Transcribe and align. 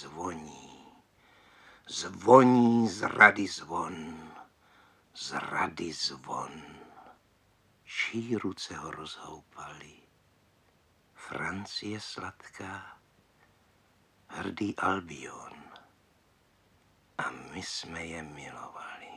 zvoní. 0.00 0.86
Zvoní 1.88 2.88
z 2.88 3.02
rady 3.02 3.46
zvon, 3.48 3.96
z 5.14 5.32
rady 5.32 5.92
zvon. 5.92 6.62
Čí 7.84 8.36
ruce 8.36 8.76
ho 8.76 8.90
rozhoupaly. 8.90 9.94
Francie 11.14 12.00
sladká, 12.00 12.98
hrdý 14.28 14.76
Albion. 14.76 15.62
A 17.18 17.30
my 17.30 17.62
jsme 17.62 18.06
je 18.06 18.22
milovali. 18.22 19.07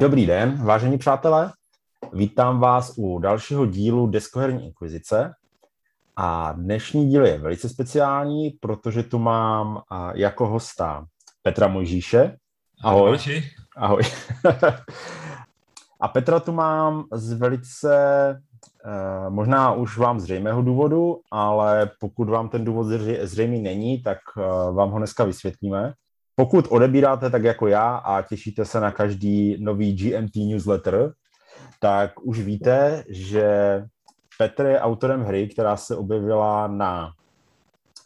Dobrý 0.00 0.26
den, 0.26 0.64
vážení 0.64 0.98
přátelé. 0.98 1.52
Vítám 2.12 2.60
vás 2.60 2.94
u 2.96 3.18
dalšího 3.18 3.66
dílu 3.66 4.06
Deskoherní 4.06 4.66
inkvizice. 4.66 5.34
A 6.16 6.52
dnešní 6.52 7.08
díl 7.08 7.26
je 7.26 7.38
velice 7.38 7.68
speciální, 7.68 8.50
protože 8.50 9.02
tu 9.02 9.18
mám 9.18 9.82
jako 10.14 10.46
hosta 10.46 11.06
Petra 11.42 11.68
Mojžíše. 11.68 12.36
Ahoj. 12.84 13.18
Ahoj. 13.76 14.02
A 16.00 16.08
Petra 16.08 16.40
tu 16.40 16.52
mám 16.52 17.04
z 17.12 17.32
velice, 17.32 17.96
eh, 18.84 19.30
možná 19.30 19.72
už 19.72 19.98
vám 19.98 20.20
zřejmého 20.20 20.62
důvodu, 20.62 21.20
ale 21.30 21.90
pokud 22.00 22.28
vám 22.28 22.48
ten 22.48 22.64
důvod 22.64 22.86
zřejmý 23.22 23.62
není, 23.62 24.02
tak 24.02 24.18
eh, 24.38 24.72
vám 24.72 24.90
ho 24.90 24.98
dneska 24.98 25.24
vysvětlíme. 25.24 25.92
Pokud 26.40 26.66
odebíráte 26.70 27.30
tak 27.30 27.44
jako 27.44 27.66
já 27.66 27.96
a 27.96 28.22
těšíte 28.22 28.64
se 28.64 28.80
na 28.80 28.90
každý 28.90 29.56
nový 29.64 29.96
GMT 29.96 30.36
newsletter, 30.36 31.12
tak 31.80 32.20
už 32.22 32.40
víte, 32.40 33.04
že 33.08 33.44
Petr 34.38 34.66
je 34.66 34.80
autorem 34.80 35.22
hry, 35.22 35.48
která 35.48 35.76
se 35.76 35.96
objevila 35.96 36.66
na 36.66 37.12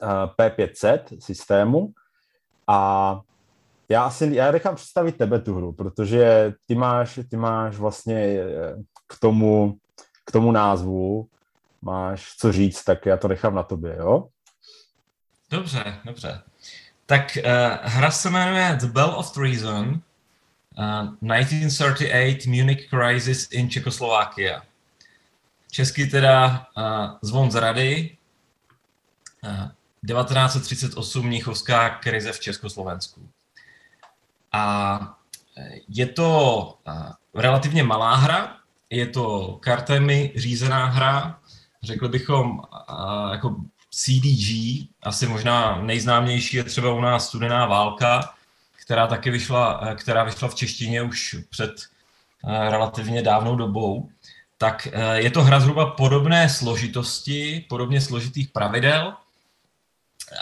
eh, 0.02 0.06
P500 0.50 1.20
systému 1.20 1.88
a 2.66 3.20
já 3.88 4.04
asi, 4.04 4.34
já 4.34 4.50
nechám 4.50 4.74
představit 4.74 5.16
tebe 5.16 5.40
tu 5.40 5.54
hru, 5.54 5.72
protože 5.72 6.52
ty 6.66 6.74
máš, 6.74 7.20
ty 7.30 7.36
máš 7.36 7.76
vlastně 7.76 8.16
eh, 8.16 8.76
k 9.08 9.20
tomu, 9.20 9.74
k 10.24 10.32
tomu 10.32 10.52
názvu, 10.52 11.26
máš 11.82 12.36
co 12.36 12.52
říct, 12.52 12.84
tak 12.84 13.06
já 13.06 13.16
to 13.16 13.28
nechám 13.28 13.54
na 13.54 13.62
tobě, 13.62 13.96
jo? 13.98 14.28
Dobře, 15.50 16.00
dobře. 16.04 16.42
Tak 17.06 17.38
uh, 17.38 17.50
hra 17.82 18.10
se 18.10 18.30
jmenuje 18.30 18.76
The 18.80 18.86
Bell 18.86 19.10
of 19.10 19.32
Treason, 19.32 19.88
uh, 19.88 21.38
1938 21.38 22.50
Munich 22.50 22.88
Crisis 22.88 23.48
in 23.52 23.70
Czechoslovakia. 23.70 24.62
Česky 25.70 26.06
teda 26.06 26.66
uh, 26.76 26.84
Zvon 27.22 27.50
z 27.50 27.54
rady, 27.54 28.16
uh, 29.44 29.68
1938 30.06 31.26
Mnichovská 31.26 31.90
krize 31.90 32.32
v 32.32 32.40
Československu. 32.40 33.28
A 34.52 35.16
je 35.88 36.06
to 36.06 36.78
uh, 36.86 37.12
relativně 37.34 37.82
malá 37.82 38.14
hra, 38.14 38.56
je 38.90 39.06
to 39.06 39.56
kartemi 39.62 40.32
řízená 40.36 40.86
hra, 40.86 41.38
řekl 41.82 42.08
bychom 42.08 42.58
uh, 42.58 43.32
jako 43.32 43.56
CDG, 43.94 44.48
asi 45.02 45.26
možná 45.26 45.82
nejznámější 45.82 46.56
je 46.56 46.64
třeba 46.64 46.92
u 46.92 47.00
nás 47.00 47.26
Studená 47.26 47.66
válka, 47.66 48.34
která 48.84 49.06
taky 49.06 49.30
vyšla, 49.30 49.80
eh, 49.82 49.94
která 49.94 50.24
vyšla 50.24 50.48
v 50.48 50.54
češtině 50.54 51.02
už 51.02 51.36
před 51.50 51.70
eh, 52.44 52.70
relativně 52.70 53.22
dávnou 53.22 53.56
dobou, 53.56 54.08
tak 54.58 54.88
eh, 54.92 55.20
je 55.20 55.30
to 55.30 55.42
hra 55.42 55.60
zhruba 55.60 55.90
podobné 55.90 56.48
složitosti, 56.48 57.66
podobně 57.68 58.00
složitých 58.00 58.48
pravidel, 58.48 59.14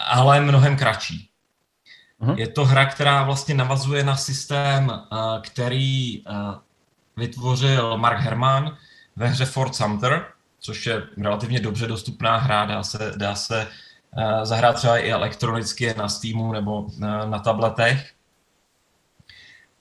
ale 0.07 0.41
mnohem 0.41 0.77
kratší. 0.77 1.29
Uh-huh. 2.21 2.39
Je 2.39 2.49
to 2.49 2.65
hra, 2.65 2.87
která 2.87 3.23
vlastně 3.23 3.55
navazuje 3.55 4.05
na 4.05 4.17
systém, 4.17 4.93
který 5.43 6.25
vytvořil 7.17 7.99
Mark 7.99 8.21
Herman 8.21 8.77
ve 9.17 9.27
hře 9.27 9.45
Fort 9.45 9.75
Sumter, 9.75 10.32
což 10.63 10.87
je 10.87 11.03
relativně 11.23 11.61
dobře 11.61 11.87
dostupná 11.87 12.37
hra, 12.37 12.65
dá 12.65 12.83
se, 12.83 13.13
dá 13.17 13.35
se 13.35 13.69
uh, 14.17 14.45
zahrát 14.45 14.77
třeba 14.77 14.99
i 14.99 15.11
elektronicky 15.11 15.95
na 15.97 16.09
Steamu 16.09 16.53
nebo 16.53 16.83
uh, 16.83 17.01
na 17.01 17.39
tabletech. 17.39 18.13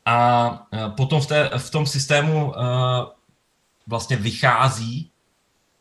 A 0.05 0.49
uh, 0.51 0.95
potom 0.95 1.21
v, 1.21 1.27
té, 1.27 1.49
v 1.57 1.69
tom 1.69 1.85
systému 1.85 2.53
vlastně 3.87 4.15
vychází 4.15 5.11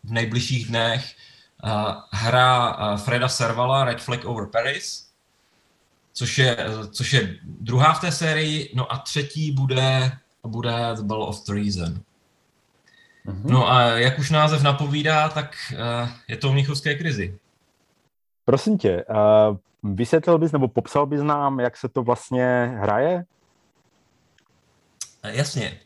v 0.05 0.13
nejbližších 0.13 0.69
dnech 0.69 1.17
hra 2.11 2.77
Freda 2.97 3.29
Servala 3.29 3.85
Red 3.85 4.01
Flag 4.01 4.25
Over 4.25 4.47
Paris, 4.47 5.11
což 6.13 6.39
je, 6.39 6.57
což 6.91 7.13
je 7.13 7.37
druhá 7.45 7.93
v 7.93 8.01
té 8.01 8.13
sérii, 8.13 8.73
no 8.75 8.93
a 8.93 8.99
třetí 8.99 9.53
bude, 9.53 10.13
bude 10.47 10.73
The 10.95 11.03
Ball 11.03 11.23
of 11.23 11.45
Treason. 11.45 12.03
Mm-hmm. 13.27 13.51
No 13.51 13.71
a 13.71 13.83
jak 13.83 14.19
už 14.19 14.31
název 14.31 14.63
napovídá, 14.63 15.29
tak 15.29 15.57
uh, 15.73 16.09
je 16.29 16.37
to 16.37 16.49
o 16.49 16.53
mnichovské 16.53 16.95
krizi. 16.95 17.39
Prosím 18.45 18.79
tě, 18.79 19.05
uh, 19.05 19.57
vysvětlil 19.95 20.39
bys 20.39 20.53
nebo 20.53 20.69
popsal 20.69 21.07
bys 21.07 21.23
nám, 21.23 21.61
jak 21.61 21.77
se 21.77 21.89
to 21.89 22.03
vlastně 22.03 22.73
hraje? 22.81 23.25
Uh, 25.25 25.31
jasně. 25.31 25.81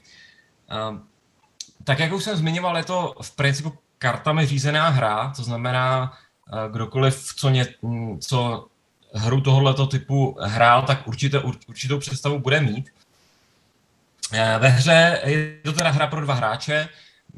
Tak 1.84 1.98
jak 1.98 2.12
už 2.12 2.24
jsem 2.24 2.36
zmiňoval, 2.36 2.76
je 2.76 2.84
to 2.84 3.14
v 3.22 3.36
principu 3.36 3.72
kartami 3.98 4.46
řízená 4.46 4.88
hra, 4.88 5.32
to 5.36 5.42
znamená, 5.42 6.12
kdokoliv, 6.70 7.34
co, 7.36 7.50
ně, 7.50 7.66
co 8.20 8.66
hru 9.14 9.40
tohoto 9.40 9.86
typu 9.86 10.36
hrál, 10.40 10.82
tak 10.82 11.08
určitě, 11.08 11.38
určitou 11.68 11.98
představu 11.98 12.38
bude 12.38 12.60
mít. 12.60 12.90
Ve 14.32 14.68
hře 14.68 15.20
je 15.24 15.60
to 15.64 15.72
teda 15.72 15.90
hra 15.90 16.06
pro 16.06 16.20
dva 16.20 16.34
hráče, 16.34 16.88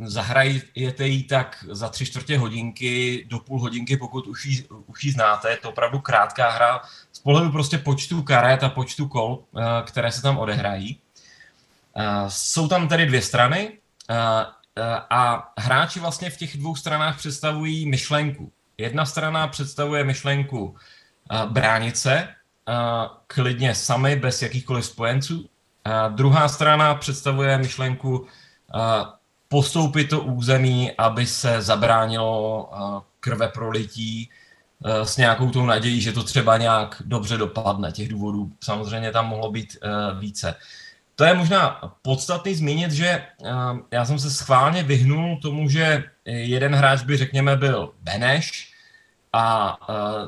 zahrajete 0.05 1.07
ji 1.07 1.23
tak 1.23 1.65
za 1.71 1.89
tři 1.89 2.07
čtvrtě 2.07 2.39
hodinky 2.39 3.25
do 3.29 3.39
půl 3.39 3.61
hodinky, 3.61 3.97
pokud 3.97 4.27
už 4.27 4.45
ji, 4.45 4.67
už 4.87 5.05
ji 5.05 5.13
znáte. 5.13 5.51
Je 5.51 5.57
to 5.57 5.69
opravdu 5.69 6.01
krátká 6.01 6.51
hra 6.51 6.81
z 7.13 7.19
pohledu 7.19 7.53
prostě 7.53 7.79
počtu 7.79 8.23
karet 8.23 8.63
a 8.63 8.69
počtu 8.69 9.09
kol, 9.09 9.45
eh, 9.57 9.63
které 9.87 10.13
se 10.13 10.23
tam 10.23 10.39
odehrají. 10.39 11.01
Eh, 11.97 12.05
jsou 12.29 12.69
tam 12.69 12.89
tedy 12.89 13.07
dvě 13.07 13.23
strany 13.23 13.79
eh, 14.11 14.15
a 15.11 15.53
hráči 15.59 16.01
vlastně 16.01 16.31
v 16.31 16.37
těch 16.37 16.57
dvou 16.57 16.77
stranách 16.77 17.19
představují 17.19 17.91
myšlenku. 17.91 18.53
Jedna 18.79 19.07
strana 19.07 19.49
představuje 19.49 20.05
myšlenku 20.05 20.77
bránit 21.49 21.97
se, 21.97 22.29
klidně 23.27 23.75
sami, 23.75 24.17
bez 24.17 24.43
jakýchkoliv 24.43 24.85
spojenců. 24.85 25.49
Druhá 26.09 26.49
strana 26.49 26.95
představuje 26.95 27.59
myšlenku 27.59 28.27
postoupit 29.57 30.05
to 30.05 30.21
území, 30.21 30.93
aby 30.99 31.27
se 31.27 31.63
zabránilo 31.63 32.69
eh, 32.73 33.03
krve 33.21 33.49
prolití 33.49 34.31
eh, 34.85 35.07
s 35.07 35.17
nějakou 35.17 35.51
tou 35.51 35.67
nadějí, 35.67 36.01
že 36.01 36.13
to 36.13 36.23
třeba 36.23 36.57
nějak 36.57 37.03
dobře 37.05 37.37
dopadne. 37.37 37.93
Těch 37.93 38.09
důvodů 38.09 38.53
samozřejmě 38.65 39.13
tam 39.13 39.29
mohlo 39.29 39.51
být 39.51 39.77
eh, 39.77 39.89
více. 40.21 40.55
To 41.15 41.25
je 41.25 41.35
možná 41.35 41.81
podstatný 42.03 42.55
zmínit, 42.55 42.93
že 42.93 43.25
já 43.91 44.05
jsem 44.05 44.19
se 44.19 44.31
schválně 44.31 44.83
vyhnul 44.83 45.41
tomu, 45.43 45.69
že 45.69 46.05
jeden 46.25 46.75
hráč 46.75 47.03
by, 47.03 47.17
řekněme, 47.17 47.57
byl 47.57 47.93
Beneš 48.03 48.73
a 49.33 49.77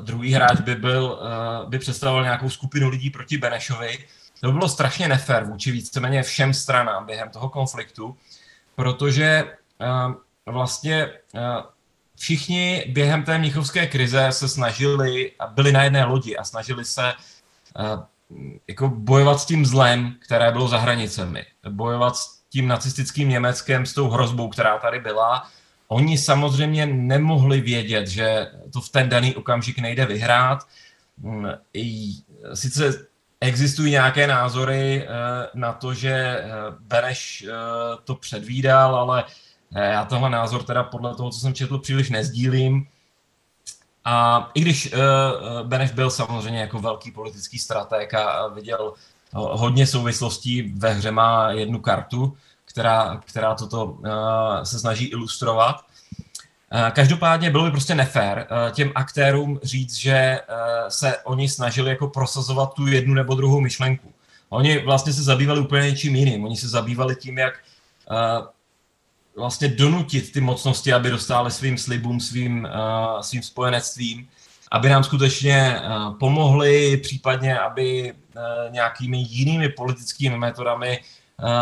druhý 0.03 0.33
hráč 0.33 0.59
by, 0.59 0.75
byl, 0.75 1.19
by 1.67 1.79
představoval 1.79 2.23
nějakou 2.23 2.49
skupinu 2.49 2.89
lidí 2.89 3.09
proti 3.09 3.37
Benešovi. 3.37 3.97
To 4.41 4.47
by 4.47 4.53
bylo 4.53 4.69
strašně 4.69 5.07
nefér 5.07 5.43
vůči 5.43 5.71
víceméně 5.71 6.23
všem 6.23 6.53
stranám 6.53 7.05
během 7.05 7.29
toho 7.29 7.49
konfliktu 7.49 8.17
protože 8.79 9.43
uh, 9.43 10.13
vlastně 10.45 11.07
uh, 11.33 11.41
všichni 12.15 12.85
během 12.89 13.23
té 13.23 13.37
mnichovské 13.37 13.87
krize 13.87 14.27
se 14.29 14.49
snažili 14.49 15.31
a 15.39 15.47
byli 15.47 15.71
na 15.71 15.83
jedné 15.83 16.05
lodi 16.05 16.37
a 16.37 16.43
snažili 16.43 16.85
se 16.85 17.13
uh, 17.79 18.03
jako 18.67 18.87
bojovat 18.89 19.39
s 19.39 19.45
tím 19.45 19.65
zlem, 19.65 20.15
které 20.25 20.51
bylo 20.51 20.67
za 20.67 20.77
hranicemi. 20.77 21.45
Bojovat 21.69 22.15
s 22.15 22.41
tím 22.49 22.67
nacistickým 22.67 23.29
Německem, 23.29 23.85
s 23.85 23.93
tou 23.93 24.09
hrozbou, 24.09 24.49
která 24.49 24.77
tady 24.77 24.99
byla. 24.99 25.47
Oni 25.87 26.17
samozřejmě 26.17 26.85
nemohli 26.85 27.61
vědět, 27.61 28.07
že 28.07 28.47
to 28.73 28.81
v 28.81 28.89
ten 28.89 29.09
daný 29.09 29.35
okamžik 29.35 29.79
nejde 29.79 30.05
vyhrát. 30.05 30.59
Mm, 31.17 31.47
sice 32.53 33.07
Existují 33.41 33.91
nějaké 33.91 34.27
názory 34.27 35.03
eh, 35.03 35.07
na 35.53 35.73
to, 35.73 35.93
že 35.93 36.11
eh, 36.11 36.51
Beneš 36.79 37.45
eh, 37.47 37.51
to 38.03 38.15
předvídal, 38.15 38.95
ale 38.95 39.23
já 39.75 40.05
tenhle 40.05 40.29
názor 40.29 40.63
teda 40.63 40.83
podle 40.83 41.15
toho, 41.15 41.29
co 41.29 41.39
jsem 41.39 41.53
četl, 41.53 41.77
příliš 41.77 42.09
nezdílím. 42.09 42.87
A 44.05 44.49
i 44.53 44.61
když 44.61 44.93
Beneš 45.63 45.91
byl 45.91 46.09
samozřejmě 46.09 46.59
jako 46.59 46.79
velký 46.79 47.11
politický 47.11 47.59
strateg 47.59 48.13
a 48.13 48.47
viděl 48.47 48.93
hodně 49.33 49.87
souvislostí 49.87 50.61
ve 50.61 50.93
hře, 50.93 51.11
má 51.11 51.51
jednu 51.51 51.79
kartu, 51.79 52.37
která, 52.65 53.21
která 53.25 53.55
toto 53.55 53.97
se 54.63 54.79
snaží 54.79 55.05
ilustrovat. 55.05 55.85
Uh, 56.73 56.89
každopádně 56.89 57.49
bylo 57.49 57.63
by 57.63 57.71
prostě 57.71 57.95
nefér 57.95 58.47
uh, 58.51 58.71
těm 58.71 58.91
aktérům 58.95 59.59
říct, 59.63 59.95
že 59.95 60.39
uh, 60.49 60.55
se 60.89 61.17
oni 61.17 61.49
snažili 61.49 61.89
jako 61.89 62.07
prosazovat 62.07 62.73
tu 62.73 62.87
jednu 62.87 63.13
nebo 63.13 63.35
druhou 63.35 63.61
myšlenku. 63.61 64.13
Oni 64.49 64.79
vlastně 64.79 65.13
se 65.13 65.23
zabývali 65.23 65.59
úplně 65.59 65.91
něčím 65.91 66.15
jiným. 66.15 66.45
Oni 66.45 66.57
se 66.57 66.67
zabývali 66.67 67.15
tím, 67.15 67.37
jak 67.37 67.53
vlastně 69.35 69.67
donutit 69.67 70.31
ty 70.31 70.41
mocnosti, 70.41 70.93
aby 70.93 71.09
dostali 71.09 71.51
svým 71.51 71.77
slibům, 71.77 72.19
svým, 72.19 72.67
svým 73.21 73.43
spojenectvím, 73.43 74.27
aby 74.71 74.89
nám 74.89 75.03
skutečně 75.03 75.81
pomohli, 76.19 76.97
případně 76.97 77.59
aby 77.59 78.13
nějakými 78.69 79.17
jinými 79.17 79.69
politickými 79.69 80.37
metodami 80.37 80.99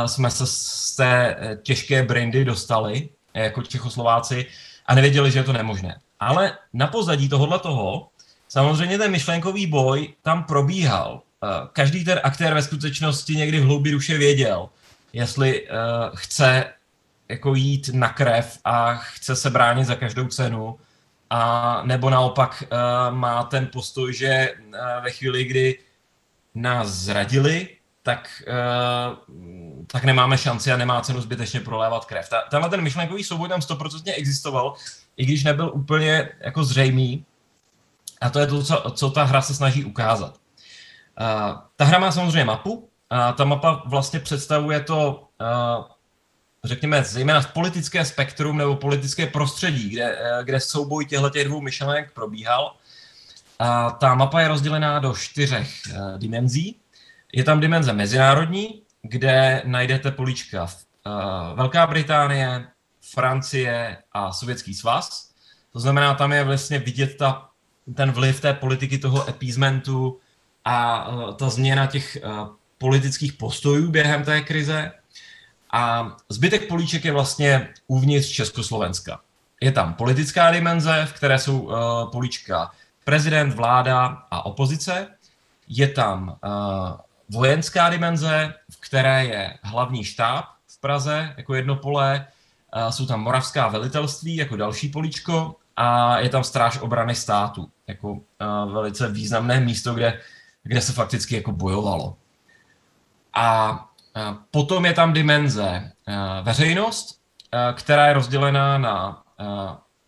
jsme 0.06 0.32
se 0.32 0.48
z 0.48 0.96
té 0.96 1.36
těžké 1.64 2.04
brandy 2.04 2.46
dostali, 2.46 3.10
jako 3.34 3.62
Čechoslováci, 3.62 4.46
a 4.88 4.96
nevěděli, 4.96 5.32
že 5.32 5.40
je 5.40 5.44
to 5.44 5.54
nemožné. 5.54 6.00
Ale 6.20 6.58
na 6.74 6.88
pozadí 6.88 7.30
tohohle 7.30 7.60
toho, 7.60 8.10
samozřejmě 8.48 8.98
ten 8.98 9.12
myšlenkový 9.12 9.68
boj 9.68 10.14
tam 10.22 10.44
probíhal. 10.44 11.22
Každý 11.74 12.06
ten 12.06 12.20
aktér 12.24 12.54
ve 12.54 12.62
skutečnosti 12.62 13.36
někdy 13.36 13.60
v 13.60 13.64
hloubi 13.64 13.92
duše 13.92 14.18
věděl, 14.18 14.70
jestli 15.14 15.62
uh, 15.62 15.68
chce 16.16 16.74
jako 17.30 17.56
jít 17.56 17.90
na 17.94 18.10
krev 18.10 18.60
a 18.66 18.96
chce 18.96 19.36
se 19.36 19.50
bránit 19.50 19.86
za 19.86 19.96
každou 19.96 20.28
cenu, 20.28 20.80
a 21.30 21.82
nebo 21.86 22.10
naopak 22.10 22.64
uh, 22.64 23.16
má 23.16 23.44
ten 23.44 23.68
postoj, 23.74 24.14
že 24.14 24.54
ve 25.04 25.12
chvíli, 25.12 25.44
kdy 25.44 25.80
nás 26.56 26.88
zradili, 26.88 27.77
tak, 28.08 28.44
uh, 28.48 29.86
tak 29.88 30.04
nemáme 30.04 30.38
šanci 30.38 30.72
a 30.72 30.78
nemá 30.78 31.02
cenu 31.02 31.22
zbytečně 31.22 31.60
prolévat 31.60 32.06
krev. 32.06 32.30
Ta, 32.30 32.42
tenhle 32.50 32.70
ten 32.70 32.82
myšlenkový 32.82 33.24
souboj 33.24 33.50
tam 33.50 33.62
stoprocentně 33.62 34.14
existoval, 34.14 34.74
i 35.18 35.26
když 35.26 35.44
nebyl 35.44 35.72
úplně 35.74 36.30
jako 36.40 36.64
zřejmý. 36.64 37.26
A 38.22 38.30
to 38.30 38.40
je 38.40 38.48
to, 38.48 38.64
co, 38.64 38.92
co 38.96 39.10
ta 39.10 39.24
hra 39.24 39.42
se 39.42 39.54
snaží 39.54 39.86
ukázat. 39.86 40.36
Uh, 41.20 41.60
ta 41.76 41.86
hra 41.86 42.00
má 42.00 42.12
samozřejmě 42.12 42.46
mapu. 42.46 42.90
A 43.10 43.32
ta 43.32 43.46
mapa 43.46 43.84
vlastně 43.86 44.20
představuje 44.20 44.80
to 44.80 45.28
uh, 45.42 45.86
řekněme, 46.64 47.04
zejména 47.04 47.42
politické 47.42 48.06
spektrum 48.06 48.58
nebo 48.58 48.76
politické 48.76 49.28
prostředí, 49.28 49.90
kde, 49.90 50.18
eh, 50.20 50.44
kde 50.44 50.60
souboj 50.60 51.06
těchto 51.06 51.30
těch 51.30 51.48
dvou 51.48 51.62
myšlenek 51.62 52.14
probíhal. 52.14 52.76
A 53.60 53.92
ta 53.92 54.16
mapa 54.16 54.42
je 54.42 54.48
rozdělená 54.48 55.00
do 55.00 55.14
čtyřech 55.14 55.70
uh, 55.92 56.20
dimenzí. 56.20 56.80
Je 57.34 57.44
tam 57.44 57.60
dimenze 57.60 57.94
mezinárodní, 57.94 58.82
kde 59.02 59.62
najdete 59.66 60.12
políčka 60.12 60.66
v, 60.66 60.86
uh, 61.06 61.58
Velká 61.58 61.88
Británie, 61.88 62.68
Francie 63.02 63.98
a 64.12 64.32
Sovětský 64.34 64.74
svaz. 64.74 65.32
To 65.74 65.80
znamená, 65.80 66.14
tam 66.14 66.34
je 66.34 66.44
vlastně 66.44 66.80
vidět 66.80 67.18
ta, 67.18 67.50
ten 67.96 68.12
vliv 68.12 68.42
té 68.42 68.54
politiky 68.54 68.98
toho 68.98 69.30
appeasementu 69.30 70.20
a 70.66 71.08
uh, 71.08 71.34
ta 71.34 71.50
změna 71.50 71.86
těch 71.86 72.18
uh, 72.24 72.48
politických 72.78 73.34
postojů 73.34 73.92
během 73.92 74.24
té 74.24 74.42
krize. 74.42 74.92
A 75.72 76.16
zbytek 76.30 76.68
políček 76.68 77.06
je 77.06 77.12
vlastně 77.12 77.74
uvnitř 77.88 78.28
Československa. 78.28 79.20
Je 79.62 79.72
tam 79.72 79.94
politická 79.94 80.52
dimenze, 80.52 81.06
v 81.06 81.14
které 81.14 81.40
jsou 81.40 81.60
uh, 81.60 81.76
políčka 82.12 82.72
prezident, 83.04 83.54
vláda 83.54 84.06
a 84.32 84.46
opozice. 84.46 85.08
Je 85.68 85.88
tam 85.88 86.38
uh, 86.46 87.07
vojenská 87.30 87.90
dimenze, 87.90 88.54
v 88.72 88.82
které 88.82 89.26
je 89.26 89.58
hlavní 89.64 90.04
štáb 90.04 90.46
v 90.68 90.80
Praze 90.80 91.34
jako 91.38 91.56
jedno 91.56 91.76
pole, 91.76 92.28
jsou 92.90 93.06
tam 93.06 93.22
moravská 93.22 93.68
velitelství 93.68 94.36
jako 94.36 94.56
další 94.56 94.90
políčko 94.90 95.56
a 95.76 96.20
je 96.20 96.30
tam 96.30 96.44
stráž 96.44 96.80
obrany 96.80 97.16
státu 97.16 97.72
jako 97.88 98.20
velice 98.72 99.12
významné 99.12 99.60
místo, 99.60 99.94
kde, 99.94 100.22
kde 100.64 100.82
se 100.82 100.94
fakticky 100.94 101.36
jako 101.36 101.52
bojovalo. 101.52 102.18
A 103.34 103.84
Potom 104.52 104.86
je 104.86 104.94
tam 104.94 105.14
dimenze 105.14 105.92
veřejnost, 106.42 107.22
která 107.74 108.08
je 108.08 108.14
rozdělená 108.14 108.78
na 108.78 109.24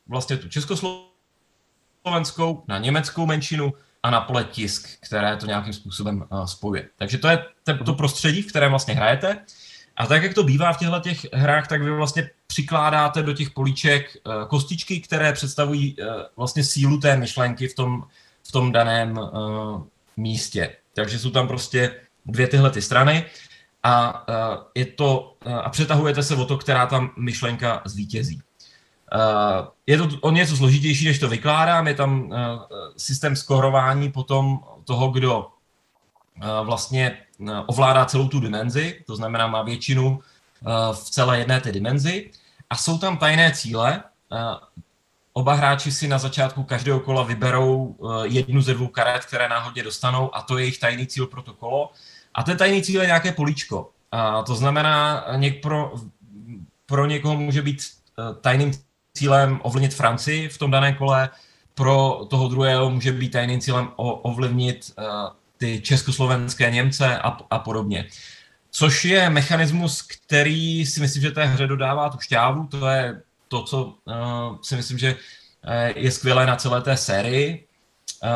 vlastně 0.07 0.37
tu 0.37 0.49
československou, 0.49 2.63
na 2.67 2.77
německou 2.77 3.25
menšinu 3.25 3.73
a 4.03 4.09
na 4.09 4.21
pole 4.21 4.43
tisk, 4.43 4.89
které 4.99 5.37
to 5.37 5.45
nějakým 5.45 5.73
způsobem 5.73 6.25
spojuje. 6.45 6.87
Takže 6.97 7.17
to 7.17 7.27
je 7.27 7.45
to 7.85 7.93
prostředí, 7.93 8.41
v 8.41 8.47
kterém 8.47 8.69
vlastně 8.69 8.93
hrajete. 8.93 9.37
A 9.97 10.05
tak, 10.05 10.23
jak 10.23 10.33
to 10.33 10.43
bývá 10.43 10.73
v 10.73 10.77
těchto 10.77 10.99
těch 10.99 11.33
hrách, 11.33 11.67
tak 11.67 11.81
vy 11.81 11.91
vlastně 11.91 12.29
přikládáte 12.47 13.23
do 13.23 13.33
těch 13.33 13.49
políček 13.49 14.17
kostičky, 14.47 15.01
které 15.01 15.33
představují 15.33 15.95
vlastně 16.35 16.63
sílu 16.63 16.99
té 16.99 17.17
myšlenky 17.17 17.67
v 17.67 17.75
tom, 17.75 18.03
v 18.47 18.51
tom 18.51 18.71
daném 18.71 19.19
místě. 20.17 20.75
Takže 20.93 21.19
jsou 21.19 21.29
tam 21.29 21.47
prostě 21.47 21.95
dvě 22.25 22.47
tyhle 22.47 22.71
ty 22.71 22.81
strany 22.81 23.25
a, 23.83 24.25
je 24.75 24.85
to, 24.85 25.37
a 25.63 25.69
přetahujete 25.69 26.23
se 26.23 26.35
o 26.35 26.45
to, 26.45 26.57
která 26.57 26.85
tam 26.85 27.11
myšlenka 27.17 27.81
zvítězí. 27.85 28.41
Je 29.87 29.97
to 29.97 30.07
o 30.21 30.31
něco 30.31 30.57
složitější, 30.57 31.05
než 31.05 31.19
to 31.19 31.27
vykládám. 31.27 31.87
Je 31.87 31.93
tam 31.93 32.33
systém 32.97 33.35
skorování 33.35 34.11
potom 34.11 34.59
toho, 34.83 35.09
kdo 35.09 35.47
vlastně 36.63 37.17
ovládá 37.65 38.05
celou 38.05 38.27
tu 38.27 38.39
dimenzi, 38.39 39.03
to 39.07 39.15
znamená 39.15 39.47
má 39.47 39.61
většinu 39.61 40.19
v 40.93 41.09
celé 41.09 41.39
jedné 41.39 41.61
té 41.61 41.71
dimenzi. 41.71 42.31
A 42.69 42.75
jsou 42.75 42.97
tam 42.97 43.17
tajné 43.17 43.51
cíle. 43.51 44.03
Oba 45.33 45.53
hráči 45.53 45.91
si 45.91 46.07
na 46.07 46.17
začátku 46.17 46.63
každého 46.63 46.99
kola 46.99 47.23
vyberou 47.23 47.95
jednu 48.23 48.61
ze 48.61 48.73
dvou 48.73 48.87
karet, 48.87 49.25
které 49.25 49.49
náhodně 49.49 49.83
dostanou 49.83 50.35
a 50.35 50.41
to 50.41 50.57
je 50.57 50.63
jejich 50.63 50.79
tajný 50.79 51.07
cíl 51.07 51.27
pro 51.27 51.41
to 51.41 51.53
kolo. 51.53 51.91
A 52.33 52.43
ten 52.43 52.57
tajný 52.57 52.83
cíl 52.83 53.01
je 53.01 53.07
nějaké 53.07 53.31
políčko. 53.31 53.89
A 54.11 54.41
to 54.41 54.55
znamená, 54.55 55.25
něk 55.35 55.61
pro, 55.61 55.93
pro 56.85 57.05
někoho 57.05 57.37
může 57.37 57.61
být 57.61 57.81
eh, 57.81 58.33
tajným 58.41 58.71
cílem 59.19 59.59
ovlivnit 59.63 59.93
Francii 59.93 60.49
v 60.49 60.57
tom 60.57 60.71
daném 60.71 60.95
kole, 60.95 61.29
pro 61.75 62.25
toho 62.29 62.47
druhého 62.47 62.89
může 62.89 63.11
být 63.11 63.29
tajným 63.29 63.59
cílem 63.59 63.87
ovlivnit 63.97 64.93
uh, 64.95 65.03
ty 65.57 65.81
československé 65.81 66.71
Němce 66.71 67.17
a, 67.17 67.37
a 67.49 67.59
podobně. 67.59 68.07
Což 68.71 69.05
je 69.05 69.29
mechanismus, 69.29 70.01
který 70.01 70.85
si 70.85 71.01
myslím, 71.01 71.21
že 71.21 71.31
té 71.31 71.45
hře 71.45 71.67
dodává 71.67 72.09
tu 72.09 72.19
šťávu. 72.19 72.67
To 72.67 72.87
je 72.87 73.21
to, 73.47 73.63
co 73.63 73.83
uh, 73.83 74.57
si 74.61 74.75
myslím, 74.75 74.97
že 74.97 75.15
je 75.95 76.11
skvělé 76.11 76.45
na 76.45 76.55
celé 76.55 76.81
té 76.81 76.97
sérii. 76.97 77.67
Uh, 78.23 78.29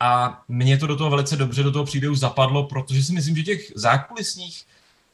a 0.00 0.42
mě 0.48 0.78
to 0.78 0.86
do 0.86 0.96
toho 0.96 1.10
velice 1.10 1.36
dobře, 1.36 1.62
do 1.62 1.72
toho 1.72 1.84
příběhu 1.84 2.14
zapadlo, 2.14 2.66
protože 2.66 3.02
si 3.02 3.12
myslím, 3.12 3.36
že 3.36 3.42
těch 3.42 3.60
zákulisních 3.74 4.64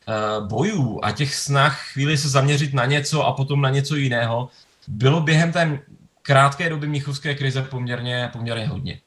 uh, 0.09 0.49
bojů 0.49 1.01
a 1.03 1.13
těch 1.13 1.35
snah 1.35 1.93
chvíli 1.93 2.19
se 2.19 2.29
zaměřit 2.29 2.75
na 2.75 2.87
něco 2.87 3.27
a 3.27 3.33
potom 3.33 3.61
na 3.61 3.71
něco 3.71 3.97
jiného 3.97 4.49
bylo 4.89 5.21
během 5.21 5.53
té 5.53 5.79
krátké 6.23 6.69
doby 6.69 6.87
Mnichovské 6.87 7.35
krize 7.35 7.63
poměrně, 7.63 8.31
poměrně 8.33 8.67
hodně. 8.67 9.01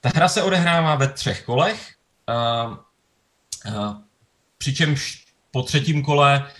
Ta 0.00 0.10
hra 0.14 0.28
se 0.28 0.42
odehrává 0.42 0.94
ve 0.94 1.08
třech 1.08 1.42
kolech, 1.42 1.94
přičemž 4.58 5.24
po 5.50 5.62
třetím 5.62 6.02
kole 6.02 6.50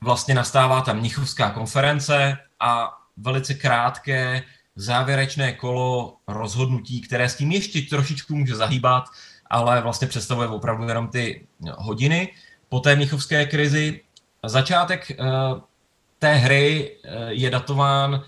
vlastně 0.00 0.34
nastává 0.34 0.80
ta 0.80 0.92
Mnichovská 0.92 1.50
konference 1.50 2.36
a 2.60 2.98
velice 3.16 3.54
krátké 3.54 4.42
závěrečné 4.76 5.52
kolo 5.52 6.16
rozhodnutí, 6.28 7.00
které 7.00 7.28
s 7.28 7.36
tím 7.36 7.52
ještě 7.52 7.82
trošičku 7.82 8.36
může 8.36 8.56
zahýbat, 8.56 9.04
ale 9.50 9.82
vlastně 9.82 10.08
představuje 10.08 10.48
opravdu 10.48 10.88
jenom 10.88 11.08
ty 11.08 11.46
hodiny. 11.76 12.34
Po 12.68 12.80
té 12.80 12.96
Mnichovské 12.96 13.46
krizi 13.46 14.00
začátek 14.46 15.12
té 16.20 16.34
hry 16.34 16.90
uh, 17.04 17.28
je 17.28 17.50
datován 17.50 18.22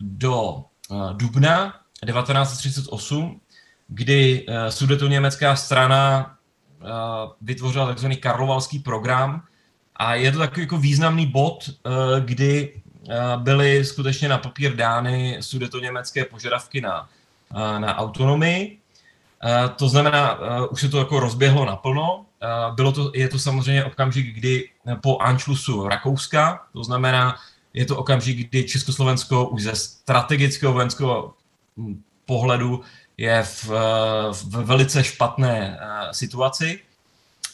do 0.00 0.64
uh, 0.88 1.12
dubna 1.12 1.74
1938, 2.06 3.40
kdy 3.88 4.46
uh, 4.48 4.54
sudetoněmecká 4.68 5.56
strana 5.56 6.30
vytvořila 7.40 7.94
tzv. 7.94 8.06
karlovalský 8.20 8.78
program 8.78 9.42
a 9.96 10.14
je 10.14 10.32
to 10.32 10.38
takový 10.38 10.62
jako 10.62 10.78
významný 10.78 11.26
bod, 11.26 11.70
kdy 12.20 12.82
Eh, 13.08 13.36
byly 13.36 13.84
skutečně 13.84 14.28
na 14.28 14.38
papír 14.38 14.76
dány 14.76 15.38
německé 15.80 16.24
požadavky 16.24 16.80
na, 16.80 17.08
eh, 17.50 17.80
na 17.80 17.96
autonomii. 17.96 18.78
Eh, 19.44 19.68
to 19.68 19.88
znamená, 19.88 20.38
už 20.70 20.80
se 20.80 20.88
to 20.88 20.98
jako 20.98 21.20
rozběhlo 21.20 21.64
naplno. 21.64 22.26
Bylo 22.74 22.92
to, 22.92 23.10
je 23.14 23.28
to 23.28 23.38
samozřejmě 23.38 23.84
okamžik, 23.84 24.34
kdy 24.34 24.68
po 25.00 25.18
Anšlusu 25.18 25.88
Rakouska, 25.88 26.66
to 26.72 26.84
znamená, 26.84 27.36
je 27.74 27.84
to 27.86 27.96
okamžik, 27.96 28.48
kdy 28.48 28.64
Československo 28.64 29.48
už 29.48 29.62
ze 29.62 29.74
strategického 29.74 30.72
vojenského 30.72 31.34
hm, 31.76 32.02
pohledu 32.26 32.80
je 33.16 33.42
v, 33.42 33.70
v 34.32 34.64
velice 34.64 35.04
špatné 35.04 35.78
situaci. 36.12 36.80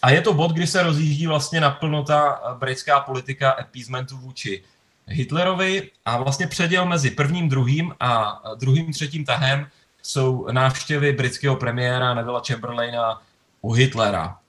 A 0.02 0.10
je 0.10 0.20
to 0.20 0.34
bod, 0.34 0.52
kdy 0.52 0.66
se 0.66 0.82
rozjíždí 0.82 1.26
vlastně 1.26 1.60
naplno 1.60 2.02
ta 2.02 2.40
britská 2.58 3.00
politika 3.00 3.50
appeasementu 3.50 4.16
vůči 4.16 4.62
Hitlerovi 5.06 5.90
a 6.04 6.16
vlastně 6.16 6.46
předěl 6.46 6.86
mezi 6.86 7.10
prvním, 7.10 7.48
druhým 7.48 7.94
a 8.00 8.42
druhým, 8.54 8.92
třetím 8.92 9.24
tahem 9.24 9.66
jsou 10.02 10.46
návštěvy 10.52 11.12
britského 11.12 11.56
premiéra 11.56 12.14
Nevilla 12.14 12.42
Chamberlaina 12.46 13.22
u 13.60 13.72
Hitlera, 13.72 14.39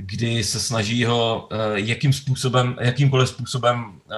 kdy 0.00 0.44
se 0.44 0.60
snaží 0.60 1.04
ho 1.04 1.48
uh, 1.52 1.58
jakým 1.74 2.12
způsobem, 2.12 2.76
jakýmkoliv 2.80 3.28
způsobem 3.28 3.84
uh, 3.84 4.16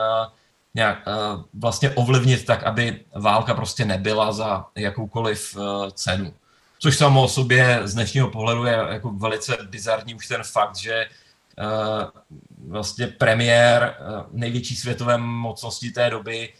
nějak, 0.74 1.06
uh, 1.06 1.42
vlastně 1.54 1.90
ovlivnit 1.90 2.44
tak, 2.44 2.62
aby 2.62 3.00
válka 3.14 3.54
prostě 3.54 3.84
nebyla 3.84 4.32
za 4.32 4.66
jakoukoliv 4.74 5.56
cenu. 5.92 6.34
Což 6.78 6.96
samo 6.96 7.22
o 7.22 7.28
sobě 7.28 7.80
z 7.84 7.94
dnešního 7.94 8.28
pohledu 8.30 8.64
je 8.64 8.78
jako 8.88 9.10
velice 9.10 9.58
bizarní 9.70 10.14
už 10.14 10.28
ten 10.28 10.42
fakt, 10.44 10.76
že 10.76 11.06
vlastně 12.68 13.06
premiér 13.06 13.94
největší 14.32 14.76
světové 14.76 15.18
mocnosti 15.18 15.90
té 15.90 16.10
doby 16.10 16.52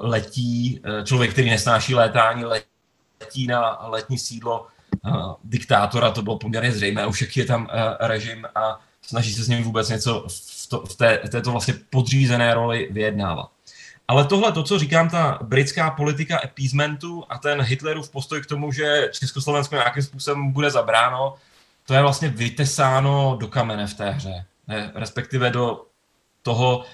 letí, 0.00 0.82
člověk, 1.04 1.32
který 1.32 1.50
nesnáší 1.50 1.94
létání, 1.94 2.44
letí 2.44 3.46
na 3.46 3.78
letní 3.80 4.18
sídlo 4.18 4.66
uh, 5.06 5.34
diktátora, 5.44 6.10
to 6.10 6.22
bylo 6.22 6.38
poměrně 6.38 6.72
zřejmé, 6.72 7.06
už 7.06 7.20
jaký 7.20 7.40
je 7.40 7.46
tam 7.46 7.62
uh, 7.62 7.68
režim 8.00 8.44
a 8.54 8.80
snaží 9.02 9.34
se 9.34 9.44
s 9.44 9.48
ním 9.48 9.62
vůbec 9.62 9.88
něco 9.88 10.26
v, 10.28 10.68
to, 10.68 10.80
v, 10.86 10.96
té, 10.96 11.18
této 11.18 11.50
vlastně 11.50 11.74
podřízené 11.90 12.54
roli 12.54 12.88
vyjednávat. 12.90 13.50
Ale 14.08 14.24
tohle, 14.24 14.52
to, 14.52 14.62
co 14.62 14.78
říkám, 14.78 15.10
ta 15.10 15.38
britská 15.42 15.90
politika 15.90 16.38
appeasementu 16.38 17.24
a 17.28 17.38
ten 17.38 17.62
Hitlerův 17.62 18.10
postoj 18.10 18.42
k 18.42 18.46
tomu, 18.46 18.72
že 18.72 19.08
Československo 19.12 19.74
nějakým 19.74 20.02
způsobem 20.02 20.52
bude 20.52 20.70
zabráno, 20.70 21.34
to 21.86 21.94
je 21.94 22.02
vlastně 22.02 22.28
vytesáno 22.28 23.36
do 23.40 23.48
kamene 23.48 23.86
v 23.86 23.94
té 23.94 24.10
hře. 24.10 24.44
Ne, 24.68 24.90
respektive 24.94 25.50
do 25.50 25.86
toho 26.42 26.78
uh, 26.78 26.84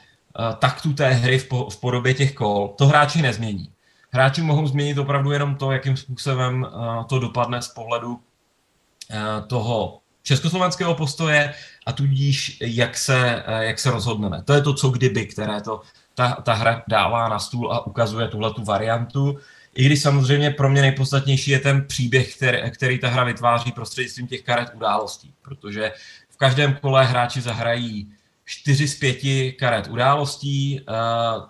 taktu 0.59 0.93
té 0.93 1.11
hry 1.11 1.39
v, 1.39 1.49
po, 1.49 1.71
v 1.71 1.81
podobě 1.81 2.15
těch 2.15 2.35
kol. 2.35 2.75
To 2.79 2.87
hráči 2.87 3.23
nezmění 3.23 3.72
hráči 4.13 4.43
mohou 4.43 4.67
změnit 4.67 4.99
opravdu 4.99 5.33
jenom 5.33 5.55
to, 5.55 5.73
jakým 5.73 5.97
způsobem 5.97 6.67
uh, 6.75 7.05
to 7.05 7.19
dopadne 7.19 7.63
z 7.63 7.69
pohledu 7.69 8.11
uh, 8.11 9.47
toho 9.47 9.99
československého 10.23 10.95
postoje 10.95 11.55
a 11.87 11.93
tudíž 11.93 12.59
jak 12.61 12.99
se, 12.99 13.45
uh, 13.49 13.55
jak 13.55 13.79
se 13.79 13.91
rozhodneme. 13.91 14.43
To 14.43 14.53
je 14.53 14.63
to, 14.63 14.75
co 14.75 14.91
kdyby, 14.91 15.27
které 15.27 15.61
to 15.61 15.81
ta, 16.15 16.33
ta 16.33 16.55
hra 16.55 16.83
dává 16.89 17.29
na 17.29 17.39
stůl 17.39 17.73
a 17.73 17.87
ukazuje 17.87 18.29
tuhle 18.29 18.55
tu 18.55 18.65
variantu. 18.65 19.39
I 19.75 19.85
když 19.85 20.03
samozřejmě 20.03 20.51
pro 20.51 20.71
mě 20.71 20.83
nejpodstatnější 20.83 21.51
je 21.51 21.59
ten 21.59 21.87
příběh, 21.87 22.37
který, 22.37 22.71
který 22.71 22.99
ta 22.99 23.09
hra 23.09 23.25
vytváří 23.25 23.73
prostřednictvím 23.73 24.27
těch 24.27 24.43
karet 24.43 24.71
událostí, 24.75 25.35
protože 25.43 25.93
v 26.31 26.37
každém 26.37 26.75
kole 26.75 27.05
hráči 27.05 27.41
zahrají 27.41 28.13
čtyři 28.53 28.89
z 28.89 28.99
pěti 28.99 29.53
karet 29.53 29.89
událostí. 29.89 30.81
Eh, 30.81 30.93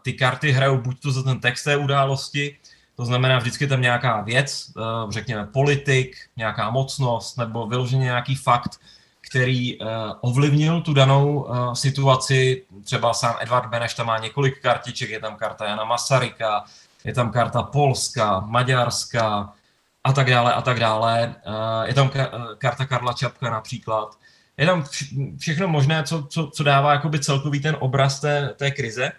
ty 0.02 0.12
karty 0.12 0.52
hrajou 0.52 0.78
buď 0.78 1.00
to 1.00 1.12
za 1.12 1.23
ten 1.23 1.40
text 1.40 1.64
té 1.64 1.76
události, 1.76 2.59
to 2.97 3.04
znamená 3.04 3.38
vždycky 3.38 3.66
tam 3.66 3.80
nějaká 3.80 4.21
věc, 4.21 4.73
eh, 4.76 4.82
řekněme 5.12 5.47
politik, 5.47 6.16
nějaká 6.37 6.71
mocnost 6.71 7.38
nebo 7.38 7.66
vyloženě 7.66 8.04
nějaký 8.04 8.35
fakt, 8.35 8.80
který 9.21 9.82
eh, 9.82 9.87
ovlivnil 10.21 10.80
tu 10.80 10.94
danou 10.94 11.47
situaci. 11.75 12.64
Třeba 12.85 13.14
sám 13.14 13.35
Edvard 13.40 13.68
Beneš 13.68 13.94
tam 13.94 14.06
má 14.06 14.18
několik 14.18 14.62
kartiček, 14.62 15.11
je 15.11 15.21
tam 15.21 15.37
karta 15.37 15.66
Jana 15.66 15.85
Masaryka, 15.85 16.64
je 17.04 17.14
tam 17.14 17.30
karta 17.30 17.62
Polska, 17.62 18.40
Maďarska 18.40 19.52
a 20.04 20.12
tak 20.12 20.30
dále 20.30 20.54
a 20.54 20.62
tak 20.62 20.80
dále. 20.80 21.35
Je 21.85 21.94
tam 21.94 22.11
karta 22.59 22.87
Karla 22.87 23.12
Čapka 23.12 23.50
například 23.50 24.18
je 24.56 24.66
tam 24.66 24.85
všechno 25.38 25.68
možné, 25.68 26.02
co, 26.02 26.26
co, 26.30 26.47
co 26.47 26.62
dává 26.62 26.92
jakoby 26.92 27.21
celkový 27.21 27.61
ten 27.61 27.76
obraz 27.80 28.21
té, 28.21 28.54
té 28.56 28.71
krize. 28.71 29.12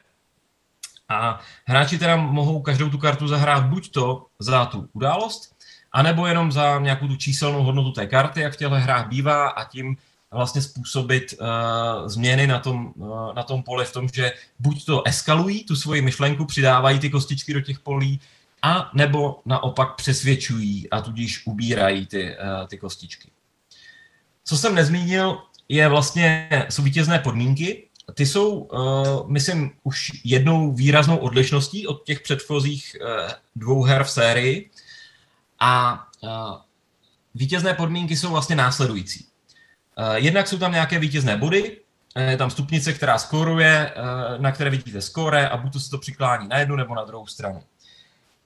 A 1.10 1.40
hráči 1.66 1.98
teda 1.98 2.16
mohou 2.16 2.62
každou 2.62 2.90
tu 2.90 2.98
kartu 2.98 3.28
zahrát 3.28 3.66
buď 3.66 3.92
to 3.92 4.26
za 4.40 4.66
tu 4.66 4.90
událost, 4.94 5.56
anebo 5.92 6.28
jenom 6.28 6.52
za 6.52 6.80
nějakou 6.80 7.08
tu 7.08 7.16
číselnou 7.16 7.64
hodnotu 7.64 7.92
té 7.92 8.08
karty, 8.08 8.42
jak 8.42 8.54
v 8.54 8.58
těchto 8.58 8.76
hrách 8.76 9.08
bývá, 9.08 9.50
a 9.50 9.64
tím 9.64 9.98
vlastně 10.32 10.62
způsobit 10.62 11.34
uh, 11.34 12.08
změny 12.08 12.48
na 12.48 12.60
tom, 12.60 12.94
uh, 12.96 13.34
na 13.34 13.44
tom 13.44 13.64
poli 13.64 13.86
v 13.86 13.94
tom, 13.94 14.08
že 14.14 14.32
buď 14.60 14.86
to 14.86 15.08
eskalují 15.08 15.64
tu 15.64 15.76
svoji 15.76 16.02
myšlenku, 16.02 16.46
přidávají 16.46 17.00
ty 17.00 17.10
kostičky 17.10 17.54
do 17.54 17.62
těch 17.62 17.80
polí, 17.80 18.20
a 18.62 18.92
nebo 18.94 19.42
naopak 19.46 19.96
přesvědčují 19.96 20.90
a 20.90 21.02
tudíž 21.02 21.48
ubírají 21.48 22.06
ty, 22.06 22.36
uh, 22.38 22.68
ty 22.68 22.78
kostičky. 22.78 23.32
Co 24.46 24.58
jsem 24.58 24.76
nezmínil, 24.76 25.38
je 25.70 25.90
vlastně, 25.90 26.50
jsou 26.70 26.84
vítězné 26.84 27.20
podmínky. 27.20 27.88
Ty 28.14 28.26
jsou, 28.26 28.50
uh, 28.50 29.32
myslím, 29.32 29.72
už 29.84 30.12
jednou 30.24 30.72
výraznou 30.72 31.18
odlišností 31.18 31.88
od 31.88 32.06
těch 32.06 32.22
předchozích 32.22 32.96
uh, 33.02 33.32
dvou 33.56 33.84
her 33.84 34.04
v 34.04 34.12
sérii. 34.12 34.70
A 35.60 36.04
uh, 36.22 36.30
vítězné 37.36 37.74
podmínky 37.74 38.18
jsou 38.18 38.30
vlastně 38.30 38.56
následující. 38.56 39.26
Uh, 39.98 40.14
jednak 40.14 40.48
jsou 40.48 40.58
tam 40.58 40.72
nějaké 40.72 41.00
vítězné 41.00 41.38
body, 41.38 41.78
je 42.30 42.38
tam 42.38 42.50
stupnice, 42.50 42.94
která 42.94 43.18
skoruje, 43.18 43.94
na 44.38 44.52
které 44.52 44.70
vidíte 44.70 45.02
skóre 45.02 45.50
a 45.50 45.58
buď 45.58 45.74
to 45.74 45.80
se 45.80 45.90
to 45.90 45.98
přiklání 45.98 46.48
na 46.48 46.58
jednu 46.60 46.76
nebo 46.76 46.96
na 46.96 47.04
druhou 47.04 47.28
stranu. 47.28 47.64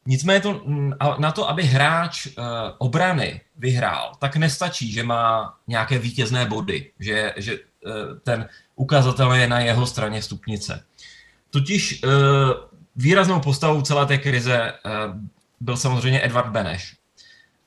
Nicméně 0.07 0.39
to, 0.41 0.61
mm, 0.65 0.93
na 1.17 1.31
to, 1.31 1.49
aby 1.49 1.63
hráč 1.63 2.25
uh, 2.27 2.43
obrany 2.77 3.41
vyhrál, 3.57 4.11
tak 4.19 4.35
nestačí, 4.35 4.91
že 4.91 5.03
má 5.03 5.53
nějaké 5.67 5.99
vítězné 5.99 6.45
body, 6.45 6.91
že, 6.99 7.33
že 7.37 7.53
uh, 7.55 7.59
ten 8.23 8.49
ukazatel 8.75 9.33
je 9.33 9.47
na 9.47 9.59
jeho 9.59 9.87
straně 9.87 10.21
stupnice. 10.21 10.83
Totiž 11.49 12.03
uh, 12.03 12.11
výraznou 12.95 13.39
postavou 13.39 13.81
celé 13.81 14.05
té 14.05 14.17
krize 14.17 14.73
byl 15.59 15.77
samozřejmě 15.77 16.25
Edward 16.25 16.49
Beneš. 16.49 16.95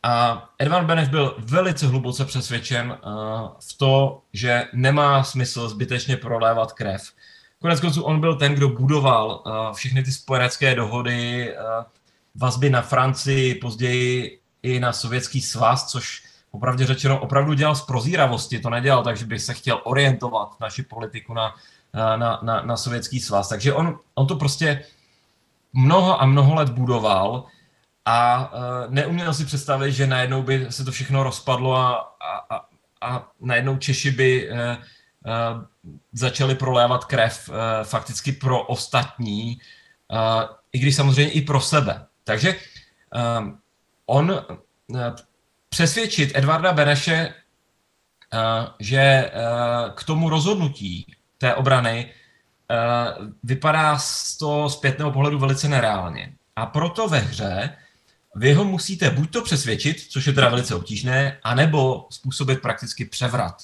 A 0.03 0.45
Edward 0.59 0.87
Beneš 0.87 1.09
byl 1.09 1.37
velice 1.39 1.87
hluboce 1.87 2.25
přesvědčen 2.25 2.99
v 3.61 3.79
to, 3.79 4.23
že 4.33 4.65
nemá 4.73 5.25
smysl 5.25 5.69
zbytečně 5.69 6.17
prolévat 6.17 6.73
krev. 6.73 7.03
Konec 7.59 7.81
konců 7.81 8.03
on 8.03 8.21
byl 8.21 8.35
ten, 8.35 8.55
kdo 8.55 8.69
budoval 8.69 9.43
všechny 9.75 10.03
ty 10.03 10.13
spojenecké 10.13 10.75
dohody, 10.75 11.55
vazby 12.35 12.71
na 12.71 12.83
Francii, 12.83 13.55
později 13.55 14.41
i 14.63 14.81
na 14.81 14.93
sovětský 14.93 15.41
svaz, 15.41 15.87
což 15.87 16.23
opravdu 16.51 16.87
řečeno 16.87 17.21
opravdu 17.21 17.53
dělal 17.53 17.75
z 17.75 17.83
prozíravosti, 17.83 18.59
to 18.59 18.71
nedělal 18.71 19.05
tak, 19.05 19.17
že 19.17 19.27
by 19.27 19.39
se 19.39 19.55
chtěl 19.55 19.81
orientovat 19.85 20.61
naši 20.61 20.83
politiku 20.83 21.35
na, 21.35 21.55
na, 21.95 22.41
na, 22.43 22.63
na 22.63 22.77
sovětský 22.77 23.21
svaz. 23.21 23.49
Takže 23.49 23.73
on, 23.73 23.99
on 24.15 24.27
to 24.27 24.37
prostě 24.37 24.85
mnoho 25.73 26.23
a 26.23 26.27
mnoho 26.27 26.55
let 26.55 26.69
budoval 26.69 27.45
a 28.05 28.53
uh, 28.53 28.95
neuměl 28.95 29.35
si 29.35 29.45
představit, 29.45 29.93
že 29.93 30.07
najednou 30.07 30.43
by 30.43 30.67
se 30.71 30.85
to 30.85 30.93
všechno 30.93 31.23
rozpadlo 31.23 31.77
a, 31.77 32.17
a, 32.21 32.57
a, 32.57 32.67
a 33.01 33.29
najednou 33.41 33.77
Češi 33.77 34.11
by 34.11 34.51
uh, 34.51 34.57
uh, 34.59 35.65
začali 36.13 36.55
prolévat 36.55 37.05
krev 37.05 37.49
uh, 37.49 37.55
fakticky 37.83 38.33
pro 38.33 38.63
ostatní, 38.63 39.61
uh, 40.13 40.57
i 40.73 40.79
když 40.79 40.97
samozřejmě 40.97 41.33
i 41.33 41.41
pro 41.41 41.61
sebe. 41.61 42.07
Takže 42.31 42.55
um, 43.39 43.59
on 44.07 44.31
uh, 44.31 45.01
přesvědčit 45.69 46.31
Edvarda 46.35 46.73
Beneše, 46.73 47.35
uh, 48.33 48.69
že 48.79 49.33
uh, 49.35 49.95
k 49.95 50.05
tomu 50.05 50.29
rozhodnutí 50.29 51.15
té 51.39 51.55
obrany 51.55 52.07
uh, 52.07 53.27
vypadá 53.43 53.99
z 53.99 54.37
toho 54.37 54.71
zpětného 54.71 55.13
pohledu 55.13 55.39
velice 55.39 55.69
nereálně. 55.69 56.33
A 56.57 56.67
proto 56.67 57.09
ve 57.09 57.19
hře 57.19 57.77
vy 58.35 58.53
ho 58.53 58.65
musíte 58.65 59.11
buď 59.11 59.31
to 59.31 59.43
přesvědčit, 59.43 60.01
což 60.01 60.27
je 60.27 60.33
teda 60.33 60.49
velice 60.49 60.75
obtížné, 60.75 61.39
anebo 61.43 62.07
způsobit 62.11 62.63
prakticky 62.63 63.05
převrat. 63.05 63.63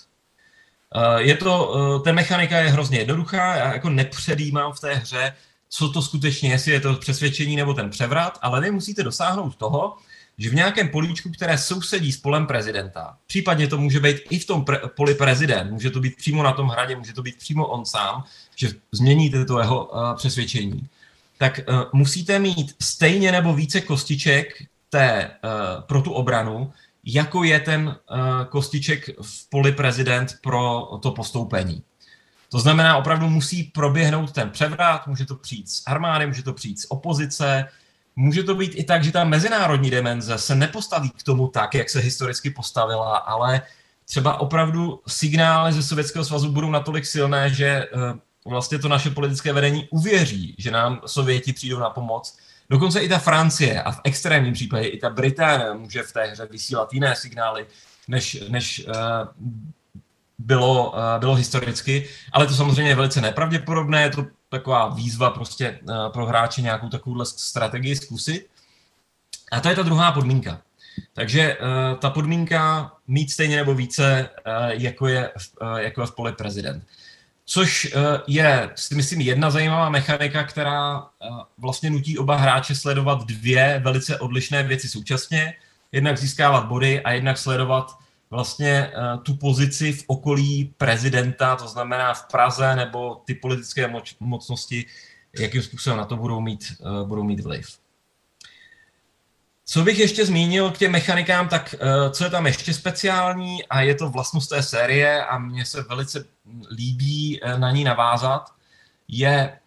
Je 1.17 1.37
to, 1.37 2.01
ta 2.05 2.13
mechanika 2.13 2.59
je 2.59 2.71
hrozně 2.71 2.99
jednoduchá, 2.99 3.57
já 3.57 3.73
jako 3.73 3.91
nepředjímám 3.91 4.73
v 4.73 4.81
té 4.81 4.95
hře, 4.95 5.35
co 5.69 5.89
to 5.89 6.03
skutečně, 6.03 6.51
jestli 6.51 6.73
je 6.73 6.81
to 6.81 6.95
přesvědčení 6.95 7.57
nebo 7.57 7.75
ten 7.75 7.91
převrat, 7.91 8.39
ale 8.43 8.61
vy 8.61 8.71
musíte 8.71 9.03
dosáhnout 9.03 9.57
toho, 9.57 9.97
že 10.39 10.51
v 10.51 10.55
nějakém 10.55 10.89
políčku, 10.89 11.31
které 11.31 11.59
sousedí 11.59 12.13
s 12.13 12.17
polem 12.17 12.47
prezidenta, 12.47 13.17
případně 13.27 13.69
to 13.69 13.79
může 13.79 14.01
být 14.01 14.17
i 14.31 14.39
v 14.39 14.47
tom 14.47 14.65
pre- 14.65 14.89
poli 14.89 15.15
prezident, 15.15 15.71
může 15.71 15.91
to 15.91 16.01
být 16.01 16.17
přímo 16.17 16.43
na 16.43 16.53
tom 16.53 16.69
hradě, 16.69 16.97
může 16.97 17.13
to 17.13 17.23
být 17.23 17.37
přímo 17.39 17.67
on 17.67 17.85
sám, 17.85 18.25
že 18.57 18.69
změníte 18.93 19.45
to 19.45 19.59
jeho 19.59 19.85
uh, 19.85 20.15
přesvědčení, 20.15 20.89
tak 21.39 21.61
uh, 21.69 21.83
musíte 21.93 22.39
mít 22.39 22.75
stejně 22.83 23.33
nebo 23.33 23.55
více 23.55 23.81
kostiček 23.81 24.63
té, 24.91 25.31
uh, 25.45 25.83
pro 25.83 26.03
tu 26.03 26.13
obranu, 26.13 26.73
jako 27.05 27.45
je 27.45 27.61
ten 27.61 27.87
uh, 27.87 27.95
kostiček 28.49 29.11
v 29.23 29.51
poli 29.51 29.73
prezident 29.73 30.39
pro 30.43 30.89
to 31.03 31.11
postoupení. 31.11 31.83
To 32.57 32.61
znamená, 32.61 32.97
opravdu 32.97 33.29
musí 33.29 33.65
proběhnout 33.65 34.33
ten 34.33 34.51
převrat, 34.51 35.07
může 35.07 35.27
to 35.27 35.35
přijít 35.35 35.71
z 35.71 35.83
armády, 35.87 36.27
může 36.27 36.43
to 36.43 36.53
přijít 36.53 36.81
z 36.81 36.87
opozice, 36.89 37.69
může 38.17 38.43
to 38.43 38.55
být 38.55 38.73
i 38.75 38.85
tak, 38.85 39.05
že 39.05 39.13
ta 39.13 39.25
mezinárodní 39.25 39.91
dimenze 39.91 40.39
se 40.39 40.55
nepostaví 40.55 41.11
k 41.11 41.23
tomu 41.23 41.49
tak, 41.49 41.75
jak 41.75 41.91
se 41.91 42.01
historicky 42.01 42.51
postavila, 42.51 43.17
ale 43.17 43.63
třeba 44.05 44.41
opravdu 44.41 45.01
signály 45.07 45.73
ze 45.73 45.83
Sovětského 45.83 46.25
svazu 46.25 46.53
budou 46.53 46.71
natolik 46.71 47.07
silné, 47.07 47.51
že 47.51 47.67
eh, 47.67 47.89
vlastně 48.47 48.79
to 48.79 48.89
naše 48.89 49.11
politické 49.11 49.53
vedení 49.53 49.89
uvěří, 49.91 50.55
že 50.59 50.71
nám 50.71 51.01
Sověti 51.07 51.53
přijdou 51.53 51.79
na 51.79 51.91
pomoc. 51.91 52.39
Dokonce 52.71 53.01
i 53.01 53.09
ta 53.09 53.19
Francie 53.19 53.83
a 53.83 53.93
v 53.93 54.01
extrémním 54.05 54.55
případě 54.55 54.89
i 54.89 54.99
ta 54.99 55.11
Británie 55.11 55.75
může 55.75 56.03
v 56.03 56.13
té 56.13 56.25
hře 56.25 56.47
vysílat 56.47 56.93
jiné 56.93 57.17
signály, 57.17 57.67
než, 58.09 58.45
než 58.49 58.87
uh, 58.89 58.95
bylo, 60.39 60.91
uh, 60.91 60.99
bylo 61.19 61.35
historicky, 61.35 62.09
ale 62.33 62.47
to 62.47 62.55
samozřejmě 62.55 62.91
je 62.91 62.97
velice 62.97 63.21
nepravděpodobné, 63.21 64.03
je 64.03 64.11
to 64.11 64.27
taková 64.49 64.89
výzva 64.89 65.31
prostě 65.31 65.79
uh, 65.83 66.13
pro 66.13 66.27
hráče 66.27 66.63
nějakou 66.63 66.89
takovouhle 66.89 67.27
strategii 67.27 67.97
zkusit. 67.97 68.47
A 69.53 69.61
to 69.61 69.69
je 69.69 69.77
ta 69.77 69.83
druhá 69.83 70.13
podmínka. 70.13 70.61
Takže 71.13 71.57
uh, 71.57 71.99
ta 71.99 72.11
podmínka 72.11 72.93
mít 73.07 73.31
stejně 73.31 73.57
nebo 73.57 73.75
více, 73.75 74.31
jako, 74.69 75.09
je, 75.09 75.31
jako 75.77 76.01
je 76.01 76.07
v 76.07 76.15
poli 76.15 76.33
prezident. 76.33 76.85
Což 77.49 77.95
je, 78.27 78.71
myslím, 78.95 79.21
jedna 79.21 79.51
zajímavá 79.51 79.91
mechanika, 79.91 80.45
která 80.45 81.07
vlastně 81.59 81.91
nutí 81.91 82.19
oba 82.19 82.37
hráče 82.37 82.75
sledovat 82.75 83.27
dvě 83.27 83.81
velice 83.85 84.19
odlišné 84.19 84.63
věci 84.63 84.89
současně. 84.89 85.55
Jednak 85.93 86.19
získávat 86.19 86.67
body 86.67 87.01
a 87.01 87.13
jednak 87.13 87.39
sledovat 87.39 87.99
vlastně 88.31 88.93
uh, 88.97 89.23
tu 89.23 89.37
pozici 89.37 89.93
v 89.93 90.05
okolí 90.07 90.75
prezidenta, 90.77 91.57
to 91.57 91.69
znamená 91.69 92.15
v 92.15 92.27
Praze 92.27 92.77
nebo 92.77 93.15
ty 93.15 93.35
politické 93.35 93.89
moč- 93.89 94.17
mocnosti, 94.21 94.87
jakým 95.39 95.63
způsobem 95.63 95.99
na 95.99 96.05
to 96.05 96.17
budou 96.17 96.41
mít, 96.41 96.65
uh, 96.79 97.09
budou 97.09 97.23
mít 97.23 97.41
vliv. 97.41 97.79
Co 99.65 99.83
bych 99.83 99.99
ještě 99.99 100.27
zmínil 100.27 100.71
k 100.71 100.79
těm 100.79 100.93
mechanikám, 100.93 101.49
tak 101.49 101.75
uh, 101.75 102.13
co 102.13 102.25
je 102.25 102.31
tam 102.31 102.47
ještě 102.47 102.75
speciální 102.75 103.67
a 103.69 103.81
je 103.81 103.95
to 103.95 104.09
vlastnost 104.09 104.51
té 104.51 104.63
série 104.63 105.25
a 105.25 105.39
mně 105.39 105.65
se 105.65 105.83
velice 105.83 106.25
líbí 106.71 107.41
na 107.57 107.71
ní 107.71 107.85
navázat, 107.85 108.51
je 109.09 109.59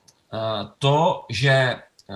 to, 0.77 1.25
že 1.29 1.75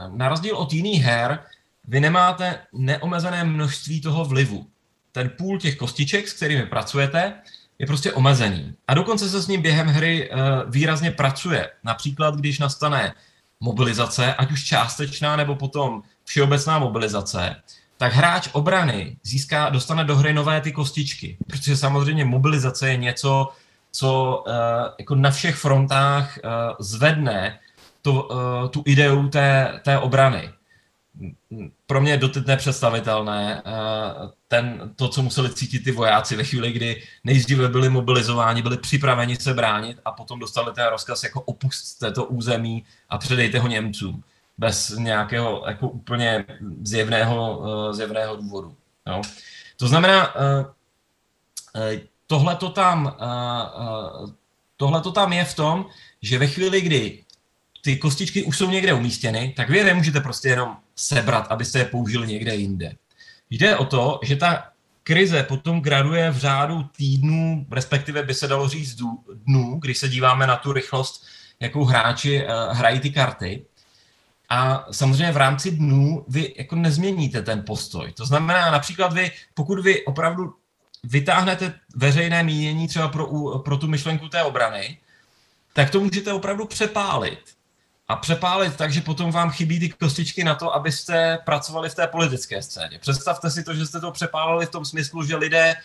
na 0.09 0.29
rozdíl 0.29 0.57
od 0.57 0.73
jiných 0.73 1.03
her 1.03 1.39
vy 1.87 1.99
nemáte 1.99 2.59
neomezené 2.73 3.43
množství 3.43 4.01
toho 4.01 4.25
vlivu. 4.25 4.67
Ten 5.13 5.29
půl 5.37 5.59
těch 5.59 5.75
kostiček, 5.75 6.27
s 6.27 6.33
kterými 6.33 6.65
pracujete, 6.65 7.33
je 7.79 7.87
prostě 7.87 8.11
omezený. 8.11 8.73
A 8.87 8.93
dokonce 8.93 9.29
se 9.29 9.41
s 9.41 9.47
ním 9.47 9.61
během 9.61 9.87
hry 9.87 10.29
výrazně 10.67 11.11
pracuje. 11.11 11.69
Například, 11.83 12.35
když 12.35 12.59
nastane 12.59 13.13
mobilizace, 13.59 14.33
ať 14.33 14.51
už 14.51 14.63
částečná 14.63 15.35
nebo 15.35 15.55
potom 15.55 16.03
všeobecná 16.23 16.79
mobilizace, 16.79 17.55
tak 17.97 18.13
hráč 18.13 18.49
obrany 18.51 19.17
získá, 19.23 19.69
dostane 19.69 20.03
do 20.03 20.15
hry 20.15 20.33
nové 20.33 20.61
ty 20.61 20.71
kostičky, 20.71 21.37
protože 21.47 21.77
samozřejmě 21.77 22.25
mobilizace 22.25 22.89
je 22.89 22.97
něco, 22.97 23.49
co 23.91 24.43
uh, 24.47 24.53
jako 24.99 25.15
na 25.15 25.31
všech 25.31 25.55
frontách 25.55 26.39
uh, 26.43 26.51
zvedne 26.79 27.59
tu, 28.01 28.21
uh, 28.21 28.37
tu 28.69 28.83
ideu 28.85 29.27
té, 29.27 29.79
té 29.83 29.97
obrany. 29.97 30.49
Pro 31.85 32.01
mě 32.01 32.11
je 32.11 32.17
doteď 32.17 32.45
nepředstavitelné 32.45 33.63
uh, 33.65 34.29
ten, 34.47 34.93
to, 34.95 35.09
co 35.09 35.21
museli 35.21 35.53
cítit 35.53 35.83
ty 35.83 35.91
vojáci 35.91 36.35
ve 36.35 36.43
chvíli, 36.43 36.71
kdy 36.71 37.03
nejdříve 37.23 37.67
byli 37.67 37.89
mobilizováni, 37.89 38.61
byli 38.61 38.77
připraveni 38.77 39.35
se 39.35 39.53
bránit 39.53 39.99
a 40.05 40.11
potom 40.11 40.39
dostali 40.39 40.73
ten 40.73 40.87
rozkaz 40.87 41.23
jako 41.23 41.41
opustte 41.41 42.11
to 42.11 42.25
území 42.25 42.85
a 43.09 43.17
předejte 43.17 43.59
ho 43.59 43.67
Němcům 43.67 44.23
bez 44.57 44.89
nějakého 44.89 45.63
jako 45.67 45.89
úplně 45.89 46.45
zjevného, 46.83 47.57
uh, 47.57 47.93
zjevného 47.93 48.35
důvodu. 48.35 48.75
Jo? 49.07 49.21
To 49.77 49.87
znamená, 49.87 50.35
uh, 50.35 50.65
tohle 52.27 52.55
to 52.55 52.69
tam, 52.69 53.17
tohle 54.77 55.01
to 55.01 55.11
tam 55.11 55.33
je 55.33 55.45
v 55.45 55.55
tom, 55.55 55.85
že 56.21 56.37
ve 56.37 56.47
chvíli, 56.47 56.81
kdy 56.81 57.23
ty 57.81 57.97
kostičky 57.97 58.43
už 58.43 58.57
jsou 58.57 58.69
někde 58.69 58.93
umístěny, 58.93 59.53
tak 59.57 59.69
vy 59.69 59.77
je 59.77 59.83
nemůžete 59.83 60.21
prostě 60.21 60.49
jenom 60.49 60.77
sebrat, 60.95 61.47
abyste 61.49 61.79
je 61.79 61.85
použili 61.85 62.27
někde 62.27 62.55
jinde. 62.55 62.95
Jde 63.49 63.77
o 63.77 63.85
to, 63.85 64.19
že 64.23 64.35
ta 64.35 64.63
krize 65.03 65.43
potom 65.43 65.81
graduje 65.81 66.31
v 66.31 66.37
řádu 66.37 66.83
týdnů, 66.83 67.65
respektive 67.71 68.23
by 68.23 68.33
se 68.33 68.47
dalo 68.47 68.69
říct 68.69 69.01
dnů, 69.33 69.79
když 69.81 69.97
se 69.97 70.09
díváme 70.09 70.47
na 70.47 70.55
tu 70.55 70.73
rychlost, 70.73 71.25
jakou 71.59 71.83
hráči 71.83 72.45
uh, 72.45 72.77
hrají 72.77 72.99
ty 72.99 73.09
karty. 73.09 73.65
A 74.49 74.85
samozřejmě 74.91 75.31
v 75.31 75.37
rámci 75.37 75.71
dnů 75.71 76.25
vy 76.27 76.53
jako 76.57 76.75
nezměníte 76.75 77.41
ten 77.41 77.63
postoj. 77.65 78.11
To 78.11 78.25
znamená 78.25 78.71
například 78.71 79.13
vy, 79.13 79.31
pokud 79.53 79.79
vy 79.79 80.05
opravdu 80.05 80.53
vytáhnete 81.03 81.73
veřejné 81.95 82.43
mínění 82.43 82.87
třeba 82.87 83.07
pro, 83.07 83.27
pro 83.59 83.77
tu 83.77 83.87
myšlenku 83.87 84.29
té 84.29 84.43
obrany, 84.43 84.97
tak 85.73 85.89
to 85.89 85.99
můžete 85.99 86.33
opravdu 86.33 86.65
přepálit. 86.65 87.39
A 88.07 88.15
přepálit 88.15 88.75
tak, 88.75 88.93
že 88.93 89.01
potom 89.01 89.31
vám 89.31 89.51
chybí 89.51 89.79
ty 89.79 89.89
kostičky 89.89 90.43
na 90.43 90.55
to, 90.55 90.75
abyste 90.75 91.39
pracovali 91.45 91.89
v 91.89 91.95
té 91.95 92.07
politické 92.07 92.61
scéně. 92.61 92.99
Představte 92.99 93.51
si 93.51 93.63
to, 93.63 93.73
že 93.73 93.85
jste 93.85 93.99
to 93.99 94.11
přepálili 94.11 94.65
v 94.65 94.69
tom 94.69 94.85
smyslu, 94.85 95.25
že 95.25 95.35
lidé, 95.35 95.75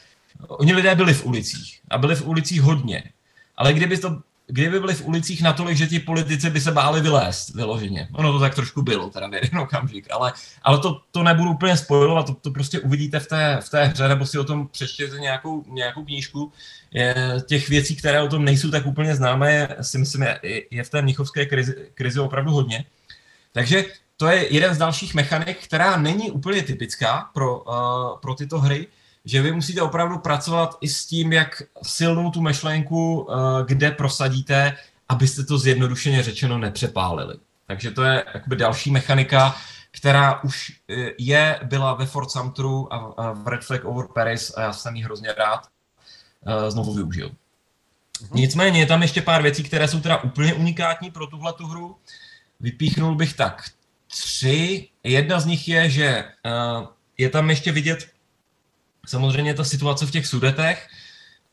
oni 0.48 0.72
lidé 0.72 0.94
byli 0.94 1.14
v 1.14 1.26
ulicích 1.26 1.80
a 1.90 1.98
byli 1.98 2.16
v 2.16 2.26
ulicích 2.26 2.62
hodně. 2.62 3.12
Ale 3.56 3.72
kdyby 3.72 3.98
to 3.98 4.22
kdyby 4.50 4.80
byli 4.80 4.94
v 4.94 5.06
ulicích 5.06 5.42
natolik, 5.42 5.76
že 5.76 5.86
ti 5.86 5.98
politici 5.98 6.50
by 6.50 6.60
se 6.60 6.72
báli 6.72 7.00
vylézt 7.00 7.54
vyloženě. 7.54 8.08
Ono 8.12 8.32
to 8.32 8.38
tak 8.38 8.54
trošku 8.54 8.82
bylo, 8.82 9.10
teda 9.10 9.26
v 9.26 9.34
jeden 9.34 9.58
okamžik, 9.58 10.06
ale, 10.10 10.32
ale 10.62 10.78
to, 10.78 11.00
to 11.10 11.22
nebudu 11.22 11.50
úplně 11.50 11.76
spojovat, 11.76 12.26
to, 12.26 12.34
to 12.34 12.50
prostě 12.50 12.80
uvidíte 12.80 13.20
v 13.20 13.26
té, 13.26 13.58
v 13.60 13.70
té 13.70 13.84
hře, 13.84 14.08
nebo 14.08 14.26
si 14.26 14.38
o 14.38 14.44
tom 14.44 14.68
přečtěte 14.68 15.18
nějakou, 15.18 15.64
nějakou 15.68 16.04
knížku. 16.04 16.52
Je, 16.90 17.14
těch 17.46 17.68
věcí, 17.68 17.96
které 17.96 18.22
o 18.22 18.28
tom 18.28 18.44
nejsou 18.44 18.70
tak 18.70 18.86
úplně 18.86 19.16
známé, 19.16 19.68
si 19.80 19.98
myslím, 19.98 20.22
je, 20.22 20.62
je 20.70 20.84
v 20.84 20.90
té 20.90 21.02
mnichovské 21.02 21.46
krizi, 21.46 21.74
krizi 21.94 22.20
opravdu 22.20 22.52
hodně. 22.52 22.84
Takže 23.52 23.84
to 24.16 24.26
je 24.26 24.54
jeden 24.54 24.74
z 24.74 24.78
dalších 24.78 25.14
mechanik, 25.14 25.64
která 25.64 25.96
není 25.96 26.30
úplně 26.30 26.62
typická 26.62 27.30
pro, 27.34 27.60
uh, 27.60 28.18
pro 28.20 28.34
tyto 28.34 28.58
hry, 28.58 28.86
že 29.28 29.42
vy 29.42 29.52
musíte 29.52 29.82
opravdu 29.82 30.18
pracovat 30.18 30.78
i 30.80 30.88
s 30.88 31.06
tím, 31.06 31.32
jak 31.32 31.62
silnou 31.82 32.30
tu 32.30 32.42
myšlenku, 32.42 33.28
eh, 33.30 33.34
kde 33.66 33.90
prosadíte, 33.90 34.76
abyste 35.08 35.44
to 35.44 35.58
zjednodušeně 35.58 36.22
řečeno 36.22 36.58
nepřepálili. 36.58 37.34
Takže 37.66 37.90
to 37.90 38.02
je 38.02 38.24
jakoby 38.34 38.56
další 38.56 38.90
mechanika, 38.90 39.56
která 39.90 40.42
už 40.42 40.72
eh, 40.88 41.10
je, 41.18 41.60
byla 41.62 41.94
ve 41.94 42.06
Fort 42.06 42.30
Sumteru 42.30 42.94
a 42.94 43.32
v 43.32 43.48
Red 43.48 43.64
Flag 43.64 43.84
Over 43.84 44.06
Paris 44.14 44.52
a 44.56 44.60
já 44.60 44.72
jsem 44.72 44.96
ji 44.96 45.02
hrozně 45.02 45.32
rád 45.32 45.68
eh, 46.46 46.70
znovu 46.70 46.94
využil. 46.94 47.30
Mhm. 48.20 48.30
Nicméně 48.34 48.80
je 48.80 48.86
tam 48.86 49.02
ještě 49.02 49.22
pár 49.22 49.42
věcí, 49.42 49.62
které 49.62 49.88
jsou 49.88 50.00
teda 50.00 50.22
úplně 50.22 50.54
unikátní 50.54 51.10
pro 51.10 51.26
tuhle 51.26 51.52
tu 51.52 51.66
hru. 51.66 51.96
Vypíchnul 52.60 53.14
bych 53.14 53.34
tak 53.34 53.64
tři. 54.06 54.88
Jedna 55.04 55.40
z 55.40 55.46
nich 55.46 55.68
je, 55.68 55.90
že 55.90 56.24
je 57.18 57.30
tam 57.30 57.50
ještě 57.50 57.72
vidět 57.72 58.17
samozřejmě 59.08 59.54
ta 59.54 59.64
situace 59.64 60.06
v 60.06 60.10
těch 60.10 60.26
sudetech 60.26 60.88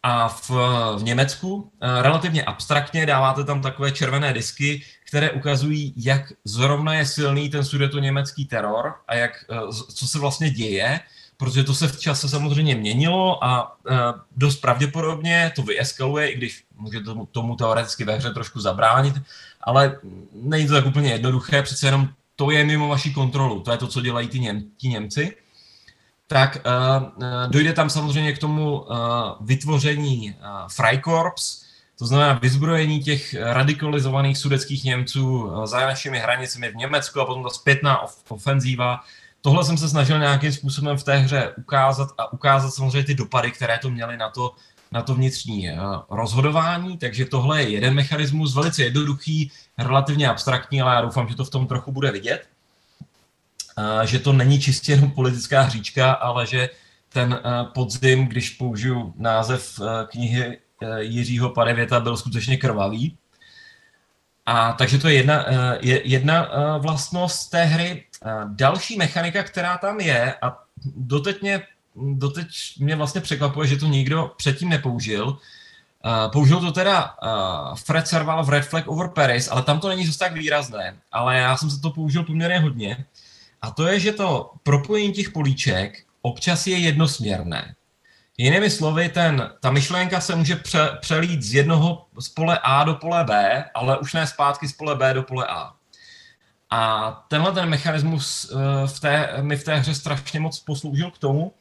a 0.04 0.28
v, 0.28 0.50
v 0.98 1.04
Německu 1.04 1.72
eh, 1.82 2.02
relativně 2.02 2.44
abstraktně 2.44 3.06
dáváte 3.06 3.44
tam 3.44 3.62
takové 3.62 3.92
červené 3.92 4.34
disky, 4.34 4.84
které 5.08 5.32
ukazují, 5.32 5.94
jak 5.98 6.34
zrovna 6.44 6.94
je 6.94 7.06
silný 7.06 7.50
ten 7.50 7.66
sudeto-německý 7.66 8.46
teror 8.46 8.94
a 9.08 9.16
jak, 9.16 9.32
eh, 9.50 9.74
co 9.94 10.08
se 10.08 10.20
vlastně 10.20 10.50
děje, 10.50 11.00
protože 11.38 11.64
to 11.64 11.74
se 11.74 11.88
v 11.88 12.00
čase 12.00 12.30
samozřejmě 12.30 12.76
měnilo 12.76 13.44
a 13.44 13.78
eh, 13.90 13.96
dost 14.38 14.58
pravděpodobně 14.58 15.52
to 15.56 15.64
vyeskaluje, 15.64 16.30
i 16.30 16.38
když 16.38 16.64
může 16.78 17.00
tomu, 17.00 17.26
tomu 17.26 17.56
teoreticky 17.56 18.04
ve 18.04 18.16
hře 18.16 18.34
trošku 18.34 18.60
zabránit, 18.60 19.14
ale 19.62 20.00
není 20.34 20.68
to 20.68 20.74
tak 20.74 20.86
úplně 20.86 21.12
jednoduché, 21.12 21.62
přece 21.62 21.88
jenom 21.88 22.10
to 22.36 22.52
je 22.52 22.66
mimo 22.66 22.88
vaší 22.88 23.14
kontrolu, 23.14 23.60
to 23.60 23.72
je 23.72 23.78
to, 23.78 23.88
co 23.88 24.02
dělají 24.02 24.40
Něm, 24.40 24.64
ti 24.78 24.88
Němci 24.88 25.36
tak 26.28 26.58
uh, 26.66 27.52
dojde 27.52 27.74
tam 27.74 27.90
samozřejmě 27.90 28.34
k 28.34 28.40
tomu 28.40 28.80
uh, 28.80 28.98
vytvoření 29.42 30.36
uh, 30.40 30.48
Freikorps, 30.68 31.66
to 32.00 32.06
znamená 32.06 32.34
vyzbrojení 32.34 33.00
těch 33.04 33.36
radikalizovaných 33.40 34.38
sudeckých 34.38 34.84
Němců 34.84 35.52
za 35.66 35.80
našimi 35.80 36.20
hranicemi 36.20 36.72
v 36.72 36.76
Německu 36.76 37.22
a 37.22 37.26
potom 37.26 37.44
ta 37.44 37.50
zpětná 37.50 38.00
ofenzíva. 38.30 39.00
Tohle 39.42 39.66
jsem 39.66 39.78
se 39.78 39.90
snažil 39.90 40.20
nějakým 40.20 40.52
způsobem 40.52 40.98
v 40.98 41.04
té 41.04 41.18
hře 41.18 41.54
ukázat 41.58 42.10
a 42.18 42.34
ukázat 42.34 42.72
samozřejmě 42.72 43.04
ty 43.04 43.14
dopady, 43.14 43.52
které 43.52 43.78
to 43.78 43.90
měly 43.90 44.18
na 44.18 44.30
to, 44.30 44.52
na 44.92 45.02
to 45.02 45.16
vnitřní 45.16 45.70
rozhodování, 46.10 46.98
takže 46.98 47.26
tohle 47.26 47.64
je 47.64 47.70
jeden 47.70 47.94
mechanismus, 47.94 48.56
velice 48.56 48.84
jednoduchý, 48.84 49.52
relativně 49.78 50.30
abstraktní, 50.30 50.82
ale 50.82 50.96
já 50.96 51.02
doufám, 51.02 51.28
že 51.28 51.36
to 51.36 51.46
v 51.46 51.50
tom 51.50 51.68
trochu 51.68 51.92
bude 51.92 52.12
vidět 52.12 52.48
že 54.04 54.20
to 54.20 54.34
není 54.34 54.60
čistě 54.60 54.92
jenom 54.92 55.12
politická 55.12 55.62
hříčka, 55.62 56.14
ale 56.14 56.46
že 56.48 56.70
ten 57.10 57.40
podzim, 57.74 58.28
když 58.28 58.50
použiju 58.50 59.14
název 59.18 59.80
knihy 60.08 60.60
Jiřího 61.00 61.50
Padevěta, 61.50 62.00
byl 62.00 62.18
skutečně 62.18 62.58
krvavý. 62.58 63.18
A 64.46 64.74
takže 64.74 64.98
to 64.98 65.08
je 65.08 65.14
jedna, 65.14 65.46
je 65.82 66.08
jedna 66.08 66.48
vlastnost 66.78 67.52
té 67.52 67.64
hry. 67.64 68.06
další 68.46 68.98
mechanika, 68.98 69.44
která 69.44 69.78
tam 69.78 70.00
je, 70.00 70.36
a 70.42 70.58
doteď 70.96 71.42
mě, 71.42 71.62
doteď 71.96 72.48
mě 72.80 72.96
vlastně 72.96 73.22
překvapuje, 73.22 73.68
že 73.68 73.78
to 73.78 73.88
nikdo 73.88 74.32
předtím 74.38 74.70
nepoužil, 74.70 75.38
použil 76.32 76.60
to 76.60 76.72
teda 76.72 77.16
Fred 77.86 78.08
Serval 78.08 78.44
v 78.44 78.50
Red 78.50 78.66
Flag 78.66 78.88
over 78.88 79.08
Paris, 79.08 79.48
ale 79.52 79.64
tam 79.64 79.80
to 79.80 79.90
není 79.90 80.06
zase 80.06 80.20
tak 80.20 80.34
výrazné, 80.34 80.98
ale 81.12 81.38
já 81.38 81.58
jsem 81.58 81.70
se 81.70 81.80
to 81.80 81.90
použil 81.90 82.24
poměrně 82.24 82.60
hodně. 82.60 83.06
A 83.66 83.72
to 83.72 83.88
je, 83.88 84.00
že 84.00 84.12
to 84.12 84.52
propojení 84.64 85.14
těch 85.14 85.30
políček 85.30 86.04
občas 86.22 86.68
je 86.68 86.78
jednosměrné. 86.78 87.76
Jinými 88.38 88.70
slovy, 88.70 89.10
ten, 89.10 89.50
ta 89.60 89.72
myšlenka 89.72 90.22
se 90.22 90.36
může 90.36 90.56
pře, 90.56 90.90
přelít 91.02 91.42
z 91.42 91.54
jednoho 91.54 92.06
z 92.20 92.30
pole 92.30 92.60
A 92.64 92.84
do 92.84 92.94
pole 92.94 93.24
B, 93.24 93.64
ale 93.74 93.98
už 93.98 94.14
ne 94.14 94.28
zpátky 94.28 94.68
z 94.68 94.74
pole 94.74 94.96
B 94.96 95.14
do 95.14 95.24
pole 95.24 95.48
A. 95.50 95.74
A 96.70 97.12
tenhle 97.28 97.52
ten 97.52 97.70
mechanismus 97.70 98.52
uh, 98.52 98.62
v 98.86 99.00
té, 99.00 99.30
mi 99.42 99.58
v 99.58 99.64
té 99.64 99.76
hře 99.76 99.96
strašně 99.96 100.40
moc 100.40 100.60
posloužil 100.60 101.12
k 101.12 101.18
tomu, 101.18 101.54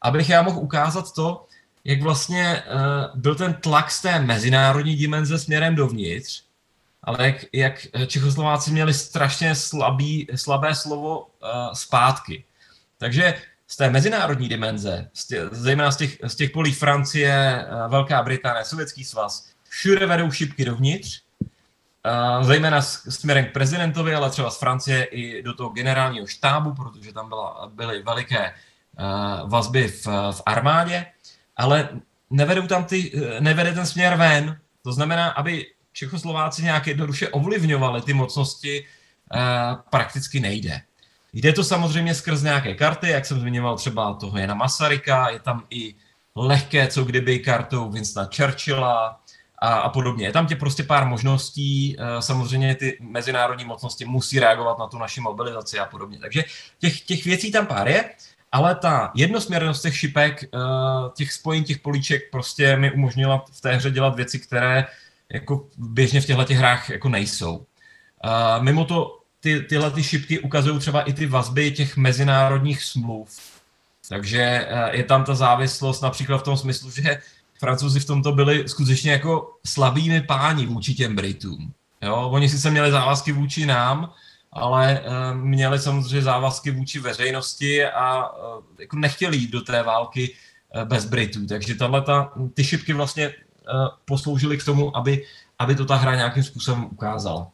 abych 0.00 0.28
já 0.28 0.42
mohl 0.42 0.58
ukázat 0.58 1.14
to, 1.14 1.46
jak 1.84 2.02
vlastně 2.02 2.62
uh, 2.62 3.20
byl 3.20 3.34
ten 3.34 3.54
tlak 3.54 3.90
z 3.90 4.02
té 4.02 4.20
mezinárodní 4.20 4.96
dimenze 4.96 5.38
směrem 5.38 5.74
dovnitř, 5.74 6.42
ale 7.04 7.26
jak, 7.26 7.36
jak 7.52 7.86
Čechoslováci 8.06 8.70
měli 8.70 8.94
strašně 8.94 9.54
slabý, 9.54 10.26
slabé 10.34 10.74
slovo 10.74 11.20
uh, 11.20 11.72
zpátky. 11.72 12.44
Takže 12.98 13.34
z 13.66 13.76
té 13.76 13.90
mezinárodní 13.90 14.48
dimenze, 14.48 15.10
z 15.12 15.26
tě, 15.26 15.48
zejména 15.50 15.90
z 15.90 15.96
těch, 15.96 16.18
z 16.24 16.34
těch 16.36 16.50
polí 16.50 16.72
Francie, 16.72 17.66
Velká 17.88 18.22
Británie, 18.22 18.64
Sovětský 18.64 19.04
svaz, 19.04 19.48
všude 19.68 20.06
vedou 20.06 20.30
šipky 20.30 20.64
dovnitř, 20.64 21.22
zejména 22.40 22.82
směrem 22.82 23.44
k 23.44 23.52
prezidentovi, 23.52 24.14
ale 24.14 24.30
třeba 24.30 24.50
z 24.50 24.58
Francie 24.58 25.04
i 25.04 25.42
do 25.42 25.54
toho 25.54 25.70
generálního 25.70 26.26
štábu, 26.26 26.74
protože 26.74 27.12
tam 27.12 27.28
byla, 27.28 27.70
byly 27.74 28.02
veliké 28.02 28.54
vazby 29.46 29.88
v, 29.88 30.06
v 30.32 30.42
armádě, 30.46 31.06
ale 31.56 31.88
nevedou 32.30 32.66
tam 32.66 32.84
ty, 32.84 33.12
nevede 33.40 33.72
ten 33.72 33.86
směr 33.86 34.16
ven. 34.16 34.58
To 34.82 34.92
znamená, 34.92 35.28
aby 35.28 35.66
Čechoslováci 35.92 36.62
nějak 36.62 36.86
jednoduše 36.86 37.28
ovlivňovali 37.28 38.02
ty 38.02 38.12
mocnosti, 38.12 38.86
prakticky 39.90 40.40
nejde. 40.40 40.80
Jde 41.32 41.52
to 41.52 41.64
samozřejmě 41.64 42.14
skrz 42.14 42.42
nějaké 42.42 42.74
karty, 42.74 43.08
jak 43.08 43.26
jsem 43.26 43.40
zmiňoval 43.40 43.76
třeba 43.76 44.14
toho 44.14 44.38
Jana 44.38 44.54
Masaryka, 44.54 45.28
je 45.28 45.40
tam 45.40 45.64
i 45.70 45.94
lehké, 46.36 46.86
co 46.86 47.04
kdyby 47.04 47.38
kartou 47.38 47.90
Winstona 47.90 48.28
Churchilla 48.36 49.20
a, 49.58 49.74
a 49.74 49.88
podobně. 49.88 50.26
Je 50.26 50.32
tam 50.32 50.46
tě 50.46 50.56
prostě 50.56 50.82
pár 50.82 51.06
možností, 51.06 51.96
eh, 51.98 52.22
samozřejmě 52.22 52.74
ty 52.74 52.98
mezinárodní 53.00 53.64
mocnosti 53.64 54.04
musí 54.04 54.40
reagovat 54.40 54.78
na 54.78 54.86
tu 54.86 54.98
naši 54.98 55.20
mobilizaci 55.20 55.78
a 55.78 55.84
podobně. 55.84 56.18
Takže 56.18 56.44
těch, 56.78 57.00
těch 57.00 57.24
věcí 57.24 57.52
tam 57.52 57.66
pár 57.66 57.88
je, 57.88 58.10
ale 58.52 58.74
ta 58.74 59.12
jednosměrnost 59.14 59.82
těch 59.82 59.96
šipek, 59.96 60.44
eh, 60.44 60.48
těch 61.14 61.32
spojení 61.32 61.64
těch 61.64 61.78
políček 61.78 62.30
prostě 62.30 62.76
mi 62.76 62.92
umožnila 62.92 63.44
v 63.52 63.60
té 63.60 63.74
hře 63.74 63.90
dělat 63.90 64.16
věci, 64.16 64.38
které 64.38 64.86
jako 65.32 65.68
běžně 65.76 66.20
v 66.20 66.26
těchto 66.26 66.54
hrách 66.54 66.90
jako 66.90 67.08
nejsou. 67.08 67.66
Mimo 68.60 68.84
to 68.84 69.18
ty, 69.40 69.60
tyhle 69.60 69.90
ty 69.90 70.02
šipky 70.02 70.38
ukazují 70.38 70.78
třeba 70.78 71.02
i 71.02 71.12
ty 71.12 71.26
vazby 71.26 71.70
těch 71.70 71.96
mezinárodních 71.96 72.84
smluv. 72.84 73.52
Takže 74.08 74.40
eh, 74.40 74.96
je 74.96 75.04
tam 75.04 75.24
ta 75.24 75.34
závislost 75.34 76.00
například 76.00 76.38
v 76.38 76.42
tom 76.42 76.56
smyslu, 76.56 76.90
že 76.90 77.18
Francouzi 77.58 78.00
v 78.00 78.04
tomto 78.04 78.32
byli 78.32 78.68
skutečně 78.68 79.12
jako 79.12 79.56
slabými 79.66 80.20
páni 80.20 80.66
vůči 80.66 80.94
těm 80.94 81.16
Britům. 81.16 81.72
Jo? 82.02 82.16
Oni 82.32 82.48
sice 82.48 82.70
měli 82.70 82.90
závazky 82.90 83.32
vůči 83.32 83.66
nám, 83.66 84.12
ale 84.52 85.00
uh, 85.00 85.38
měli 85.38 85.78
samozřejmě 85.78 86.22
závazky 86.22 86.70
vůči 86.70 87.00
veřejnosti 87.00 87.84
a 87.84 88.30
uh, 88.30 88.64
jako 88.78 88.96
nechtěli 88.96 89.36
jít 89.36 89.50
do 89.50 89.60
té 89.60 89.82
války 89.82 90.34
bez 90.84 91.04
Britů. 91.04 91.46
Takže 91.46 91.74
tahle 91.74 92.04
ty 92.54 92.64
šipky 92.64 92.92
vlastně 92.92 93.34
posloužily 94.04 94.58
k 94.58 94.64
tomu, 94.64 94.96
aby, 94.96 95.26
aby 95.58 95.74
to 95.74 95.84
ta 95.84 95.96
hra 95.96 96.14
nějakým 96.14 96.42
způsobem 96.42 96.84
ukázala. 96.84 97.50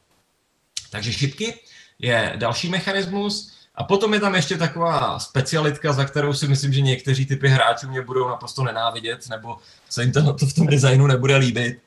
Takže 0.91 1.13
šipky 1.13 1.61
je 1.99 2.33
další 2.37 2.69
mechanismus. 2.69 3.53
A 3.75 3.85
potom 3.85 4.15
je 4.15 4.21
tam 4.21 4.35
ještě 4.35 4.59
taková 4.59 5.19
specialitka, 5.19 5.93
za 5.93 6.05
kterou 6.05 6.33
si 6.33 6.49
myslím, 6.49 6.73
že 6.73 6.81
někteří 6.81 7.27
typy 7.27 7.49
hráčů 7.49 7.89
mě 7.89 8.03
budou 8.03 8.29
naprosto 8.29 8.65
nenávidět, 8.65 9.29
nebo 9.29 9.59
se 9.89 10.03
jim 10.03 10.13
to, 10.13 10.37
v 10.47 10.55
tom 10.55 10.67
designu 10.67 11.07
nebude 11.07 11.37
líbit. 11.37 11.79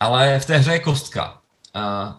Ale 0.00 0.40
v 0.40 0.46
té 0.46 0.56
hře 0.56 0.72
je 0.72 0.78
kostka. 0.78 1.40
A 1.74 2.18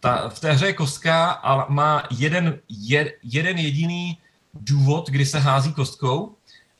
ta, 0.00 0.28
v 0.28 0.40
té 0.40 0.52
hře 0.52 0.66
je 0.66 0.72
kostka 0.72 1.30
a 1.30 1.72
má 1.72 2.02
jeden, 2.10 2.58
je, 2.68 3.12
jeden 3.22 3.58
jediný 3.58 4.18
důvod, 4.54 5.10
kdy 5.10 5.26
se 5.26 5.38
hází 5.38 5.72
kostkou, 5.72 6.35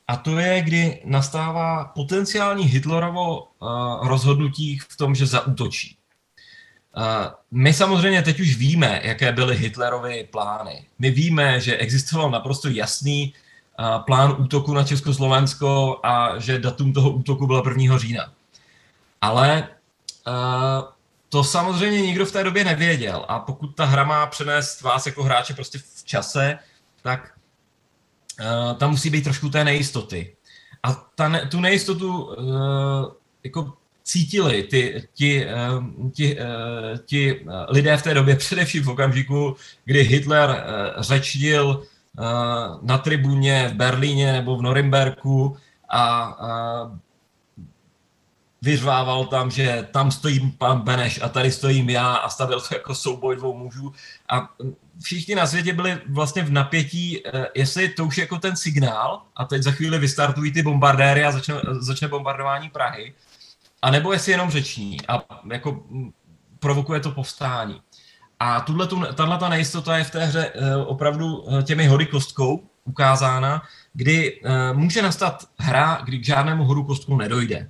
a 0.07 0.17
to 0.17 0.39
je, 0.39 0.61
kdy 0.61 1.01
nastává 1.05 1.85
potenciální 1.85 2.65
Hitlerovo 2.65 3.39
uh, 3.39 4.07
rozhodnutí 4.07 4.79
v 4.89 4.97
tom, 4.97 5.15
že 5.15 5.25
zaútočí. 5.25 5.97
My 7.51 7.73
samozřejmě 7.73 8.21
teď 8.21 8.39
už 8.39 8.55
víme, 8.55 9.01
jaké 9.03 9.31
byly 9.31 9.57
Hitlerovy 9.57 10.27
plány. 10.31 10.85
My 10.99 11.11
víme, 11.11 11.59
že 11.59 11.77
existoval 11.77 12.31
naprosto 12.31 12.69
jasný 12.69 13.33
plán 14.05 14.35
útoku 14.37 14.73
na 14.73 14.83
Československo 14.83 15.99
a 16.03 16.39
že 16.39 16.59
datum 16.59 16.93
toho 16.93 17.09
útoku 17.09 17.47
bylo 17.47 17.63
1. 17.69 17.97
října. 17.97 18.33
Ale 19.21 19.67
to 21.29 21.43
samozřejmě 21.43 22.01
nikdo 22.01 22.25
v 22.25 22.31
té 22.31 22.43
době 22.43 22.63
nevěděl 22.63 23.25
a 23.27 23.39
pokud 23.39 23.67
ta 23.67 23.85
hra 23.85 24.03
má 24.03 24.25
přenést 24.25 24.81
vás 24.81 25.05
jako 25.05 25.23
hráče 25.23 25.53
prostě 25.53 25.79
v 25.79 26.03
čase, 26.03 26.59
tak 27.01 27.31
tam 28.77 28.91
musí 28.91 29.09
být 29.09 29.23
trošku 29.23 29.49
té 29.49 29.63
nejistoty. 29.63 30.35
A 30.83 30.93
ta, 30.93 31.31
tu 31.49 31.59
nejistotu 31.59 32.35
jako 33.43 33.73
cítili 34.07 34.63
ti, 34.63 34.93
eh, 34.95 35.01
ti, 36.11 36.39
eh, 36.39 36.97
ti 37.05 37.31
eh, 37.31 37.65
lidé 37.69 37.97
v 37.97 38.03
té 38.03 38.13
době, 38.13 38.35
především 38.45 38.83
v 38.83 38.89
okamžiku, 38.89 39.55
kdy 39.85 40.03
Hitler 40.03 40.63
řečnil 40.97 41.83
na 42.81 42.97
tribuně 42.97 43.69
v 43.69 43.73
Berlíně 43.73 44.31
nebo 44.31 44.57
v 44.57 44.61
Norimberku 44.61 45.57
a 45.89 46.35
vyřvával 48.61 49.25
tam, 49.25 49.51
že 49.51 49.87
tam 49.91 50.11
stojí 50.11 50.51
pan 50.57 50.81
Beneš 50.81 51.19
a 51.21 51.29
tady 51.29 51.51
stojím 51.51 51.89
já 51.89 52.15
a 52.15 52.29
stavil 52.29 52.61
to 52.61 52.75
jako 52.75 52.95
souboj 52.95 53.35
dvou 53.35 53.57
mužů. 53.57 53.93
A 54.29 54.49
všichni 55.03 55.35
na 55.35 55.47
světě 55.47 55.73
byli 55.73 55.97
vlastně 56.09 56.43
v 56.43 56.51
napětí, 56.51 57.23
jestli 57.55 57.89
to 57.89 58.05
už 58.05 58.17
je 58.17 58.21
jako 58.21 58.37
ten 58.37 58.55
signál 58.55 59.21
a 59.35 59.45
teď 59.45 59.63
za 59.63 59.71
chvíli 59.71 59.99
vystartují 59.99 60.51
ty 60.51 60.61
bombardéry 60.61 61.25
a 61.25 61.31
začne, 61.31 61.55
začne 61.79 62.07
bombardování 62.07 62.69
Prahy, 62.69 63.13
a 63.81 63.91
nebo 63.91 64.13
jestli 64.13 64.31
jenom 64.31 64.49
řeční 64.49 64.97
a 65.07 65.23
jako 65.51 65.83
provokuje 66.59 66.99
to 66.99 67.11
povstání. 67.11 67.81
A 68.39 68.65
tahle 69.15 69.37
ta 69.37 69.49
nejistota 69.49 69.97
je 69.97 70.03
v 70.03 70.11
té 70.11 70.25
hře 70.25 70.51
eh, 70.53 70.75
opravdu 70.75 71.45
eh, 71.49 71.63
těmi 71.63 71.87
hody 71.87 72.05
kostkou 72.05 72.63
ukázána, 72.85 73.61
kdy 73.93 74.41
eh, 74.43 74.73
může 74.73 75.01
nastat 75.01 75.45
hra, 75.59 76.01
kdy 76.05 76.19
k 76.19 76.25
žádnému 76.25 76.63
hodu 76.63 76.83
kostkou 76.83 77.17
nedojde. 77.17 77.69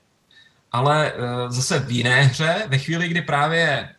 Ale 0.71 1.13
zase 1.47 1.79
v 1.79 1.91
jiné 1.91 2.21
hře, 2.21 2.65
ve 2.67 2.77
chvíli, 2.77 3.07
kdy 3.07 3.21
právě 3.21 3.89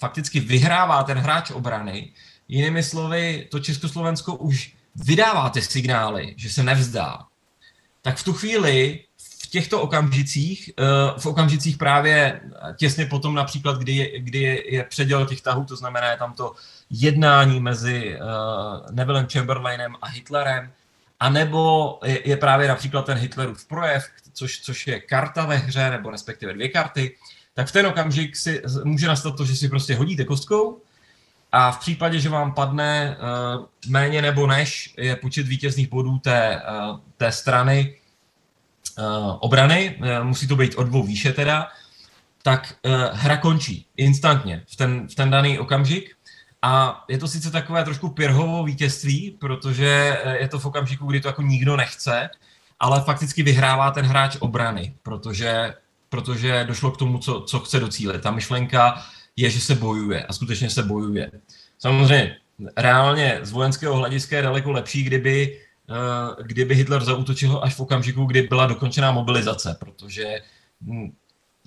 fakticky 0.00 0.40
vyhrává 0.40 1.02
ten 1.02 1.18
hráč 1.18 1.50
obrany, 1.50 2.12
jinými 2.48 2.82
slovy, 2.82 3.48
to 3.50 3.60
Československo 3.60 4.34
už 4.34 4.74
vydává 4.94 5.50
ty 5.50 5.62
signály, 5.62 6.34
že 6.36 6.50
se 6.50 6.62
nevzdá, 6.62 7.18
tak 8.02 8.16
v 8.16 8.24
tu 8.24 8.32
chvíli 8.32 9.04
těchto 9.50 9.82
okamžicích, 9.82 10.70
eh, 10.78 10.84
v 11.18 11.26
okamžicích 11.26 11.76
právě 11.76 12.40
těsně 12.76 13.06
potom 13.06 13.34
například, 13.34 13.78
kdy 13.78 13.92
je, 13.92 14.20
kdy 14.20 14.64
je, 14.66 14.84
předěl 14.84 15.26
těch 15.26 15.40
tahů, 15.40 15.64
to 15.64 15.76
znamená 15.76 16.10
je 16.10 16.16
tam 16.16 16.32
to 16.32 16.52
jednání 16.90 17.60
mezi 17.60 18.18
uh, 18.18 18.90
Nevillem 18.90 19.26
Chamberlainem 19.32 19.96
a 20.02 20.06
Hitlerem, 20.06 20.72
a 21.20 21.30
nebo 21.30 21.98
je, 22.04 22.28
je 22.28 22.36
právě 22.36 22.68
například 22.68 23.06
ten 23.06 23.18
Hitlerův 23.18 23.66
projev, 23.66 24.04
což, 24.32 24.60
což 24.60 24.86
je 24.86 25.00
karta 25.00 25.46
ve 25.46 25.56
hře, 25.56 25.90
nebo 25.90 26.10
respektive 26.10 26.52
dvě 26.52 26.68
karty, 26.68 27.16
tak 27.60 27.68
v 27.68 27.72
ten 27.72 27.86
okamžik 27.86 28.36
si 28.36 28.62
může 28.84 29.06
nastat 29.06 29.36
to, 29.36 29.44
že 29.44 29.56
si 29.56 29.68
prostě 29.68 29.94
hodíte 29.94 30.24
kostkou 30.24 30.80
a 31.52 31.72
v 31.72 31.78
případě, 31.78 32.20
že 32.20 32.28
vám 32.28 32.54
padne 32.54 33.16
uh, 33.16 33.64
méně 33.88 34.22
nebo 34.22 34.46
než 34.46 34.94
je 34.98 35.16
počet 35.16 35.46
vítězných 35.46 35.88
bodů 35.88 36.18
té, 36.18 36.62
uh, 36.62 36.98
té 37.16 37.32
strany, 37.32 37.94
uh, 38.98 39.36
obrany, 39.40 39.98
uh, 40.00 40.24
musí 40.24 40.48
to 40.48 40.56
být 40.56 40.74
o 40.74 40.82
dvou 40.82 41.02
výše 41.02 41.32
teda, 41.32 41.68
tak 42.42 42.74
uh, 42.84 42.92
hra 43.12 43.36
končí 43.36 43.86
instantně 43.96 44.62
v 44.68 44.76
ten, 44.76 45.08
v 45.08 45.14
ten 45.14 45.30
daný 45.30 45.58
okamžik. 45.58 46.16
A 46.62 47.04
je 47.08 47.18
to 47.18 47.28
sice 47.28 47.50
takové 47.50 47.84
trošku 47.84 48.08
pirhovo 48.08 48.64
vítězství, 48.64 49.36
protože 49.40 50.18
je 50.40 50.48
to 50.48 50.58
v 50.58 50.66
okamžiku, 50.66 51.06
kdy 51.06 51.20
to 51.20 51.28
jako 51.28 51.42
nikdo 51.42 51.76
nechce, 51.76 52.30
ale 52.80 53.04
fakticky 53.04 53.42
vyhrává 53.42 53.90
ten 53.90 54.04
hráč 54.06 54.36
obrany, 54.40 54.94
protože, 55.02 55.74
protože 56.10 56.64
došlo 56.64 56.90
k 56.90 56.96
tomu, 56.96 57.18
co, 57.18 57.40
co 57.40 57.60
chce 57.60 57.80
docílit. 57.80 58.22
Ta 58.22 58.30
myšlenka 58.30 59.04
je, 59.36 59.50
že 59.50 59.60
se 59.60 59.74
bojuje 59.74 60.24
a 60.24 60.32
skutečně 60.32 60.70
se 60.70 60.82
bojuje. 60.82 61.30
Samozřejmě 61.78 62.36
reálně 62.76 63.38
z 63.42 63.50
vojenského 63.50 63.96
hlediska 63.96 64.36
je 64.36 64.42
daleko 64.42 64.72
lepší, 64.72 65.02
kdyby, 65.02 65.60
uh, 65.90 66.46
kdyby 66.46 66.74
Hitler 66.74 67.04
zautočil 67.04 67.60
až 67.62 67.74
v 67.74 67.80
okamžiku, 67.80 68.24
kdy 68.24 68.42
byla 68.42 68.66
dokončená 68.66 69.12
mobilizace, 69.12 69.76
protože 69.80 70.42
hm, 70.82 71.12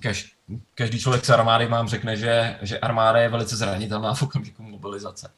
kaž, 0.02 0.32
každý 0.76 1.00
člověk 1.00 1.26
z 1.26 1.30
armády 1.30 1.66
vám 1.66 1.88
řekne, 1.88 2.18
že, 2.18 2.58
že 2.62 2.80
armáda 2.80 3.20
je 3.20 3.30
velice 3.30 3.56
zranitelná 3.56 4.14
v 4.14 4.24
okamžiku 4.24 4.64
mobilizace. 4.64 5.32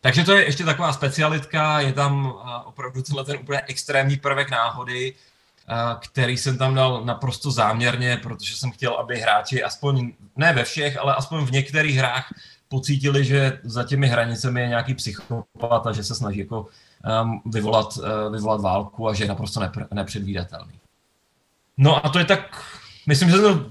Takže 0.00 0.24
to 0.24 0.32
je 0.32 0.44
ještě 0.44 0.64
taková 0.64 0.92
specialitka, 0.92 1.80
je 1.80 1.92
tam 1.92 2.34
opravdu 2.64 3.02
tenhle 3.02 3.24
ten 3.24 3.36
úplně 3.36 3.62
extrémní 3.66 4.16
prvek 4.16 4.50
náhody, 4.50 5.14
který 6.00 6.36
jsem 6.36 6.58
tam 6.58 6.74
dal 6.74 7.04
naprosto 7.04 7.50
záměrně, 7.50 8.16
protože 8.16 8.56
jsem 8.56 8.70
chtěl, 8.70 8.94
aby 8.94 9.20
hráči 9.20 9.62
aspoň, 9.62 10.12
ne 10.36 10.52
ve 10.52 10.64
všech, 10.64 10.98
ale 10.98 11.14
aspoň 11.14 11.44
v 11.44 11.50
některých 11.50 11.96
hrách 11.96 12.34
pocítili, 12.68 13.24
že 13.24 13.58
za 13.62 13.84
těmi 13.84 14.06
hranicemi 14.06 14.60
je 14.60 14.68
nějaký 14.68 14.94
psychopat 14.94 15.86
a 15.86 15.92
že 15.92 16.04
se 16.04 16.14
snaží 16.14 16.38
jako 16.38 16.66
um, 17.22 17.42
vyvolat, 17.46 17.96
uh, 17.96 18.32
vyvolat 18.32 18.60
válku 18.60 19.08
a 19.08 19.14
že 19.14 19.24
je 19.24 19.28
naprosto 19.28 19.60
nepr- 19.60 19.86
nepředvídatelný. 19.94 20.72
No 21.76 22.06
a 22.06 22.08
to 22.08 22.18
je 22.18 22.24
tak, 22.24 22.62
myslím, 23.06 23.30
že 23.30 23.36
jsem 23.36 23.66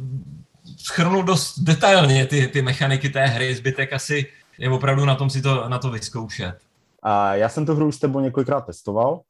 schrnul 0.78 1.24
dost 1.24 1.60
detailně, 1.60 2.26
ty, 2.26 2.48
ty 2.48 2.62
mechaniky 2.62 3.10
té 3.10 3.26
hry, 3.26 3.56
zbytek 3.56 3.94
asi 3.94 4.26
je 4.58 4.70
opravdu 4.70 5.06
na 5.06 5.16
tom 5.16 5.30
si 5.30 5.42
to, 5.42 5.70
na 5.70 5.80
to 5.80 5.90
vyzkoušet. 5.90 6.60
A 7.04 7.36
já 7.36 7.50
jsem 7.50 7.66
tu 7.66 7.76
hru 7.76 7.92
s 7.92 8.00
tebou 8.00 8.20
několikrát 8.20 8.66
testoval. 8.66 9.22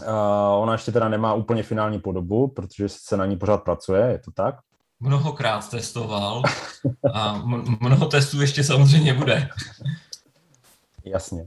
Uh, 0.00 0.62
ona 0.62 0.72
ještě 0.72 0.92
teda 0.92 1.08
nemá 1.08 1.34
úplně 1.34 1.62
finální 1.62 1.98
podobu, 1.98 2.48
protože 2.48 2.88
se 2.88 3.16
na 3.16 3.26
ní 3.26 3.36
pořád 3.36 3.62
pracuje, 3.64 4.06
je 4.10 4.18
to 4.18 4.30
tak? 4.30 4.54
Mnohokrát 5.00 5.70
testoval 5.70 6.42
a 7.14 7.42
mnoho 7.80 8.06
testů 8.06 8.40
ještě 8.40 8.64
samozřejmě 8.64 9.14
bude. 9.14 9.48
Jasně. 11.04 11.46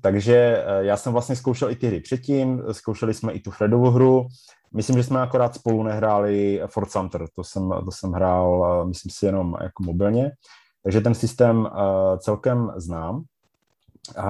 Takže 0.00 0.64
eh, 0.66 0.84
já 0.84 0.96
jsem 0.96 1.12
vlastně 1.12 1.36
zkoušel 1.36 1.70
i 1.70 1.76
ty 1.76 1.86
hry 1.86 2.00
předtím, 2.00 2.62
zkoušeli 2.72 3.14
jsme 3.14 3.32
i 3.32 3.40
tu 3.40 3.50
Fredovu 3.50 3.90
hru. 3.90 4.26
Myslím, 4.72 4.96
že 4.96 5.04
jsme 5.04 5.20
akorát 5.20 5.54
spolu 5.54 5.82
nehráli 5.82 6.62
Fort 6.66 6.90
Sumter, 6.90 7.26
to 7.34 7.44
jsem, 7.44 7.70
to 7.84 7.90
jsem 7.90 8.12
hrál, 8.12 8.80
eh, 8.82 8.88
myslím 8.88 9.10
si, 9.10 9.26
jenom 9.26 9.56
jako 9.62 9.82
mobilně. 9.82 10.32
Takže 10.82 11.00
ten 11.00 11.14
systém 11.14 11.58
uh, 11.58 11.68
celkem 12.18 12.72
znám. 12.76 13.16
Uh, 14.18 14.24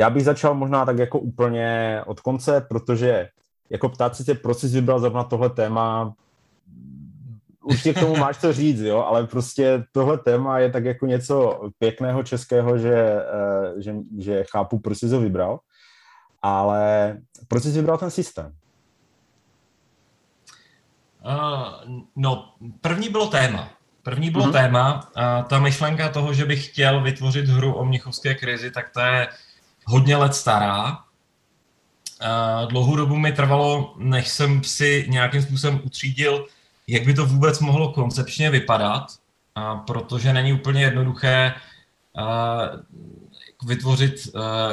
já 0.00 0.10
bych 0.10 0.24
začal 0.24 0.54
možná 0.54 0.84
tak 0.84 0.98
jako 0.98 1.18
úplně 1.18 2.00
od 2.06 2.20
konce, 2.20 2.60
protože 2.60 3.28
jako 3.70 3.88
ptát 3.88 4.16
se 4.16 4.24
tě, 4.24 4.34
proč 4.34 4.58
jsi 4.58 4.68
vybral 4.68 5.00
zrovna 5.00 5.24
tohle 5.24 5.50
téma, 5.50 6.14
určitě 7.64 7.94
k 7.94 8.00
tomu 8.00 8.16
máš 8.16 8.38
co 8.38 8.52
říct, 8.52 8.80
jo, 8.80 8.98
ale 8.98 9.26
prostě 9.26 9.84
tohle 9.92 10.18
téma 10.18 10.58
je 10.58 10.70
tak 10.70 10.84
jako 10.84 11.06
něco 11.06 11.60
pěkného 11.78 12.22
českého, 12.22 12.78
že, 12.78 13.16
uh, 13.74 13.80
že, 13.80 13.94
že 14.18 14.44
chápu, 14.50 14.78
proč 14.78 14.98
jsi 14.98 15.08
ho 15.08 15.20
vybral, 15.20 15.60
ale 16.42 17.16
proč 17.48 17.62
jsi 17.62 17.70
vybral 17.70 17.98
ten 17.98 18.10
systém? 18.10 18.52
Uh, 21.24 22.00
no, 22.16 22.54
první 22.80 23.08
bylo 23.08 23.26
téma. 23.26 23.70
První 24.02 24.30
bylo 24.30 24.44
mm-hmm. 24.44 24.52
téma 24.52 25.10
a 25.16 25.42
ta 25.42 25.58
myšlenka 25.58 26.08
toho, 26.08 26.32
že 26.32 26.44
bych 26.44 26.66
chtěl 26.66 27.02
vytvořit 27.02 27.48
hru 27.48 27.74
o 27.74 27.84
mnichovské 27.84 28.34
krizi, 28.34 28.70
tak 28.70 28.90
to 28.90 29.00
je 29.00 29.28
hodně 29.84 30.16
let 30.16 30.34
stará. 30.34 30.98
A 32.20 32.64
dlouhou 32.64 32.96
dobu 32.96 33.16
mi 33.16 33.32
trvalo, 33.32 33.94
než 33.96 34.28
jsem 34.28 34.64
si 34.64 35.06
nějakým 35.08 35.42
způsobem 35.42 35.80
utřídil, 35.84 36.46
jak 36.86 37.04
by 37.04 37.14
to 37.14 37.26
vůbec 37.26 37.60
mohlo 37.60 37.92
koncepčně 37.92 38.50
vypadat, 38.50 39.06
protože 39.86 40.32
není 40.32 40.52
úplně 40.52 40.82
jednoduché 40.82 41.54
vytvořit, 43.66 44.28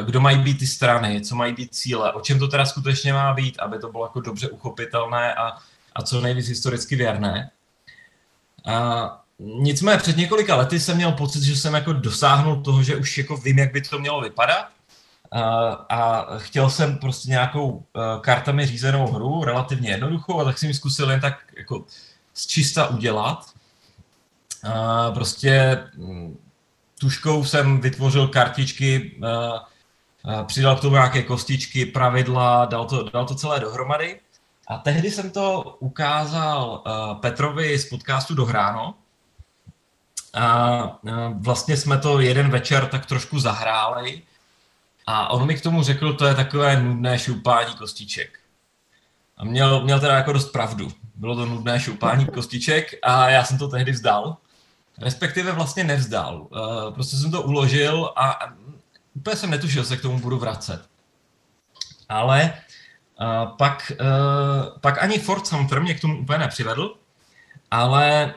kdo 0.06 0.22
mají 0.22 0.38
být 0.38 0.60
ty 0.60 0.67
strany, 0.67 1.22
co 1.22 1.36
mají 1.36 1.54
být 1.54 1.76
cíle, 1.76 2.13
o 2.13 2.22
čem 2.22 2.39
to 2.39 2.48
teda 2.48 2.65
skutečně 2.65 3.13
má 3.13 3.34
být, 3.34 3.60
aby 3.60 3.80
to 3.80 3.91
bylo 3.91 4.06
jako 4.06 4.22
dobře 4.22 4.50
uchopitelné 4.50 5.36
a, 5.36 5.58
a 5.96 6.02
co 6.02 6.22
nejvíc 6.22 6.48
historicky 6.48 6.96
věrné. 6.96 7.52
A 8.65 9.24
nicméně 9.39 9.98
před 9.98 10.17
několika 10.17 10.56
lety 10.56 10.80
jsem 10.80 10.96
měl 10.96 11.12
pocit, 11.12 11.43
že 11.43 11.56
jsem 11.56 11.74
jako 11.74 11.93
dosáhnul 11.93 12.62
toho, 12.63 12.84
že 12.84 12.96
už 12.96 13.17
jako 13.17 13.38
vím, 13.38 13.60
jak 13.60 13.74
by 13.74 13.82
to 13.82 14.00
mělo 14.00 14.22
vypadat. 14.22 14.67
A, 15.32 16.28
chtěl 16.38 16.70
jsem 16.70 16.98
prostě 16.98 17.30
nějakou 17.30 17.70
uh, 17.70 17.84
kartami 18.22 18.66
řízenou 18.66 19.08
hru, 19.08 19.44
relativně 19.44 19.90
jednoduchou, 19.90 20.40
a 20.40 20.44
tak 20.44 20.58
jsem 20.58 20.70
ji 20.70 20.76
zkusil 20.76 21.12
jen 21.12 21.20
tak 21.20 21.54
jako 21.58 21.86
z 22.34 22.48
čista 22.48 22.88
udělat. 22.88 23.46
A 24.74 25.12
prostě 25.12 25.84
mm, 25.98 26.38
tuškou 27.00 27.44
jsem 27.46 27.82
vytvořil 27.82 28.28
kartičky, 28.28 29.20
uh, 29.22 30.44
přidal 30.46 30.76
k 30.76 30.82
tomu 30.82 30.96
nějaké 30.96 31.24
kostičky, 31.24 31.86
pravidla, 31.86 32.66
dal 32.66 32.86
to, 32.86 33.10
dal 33.10 33.26
to 33.26 33.36
celé 33.36 33.60
dohromady. 33.60 34.20
A 34.68 34.78
tehdy 34.78 35.12
jsem 35.12 35.32
to 35.32 35.78
ukázal 35.80 36.84
Petrovi 37.22 37.80
z 37.80 37.90
podcastu 37.90 38.36
Dohráno. 38.36 38.94
A 40.34 41.00
vlastně 41.34 41.78
jsme 41.78 41.98
to 41.98 42.20
jeden 42.20 42.50
večer 42.50 42.86
tak 42.86 43.06
trošku 43.06 43.40
zahráli. 43.40 44.22
A 45.08 45.28
on 45.30 45.48
mi 45.48 45.56
k 45.56 45.62
tomu 45.62 45.84
řekl, 45.84 46.13
to 46.13 46.26
je 46.26 46.36
takové 46.36 46.82
nudné 46.82 47.20
šoupání 47.20 47.76
kostiček. 47.76 48.39
A 49.38 49.46
měl, 49.46 49.84
měl 49.84 50.00
teda 50.00 50.15
jako 50.15 50.34
dost 50.34 50.52
pravdu. 50.52 50.88
Bylo 51.15 51.36
to 51.36 51.46
nudné 51.46 51.80
šoupání 51.80 52.26
kostiček 52.26 52.93
a 53.04 53.30
já 53.30 53.43
jsem 53.43 53.58
to 53.58 53.67
tehdy 53.67 53.91
vzdal. 53.91 54.38
Respektive 55.02 55.52
vlastně 55.52 55.84
nevzdal. 55.84 56.48
Uh, 56.52 56.93
prostě 56.93 57.17
jsem 57.17 57.32
to 57.32 57.41
uložil 57.41 58.13
a 58.15 58.39
úplně 59.13 59.36
jsem 59.36 59.50
netušil, 59.50 59.86
se 59.86 59.98
k 59.98 60.02
tomu 60.02 60.20
budu 60.20 60.38
vracet. 60.38 60.86
Ale 62.10 62.54
Uh, 63.22 63.58
pak, 63.58 63.91
uh, 64.02 64.80
pak 64.82 65.04
ani 65.04 65.20
Ford 65.20 65.48
Sumter 65.48 65.82
mě 65.82 65.93
k 65.93 66.02
tomu 66.02 66.20
úplně 66.20 66.38
nepřivedl, 66.38 66.96
ale 67.72 68.34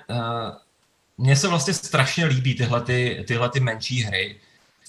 mně 1.19 1.37
se 1.37 1.49
vlastně 1.49 1.75
strašně 1.75 2.25
líbí 2.25 2.55
tyhle, 2.55 2.81
ty, 2.81 3.25
tyhle 3.29 3.49
ty 3.51 3.61
menší 3.61 4.03
hry. 4.03 4.41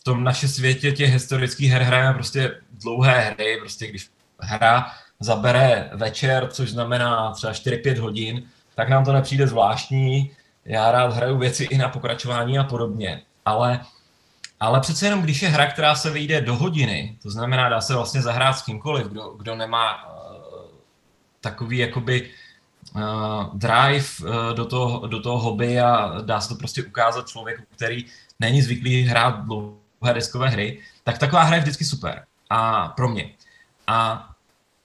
Tom 0.04 0.24
našem 0.24 0.50
světě 0.50 0.92
těch 0.92 1.14
historických 1.14 1.72
her 1.72 1.82
hrajeme 1.82 2.14
prostě 2.14 2.56
dlouhé 2.72 3.20
hry, 3.20 3.58
prostě 3.60 3.88
když 3.88 4.10
hra 4.40 4.92
zabere 5.20 5.90
večer, 5.94 6.48
což 6.52 6.72
znamená 6.72 7.32
třeba 7.32 7.54
4-5 7.54 8.00
hodin, 8.00 8.44
tak 8.76 8.90
nám 8.90 9.06
to 9.06 9.14
nepřijde 9.14 9.48
zvláštní. 9.48 10.32
Já 10.66 10.92
rád 10.92 11.14
hraju 11.14 11.38
věci 11.38 11.64
i 11.64 11.78
na 11.78 11.90
pokračování 11.90 12.60
a 12.60 12.64
podobně. 12.64 13.22
Ale 13.46 13.80
ale 14.62 14.80
přece 14.80 15.06
jenom, 15.06 15.22
když 15.22 15.42
je 15.42 15.50
hra, 15.50 15.72
která 15.72 15.96
se 15.96 16.10
vyjde 16.10 16.42
do 16.42 16.56
hodiny, 16.56 17.18
to 17.24 17.30
znamená, 17.30 17.70
dá 17.70 17.82
se 17.82 17.96
vlastně 17.96 18.22
zahrát 18.22 18.58
s 18.58 18.62
kýmkoliv, 18.62 19.08
kdo, 19.08 19.30
kdo 19.30 19.56
nemá 19.56 20.06
uh, 20.06 20.14
takový 21.42 21.78
jakoby 21.78 22.30
uh, 22.96 23.02
drive 23.54 24.06
uh, 24.22 24.56
do, 24.56 24.66
toho, 24.66 25.08
do 25.08 25.22
toho 25.22 25.40
hobby 25.40 25.80
a 25.80 26.22
dá 26.22 26.42
se 26.42 26.50
to 26.50 26.56
prostě 26.56 26.84
ukázat 26.84 27.28
člověku, 27.28 27.64
který 27.76 28.06
není 28.40 28.62
zvyklý 28.62 29.02
hrát 29.02 29.46
dlouhé 29.46 29.81
deskové 30.02 30.50
hry, 30.50 30.80
tak 31.04 31.18
taková 31.18 31.44
hra 31.44 31.56
je 31.56 31.62
vždycky 31.62 31.86
super. 31.86 32.26
A 32.50 32.88
pro 32.88 33.10
mě. 33.10 33.34
A 33.88 34.30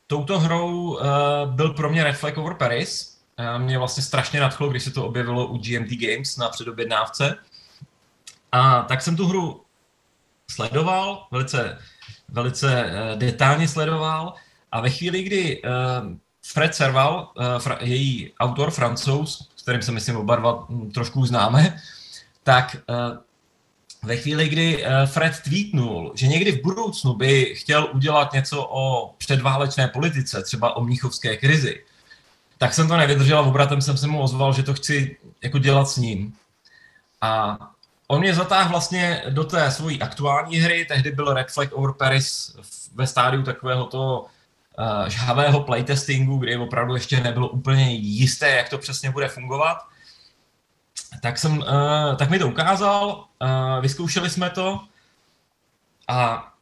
touto 0.06 0.38
hrou 0.38 0.94
uh, 0.94 1.00
byl 1.46 1.70
pro 1.70 1.90
mě 1.90 2.04
Red 2.04 2.16
Flag 2.16 2.38
Over 2.38 2.54
Paris. 2.54 3.18
Uh, 3.38 3.62
mě 3.62 3.78
vlastně 3.78 4.02
strašně 4.02 4.40
nadchlo, 4.40 4.68
když 4.68 4.82
se 4.82 4.90
to 4.90 5.06
objevilo 5.06 5.46
u 5.46 5.58
GMT 5.58 5.90
Games 5.90 6.36
na 6.36 6.48
předobjednávce. 6.48 7.36
A 8.52 8.82
tak 8.82 9.02
jsem 9.02 9.16
tu 9.16 9.26
hru 9.26 9.62
sledoval, 10.50 11.26
velice, 11.30 11.78
velice 12.28 12.84
uh, 12.84 13.18
detailně 13.18 13.68
sledoval 13.68 14.34
a 14.72 14.80
ve 14.80 14.90
chvíli, 14.90 15.22
kdy 15.22 15.62
uh, 15.62 15.70
Fred 16.46 16.74
Serval, 16.74 17.32
uh, 17.36 17.44
fra, 17.58 17.78
její 17.80 18.32
autor, 18.40 18.70
francouz, 18.70 19.48
s 19.56 19.62
kterým 19.62 19.82
se 19.82 19.92
myslím 19.92 20.16
oba 20.16 20.36
dva 20.36 20.66
hm, 20.68 20.90
trošku 20.90 21.26
známe, 21.26 21.80
tak 22.42 22.76
ve 24.02 24.16
chvíli, 24.16 24.48
kdy 24.48 24.84
Fred 25.06 25.40
tweetnul, 25.44 26.12
že 26.14 26.26
někdy 26.26 26.52
v 26.52 26.62
budoucnu 26.62 27.14
by 27.14 27.54
chtěl 27.54 27.88
udělat 27.94 28.32
něco 28.32 28.68
o 28.70 29.14
předválečné 29.18 29.88
politice, 29.88 30.42
třeba 30.42 30.76
o 30.76 30.84
mnichovské 30.84 31.36
krizi, 31.36 31.84
tak 32.58 32.74
jsem 32.74 32.88
to 32.88 32.96
nevydržel 32.96 33.38
a 33.38 33.42
obratem 33.42 33.82
jsem 33.82 33.96
se 33.96 34.06
mu 34.06 34.22
ozval, 34.22 34.52
že 34.52 34.62
to 34.62 34.74
chci 34.74 35.16
jako 35.42 35.58
dělat 35.58 35.88
s 35.88 35.96
ním. 35.96 36.32
A 37.20 37.58
on 38.08 38.20
mě 38.20 38.34
zatáhl 38.34 38.70
vlastně 38.70 39.22
do 39.28 39.44
té 39.44 39.70
svojí 39.70 40.02
aktuální 40.02 40.56
hry, 40.56 40.84
tehdy 40.84 41.10
byl 41.10 41.34
Red 41.34 41.50
Flag 41.50 41.72
Over 41.72 41.92
Paris 41.92 42.56
ve 42.94 43.06
stádiu 43.06 43.42
takového 43.42 43.84
toho 43.84 44.20
uh, 44.22 45.08
žhavého 45.08 45.60
playtestingu, 45.60 46.38
kdy 46.38 46.56
opravdu 46.56 46.94
ještě 46.94 47.20
nebylo 47.20 47.48
úplně 47.48 47.94
jisté, 47.94 48.50
jak 48.50 48.68
to 48.68 48.78
přesně 48.78 49.10
bude 49.10 49.28
fungovat. 49.28 49.78
Tak, 51.20 51.38
jsem, 51.38 51.58
uh, 51.58 52.16
tak 52.16 52.30
mi 52.30 52.38
to 52.38 52.48
ukázal, 52.48 53.24
uh, 53.42 53.82
vyzkoušeli 53.82 54.30
jsme 54.30 54.50
to 54.50 54.80
a 56.08 56.52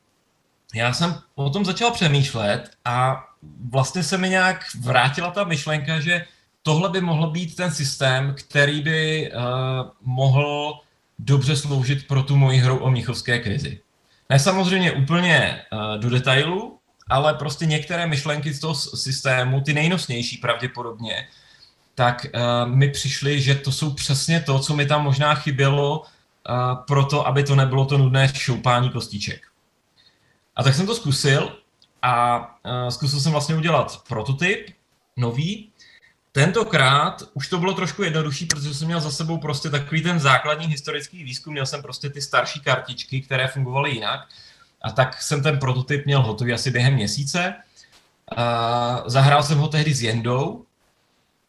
já 0.74 0.92
jsem 0.92 1.14
o 1.34 1.50
tom 1.50 1.64
začal 1.64 1.90
přemýšlet 1.90 2.70
a 2.84 3.24
vlastně 3.70 4.02
se 4.02 4.18
mi 4.18 4.28
nějak 4.28 4.64
vrátila 4.80 5.30
ta 5.30 5.44
myšlenka, 5.44 6.00
že 6.00 6.24
tohle 6.62 6.88
by 6.88 7.00
mohl 7.00 7.30
být 7.30 7.56
ten 7.56 7.70
systém, 7.70 8.34
který 8.38 8.80
by 8.80 9.32
uh, 9.32 9.42
mohl 10.02 10.80
dobře 11.18 11.56
sloužit 11.56 12.06
pro 12.06 12.22
tu 12.22 12.36
moji 12.36 12.58
hru 12.58 12.78
o 12.78 12.90
mnichovské 12.90 13.38
krizi. 13.38 13.80
Ne 14.30 14.38
samozřejmě 14.38 14.92
úplně 14.92 15.62
uh, 15.72 16.00
do 16.00 16.10
detailu, 16.10 16.78
ale 17.08 17.34
prostě 17.34 17.66
některé 17.66 18.06
myšlenky 18.06 18.54
z 18.54 18.60
toho 18.60 18.74
systému, 18.74 19.60
ty 19.60 19.72
nejnosnější 19.72 20.36
pravděpodobně, 20.36 21.28
tak 21.94 22.26
uh, 22.34 22.74
mi 22.74 22.90
přišly, 22.90 23.40
že 23.40 23.54
to 23.54 23.72
jsou 23.72 23.94
přesně 23.94 24.40
to, 24.40 24.58
co 24.58 24.76
mi 24.76 24.86
tam 24.86 25.04
možná 25.04 25.34
chybělo 25.34 26.00
uh, 26.00 26.06
proto, 26.86 27.26
aby 27.26 27.44
to 27.44 27.54
nebylo 27.54 27.84
to 27.84 27.98
nudné 27.98 28.28
šoupání 28.34 28.90
kostiček. 28.90 29.46
A 30.56 30.62
tak 30.62 30.74
jsem 30.74 30.86
to 30.86 30.94
zkusil 30.94 31.58
a 32.02 32.38
uh, 32.38 32.88
zkusil 32.88 33.20
jsem 33.20 33.32
vlastně 33.32 33.54
udělat 33.54 34.02
prototyp, 34.08 34.70
nový. 35.16 35.70
Tentokrát 36.32 37.22
už 37.34 37.48
to 37.48 37.58
bylo 37.58 37.74
trošku 37.74 38.02
jednodušší, 38.02 38.46
protože 38.46 38.74
jsem 38.74 38.86
měl 38.86 39.00
za 39.00 39.10
sebou 39.10 39.38
prostě 39.38 39.70
takový 39.70 40.02
ten 40.02 40.20
základní 40.20 40.66
historický 40.66 41.24
výzkum, 41.24 41.52
měl 41.52 41.66
jsem 41.66 41.82
prostě 41.82 42.10
ty 42.10 42.22
starší 42.22 42.60
kartičky, 42.60 43.20
které 43.20 43.48
fungovaly 43.48 43.90
jinak. 43.90 44.20
A 44.82 44.90
tak 44.90 45.22
jsem 45.22 45.42
ten 45.42 45.58
prototyp 45.58 46.06
měl 46.06 46.22
hotový 46.22 46.52
asi 46.52 46.70
během 46.70 46.94
měsíce. 46.94 47.54
Uh, 48.38 49.02
zahrál 49.06 49.42
jsem 49.42 49.58
ho 49.58 49.68
tehdy 49.68 49.94
s 49.94 50.02
Jendou 50.02 50.64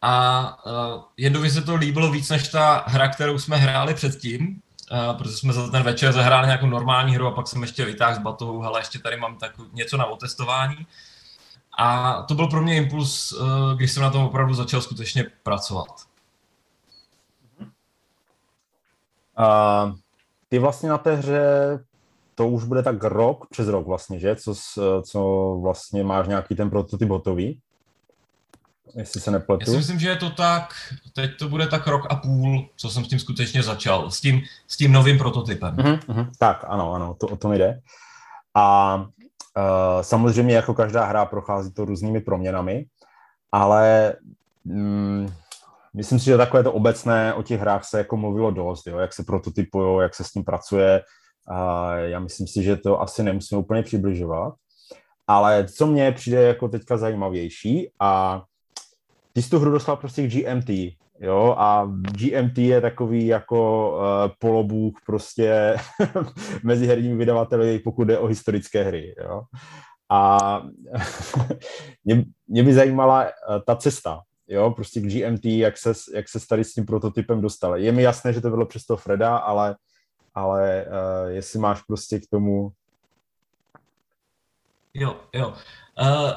a 0.01 0.57
uh, 0.65 1.03
Jendovi 1.17 1.49
se 1.49 1.61
to 1.61 1.75
líbilo 1.75 2.11
víc 2.11 2.29
než 2.29 2.47
ta 2.47 2.83
hra, 2.87 3.07
kterou 3.07 3.39
jsme 3.39 3.57
hráli 3.57 3.93
předtím, 3.93 4.61
uh, 4.91 5.17
protože 5.17 5.37
jsme 5.37 5.53
za 5.53 5.71
ten 5.71 5.83
večer 5.83 6.13
zahráli 6.13 6.47
nějakou 6.47 6.67
normální 6.67 7.15
hru 7.15 7.27
a 7.27 7.31
pak 7.31 7.47
jsem 7.47 7.61
ještě 7.61 7.85
vytáhl 7.85 8.15
z 8.15 8.19
batohu, 8.19 8.63
ale 8.63 8.79
ještě 8.79 8.99
tady 8.99 9.17
mám 9.17 9.37
tak 9.37 9.51
něco 9.73 9.97
na 9.97 10.05
otestování. 10.05 10.87
A 11.77 12.21
to 12.21 12.35
byl 12.35 12.47
pro 12.47 12.61
mě 12.61 12.75
impuls, 12.75 13.31
uh, 13.31 13.73
když 13.73 13.91
jsem 13.91 14.03
na 14.03 14.09
tom 14.09 14.23
opravdu 14.23 14.53
začal 14.53 14.81
skutečně 14.81 15.25
pracovat. 15.43 15.87
Uh, 19.39 19.95
ty 20.49 20.59
vlastně 20.59 20.89
na 20.89 20.97
té 20.97 21.15
hře 21.15 21.39
to 22.35 22.47
už 22.47 22.63
bude 22.63 22.83
tak 22.83 23.03
rok, 23.03 23.47
přes 23.49 23.67
rok 23.67 23.87
vlastně, 23.87 24.19
že? 24.19 24.35
Co, 24.35 24.55
co 25.03 25.21
vlastně 25.61 26.03
máš 26.03 26.27
nějaký 26.27 26.55
ten 26.55 26.69
prototyp 26.69 27.09
hotový? 27.09 27.59
Jestli 28.95 29.21
se 29.21 29.31
nepletu. 29.31 29.61
Já 29.61 29.65
si 29.71 29.77
myslím, 29.77 29.99
že 29.99 30.09
je 30.09 30.15
to 30.15 30.29
tak, 30.29 30.73
teď 31.13 31.31
to 31.39 31.49
bude 31.49 31.67
tak 31.67 31.87
rok 31.87 32.01
a 32.09 32.15
půl, 32.15 32.69
co 32.75 32.89
jsem 32.89 33.05
s 33.05 33.07
tím 33.07 33.19
skutečně 33.19 33.63
začal, 33.63 34.11
s 34.11 34.21
tím, 34.21 34.41
s 34.67 34.77
tím 34.77 34.91
novým 34.91 35.17
prototypem. 35.17 35.75
Uh-huh, 35.75 35.99
uh-huh. 35.99 36.29
Tak, 36.39 36.65
ano, 36.67 36.93
ano, 36.93 37.13
to, 37.19 37.27
o 37.27 37.35
tom 37.35 37.53
jde. 37.53 37.79
A 38.53 38.95
uh, 38.95 40.01
samozřejmě 40.01 40.55
jako 40.55 40.73
každá 40.73 41.05
hra 41.05 41.25
prochází 41.25 41.71
to 41.71 41.85
různými 41.85 42.21
proměnami, 42.21 42.85
ale 43.51 44.13
mm, 44.65 45.33
myslím 45.93 46.19
si, 46.19 46.25
že 46.25 46.37
takové 46.37 46.63
to 46.63 46.73
obecné 46.73 47.33
o 47.33 47.43
těch 47.43 47.59
hrách 47.59 47.85
se 47.85 47.97
jako 47.97 48.17
mluvilo 48.17 48.51
dost, 48.51 48.87
jo? 48.87 48.97
jak 48.97 49.13
se 49.13 49.23
prototypují, 49.23 50.01
jak 50.01 50.15
se 50.15 50.23
s 50.23 50.31
tím 50.31 50.43
pracuje, 50.43 51.01
a 51.47 51.95
já 51.95 52.19
myslím 52.19 52.47
si, 52.47 52.63
že 52.63 52.77
to 52.77 53.01
asi 53.01 53.23
nemusíme 53.23 53.59
úplně 53.59 53.83
přibližovat. 53.83 54.53
Ale 55.27 55.67
co 55.67 55.87
mně 55.87 56.11
přijde 56.11 56.41
jako 56.41 56.67
teďka 56.67 56.97
zajímavější 56.97 57.91
a 57.99 58.41
ty 59.35 59.41
jsi 59.41 59.49
tu 59.49 59.59
hru 59.59 59.71
dostal 59.71 59.95
prostě 59.97 60.27
k 60.27 60.31
GMT, 60.31 60.69
jo, 61.19 61.55
a 61.57 61.91
GMT 62.11 62.57
je 62.57 62.81
takový 62.81 63.27
jako 63.27 63.89
uh, 63.97 64.31
polobůh 64.39 64.93
prostě 65.05 65.75
mezi 66.63 66.87
herními 66.87 67.15
vydavateli, 67.15 67.79
pokud 67.79 68.03
jde 68.03 68.19
o 68.19 68.27
historické 68.27 68.83
hry, 68.83 69.15
jo. 69.23 69.41
A 70.09 70.61
mě, 72.03 72.25
mě 72.47 72.63
by 72.63 72.73
zajímala 72.73 73.23
uh, 73.23 73.29
ta 73.65 73.75
cesta, 73.75 74.21
jo, 74.47 74.71
prostě 74.71 75.01
k 75.01 75.03
GMT, 75.03 75.45
jak 75.45 75.77
se, 75.77 75.93
jak 76.13 76.29
se 76.29 76.47
tady 76.47 76.63
s 76.63 76.73
tím 76.73 76.85
prototypem 76.85 77.41
dostal. 77.41 77.77
Je 77.77 77.91
mi 77.91 78.01
jasné, 78.03 78.33
že 78.33 78.41
to 78.41 78.49
bylo 78.49 78.65
přes 78.65 78.85
toho 78.85 78.97
Freda, 78.97 79.37
ale 79.37 79.75
ale 80.35 80.85
uh, 80.85 81.29
jestli 81.29 81.59
máš 81.59 81.81
prostě 81.81 82.19
k 82.19 82.27
tomu... 82.31 82.71
Jo, 84.93 85.19
jo. 85.33 85.49
Uh, 86.01 86.31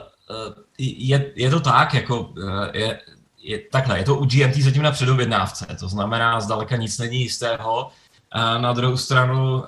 je, 0.78 1.32
je 1.34 1.50
to 1.50 1.60
tak, 1.60 1.94
jako 1.94 2.20
uh, 2.20 2.34
je, 2.72 3.00
je, 3.42 3.58
takhle, 3.58 3.98
je 3.98 4.04
to 4.04 4.16
u 4.16 4.24
GMT 4.24 4.56
zatím 4.56 4.82
na 4.82 4.90
předobjednávce, 4.90 5.66
to 5.80 5.88
znamená, 5.88 6.40
zdaleka 6.40 6.76
nic 6.76 6.98
není 6.98 7.20
jistého. 7.20 7.90
A 8.32 8.58
na 8.58 8.72
druhou 8.72 8.96
stranu 8.96 9.64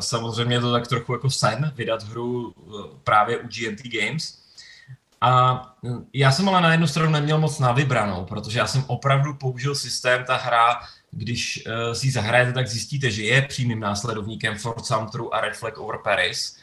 samozřejmě 0.00 0.56
je 0.56 0.60
to 0.60 0.72
tak 0.72 0.88
trochu 0.88 1.12
jako 1.12 1.30
sen 1.30 1.72
vydat 1.76 2.02
hru 2.02 2.54
právě 3.04 3.38
u 3.38 3.46
GMT 3.46 3.80
Games. 3.82 4.38
A 5.20 5.62
já 6.12 6.32
jsem 6.32 6.48
ale 6.48 6.60
na 6.60 6.72
jednu 6.72 6.86
stranu 6.86 7.10
neměl 7.10 7.38
moc 7.38 7.58
na 7.58 7.72
vybranou, 7.72 8.24
protože 8.24 8.58
já 8.58 8.66
jsem 8.66 8.84
opravdu 8.86 9.34
použil 9.34 9.74
systém, 9.74 10.24
ta 10.24 10.36
hra 10.36 10.80
když 11.12 11.64
si 11.92 12.06
ji 12.06 12.10
zahrajete, 12.10 12.52
tak 12.52 12.68
zjistíte, 12.68 13.10
že 13.10 13.22
je 13.22 13.42
přímým 13.42 13.80
následovníkem 13.80 14.58
Fort 14.58 14.86
Sumteru 14.86 15.34
a 15.34 15.40
Red 15.40 15.56
Flag 15.56 15.78
over 15.78 15.98
Paris. 16.04 16.56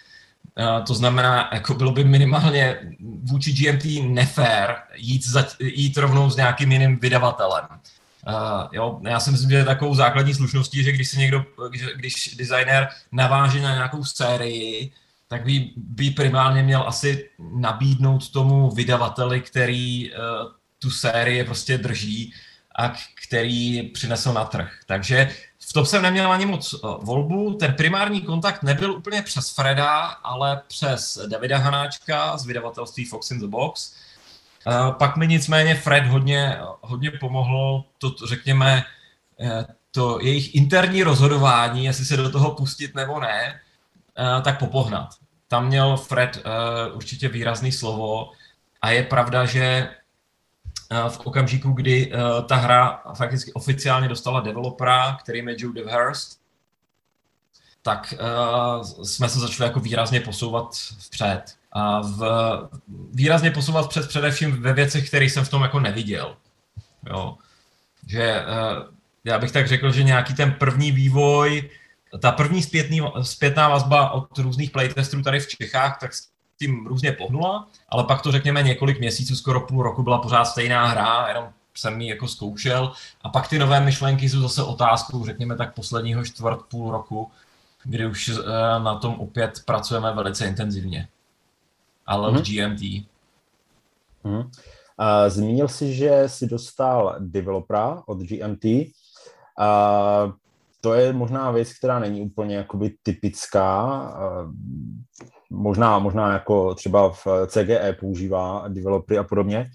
Uh, 0.59 0.85
to 0.85 0.93
znamená, 0.93 1.49
jako 1.53 1.73
bylo 1.73 1.91
by 1.91 2.03
minimálně 2.03 2.77
vůči 3.23 3.53
GMT 3.53 3.85
nefér 4.09 4.75
jít, 4.95 5.27
za, 5.27 5.45
jít 5.59 5.97
rovnou 5.97 6.29
s 6.29 6.35
nějakým 6.35 6.71
jiným 6.71 6.99
vydavatelem. 6.99 7.65
Uh, 8.27 8.67
jo, 8.71 8.99
já 9.03 9.19
si 9.19 9.31
myslím, 9.31 9.49
že 9.49 9.55
je 9.55 9.65
takovou 9.65 9.95
základní 9.95 10.33
slušností, 10.33 10.83
že 10.83 10.91
když 10.91 11.09
se 11.09 11.19
někdo, 11.19 11.45
když, 11.69 11.85
když 11.95 12.35
designer 12.35 12.87
naváže 13.11 13.61
na 13.61 13.73
nějakou 13.73 14.03
sérii, 14.03 14.91
tak 15.27 15.45
by, 15.45 15.69
by 15.75 16.09
primárně 16.09 16.63
měl 16.63 16.83
asi 16.87 17.29
nabídnout 17.55 18.31
tomu 18.31 18.69
vydavateli, 18.69 19.41
který 19.41 20.11
uh, 20.11 20.17
tu 20.79 20.91
sérii 20.91 21.43
prostě 21.43 21.77
drží, 21.77 22.33
a 22.79 22.93
který 23.27 23.83
přinesl 23.83 24.33
na 24.33 24.45
trh. 24.45 24.71
Takže 24.85 25.29
v 25.69 25.73
tom 25.73 25.85
jsem 25.85 26.01
neměl 26.01 26.31
ani 26.31 26.45
moc 26.45 26.73
eh, 26.73 26.77
volbu. 27.01 27.53
Ten 27.53 27.73
primární 27.73 28.21
kontakt 28.21 28.63
nebyl 28.63 28.93
úplně 28.93 29.21
přes 29.21 29.49
Freda, 29.49 29.99
ale 30.05 30.61
přes 30.67 31.19
Davida 31.27 31.57
Hanáčka 31.57 32.37
z 32.37 32.45
vydavatelství 32.45 33.05
Fox 33.05 33.31
in 33.31 33.39
the 33.39 33.47
Box. 33.47 33.95
Eh, 34.67 34.71
pak 34.91 35.17
mi 35.17 35.27
nicméně 35.27 35.75
Fred 35.75 36.07
hodně, 36.07 36.57
hodně 36.81 37.11
pomohl, 37.11 37.83
to, 37.97 38.27
řekněme, 38.27 38.83
eh, 39.41 39.65
to 39.91 40.19
jejich 40.21 40.55
interní 40.55 41.03
rozhodování, 41.03 41.85
jestli 41.85 42.05
se 42.05 42.17
do 42.17 42.31
toho 42.31 42.55
pustit 42.55 42.95
nebo 42.95 43.19
ne, 43.19 43.59
tak 44.43 44.59
popohnat. 44.59 45.09
Tam 45.47 45.67
měl 45.67 45.97
Fred 45.97 46.43
určitě 46.93 47.27
výrazný 47.29 47.71
slovo 47.71 48.31
a 48.81 48.89
je 48.91 49.03
pravda, 49.03 49.45
že 49.45 49.89
v 51.09 51.19
okamžiku, 51.19 51.71
kdy 51.71 52.11
uh, 52.13 52.45
ta 52.45 52.55
hra 52.55 53.03
fakticky 53.13 53.53
oficiálně 53.53 54.07
dostala 54.07 54.39
developera, 54.39 55.17
kterým 55.23 55.49
je 55.49 55.55
Joe 55.57 55.73
DeHurst, 55.73 56.39
tak 57.81 58.13
uh, 58.13 58.83
jsme 59.03 59.29
se 59.29 59.39
začali 59.39 59.67
jako 59.67 59.79
výrazně 59.79 60.19
posouvat 60.19 60.75
vpřed. 60.99 61.43
A 61.71 62.01
v, 62.01 62.21
výrazně 63.13 63.51
posouvat 63.51 63.85
vpřed 63.85 64.07
především 64.07 64.61
ve 64.61 64.73
věcech, 64.73 65.07
které 65.07 65.25
jsem 65.25 65.45
v 65.45 65.49
tom 65.49 65.61
jako 65.61 65.79
neviděl. 65.79 66.35
Jo. 67.05 67.37
Že 68.07 68.43
já 69.23 69.39
bych 69.39 69.51
tak 69.51 69.67
řekl, 69.67 69.91
že 69.91 70.03
nějaký 70.03 70.33
ten 70.33 70.51
první 70.51 70.91
vývoj, 70.91 71.69
ta 72.19 72.31
první 72.31 72.63
zpětný, 72.63 73.01
zpětná 73.21 73.69
vazba 73.69 74.11
od 74.11 74.37
různých 74.37 74.71
playtestů 74.71 75.21
tady 75.21 75.39
v 75.39 75.47
Čechách, 75.47 75.99
tak 75.99 76.11
tím 76.59 76.87
různě 76.87 77.11
pohnula, 77.11 77.67
ale 77.89 78.03
pak 78.03 78.21
to 78.21 78.31
řekněme 78.31 78.63
několik 78.63 78.99
měsíců, 78.99 79.35
skoro 79.35 79.61
půl 79.61 79.83
roku 79.83 80.03
byla 80.03 80.17
pořád 80.17 80.45
stejná 80.45 80.85
hra, 80.85 81.27
jenom 81.27 81.49
jsem 81.75 82.01
ji 82.01 82.09
jako 82.09 82.27
zkoušel 82.27 82.91
a 83.21 83.29
pak 83.29 83.47
ty 83.47 83.59
nové 83.59 83.79
myšlenky 83.79 84.29
jsou 84.29 84.41
zase 84.41 84.63
otázkou, 84.63 85.25
řekněme 85.25 85.55
tak 85.55 85.75
posledního 85.75 86.25
čtvrt 86.25 86.59
půl 86.69 86.91
roku, 86.91 87.31
kdy 87.83 88.05
už 88.05 88.29
uh, 88.29 88.45
na 88.83 88.95
tom 88.95 89.19
opět 89.19 89.61
pracujeme 89.65 90.13
velice 90.13 90.47
intenzivně. 90.47 91.07
Ale 92.05 92.31
mm-hmm. 92.31 92.39
v 92.39 92.47
GMT. 92.47 92.81
Mm-hmm. 94.25 94.45
Uh, 94.45 95.29
zmínil 95.29 95.67
jsi, 95.67 95.93
že 95.93 96.23
jsi 96.27 96.47
dostal 96.47 97.15
developera 97.19 98.03
od 98.05 98.17
GMT. 98.17 98.65
Uh, 98.65 100.31
to 100.81 100.93
je 100.93 101.13
možná 101.13 101.51
věc, 101.51 101.73
která 101.73 101.99
není 101.99 102.21
úplně 102.21 102.55
jakoby 102.55 102.95
typická. 103.03 104.01
Možná, 105.49 105.99
možná 105.99 106.33
jako 106.33 106.75
třeba 106.75 107.11
v 107.11 107.27
CGE 107.47 107.97
používá 107.99 108.67
developery 108.67 109.17
a 109.17 109.23
podobně, 109.23 109.69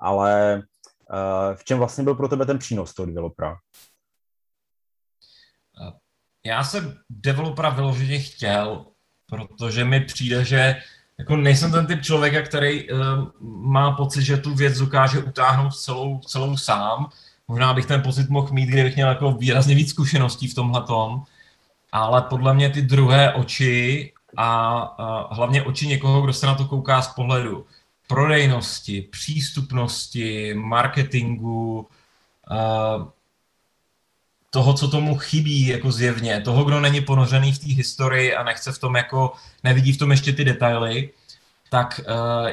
ale 0.00 0.62
uh, 1.10 1.56
v 1.56 1.64
čem 1.64 1.78
vlastně 1.78 2.04
byl 2.04 2.14
pro 2.14 2.28
tebe 2.28 2.46
ten 2.46 2.58
přínos 2.58 2.94
toho 2.94 3.06
developera? 3.06 3.56
Já 6.44 6.64
jsem 6.64 6.98
developera 7.10 7.70
vyloženě 7.70 8.18
chtěl, 8.18 8.86
protože 9.26 9.84
mi 9.84 10.00
přijde, 10.00 10.44
že 10.44 10.76
jako 11.18 11.36
nejsem 11.36 11.72
ten 11.72 11.86
typ 11.86 12.02
člověka, 12.02 12.42
který 12.42 12.90
uh, 12.90 12.98
má 13.42 13.92
pocit, 13.92 14.22
že 14.22 14.36
tu 14.36 14.54
věc 14.54 14.78
dokáže 14.78 15.18
utáhnout 15.18 15.74
celou, 15.74 16.18
celou 16.18 16.56
sám. 16.56 17.10
Možná 17.48 17.74
bych 17.74 17.86
ten 17.86 18.02
pocit 18.02 18.28
mohl 18.28 18.52
mít, 18.52 18.66
kdybych 18.66 18.94
měl 18.94 19.08
jako 19.08 19.32
výrazně 19.32 19.74
víc 19.74 19.90
zkušeností 19.90 20.48
v 20.48 20.54
tomhle 20.54 20.82
tom. 20.82 21.22
Ale 21.92 22.22
podle 22.22 22.54
mě 22.54 22.70
ty 22.70 22.82
druhé 22.82 23.34
oči 23.34 24.12
a, 24.36 24.78
a 24.98 25.34
hlavně 25.34 25.62
oči 25.62 25.86
někoho, 25.86 26.22
kdo 26.22 26.32
se 26.32 26.46
na 26.46 26.54
to 26.54 26.64
kouká 26.64 27.02
z 27.02 27.08
pohledu 27.08 27.66
prodejnosti, 28.06 29.02
přístupnosti, 29.02 30.54
marketingu, 30.54 31.88
toho, 34.50 34.74
co 34.74 34.88
tomu 34.88 35.16
chybí 35.18 35.66
jako 35.66 35.92
zjevně, 35.92 36.40
toho, 36.40 36.64
kdo 36.64 36.80
není 36.80 37.00
ponořený 37.00 37.52
v 37.52 37.58
té 37.58 37.66
historii 37.66 38.34
a 38.34 38.42
nechce 38.42 38.72
v 38.72 38.78
tom 38.78 38.96
jako, 38.96 39.32
nevidí 39.64 39.92
v 39.92 39.98
tom 39.98 40.10
ještě 40.10 40.32
ty 40.32 40.44
detaily, 40.44 41.10
tak 41.70 42.00
uh, 42.08 42.48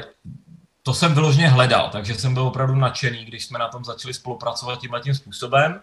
to 0.82 0.94
jsem 0.94 1.14
vyloženě 1.14 1.48
hledal, 1.48 1.88
takže 1.92 2.14
jsem 2.14 2.34
byl 2.34 2.42
opravdu 2.42 2.74
nadšený, 2.74 3.24
když 3.24 3.44
jsme 3.44 3.58
na 3.58 3.68
tom 3.68 3.84
začali 3.84 4.14
spolupracovat 4.14 4.80
tímhle 4.80 5.00
tím 5.00 5.14
způsobem. 5.14 5.80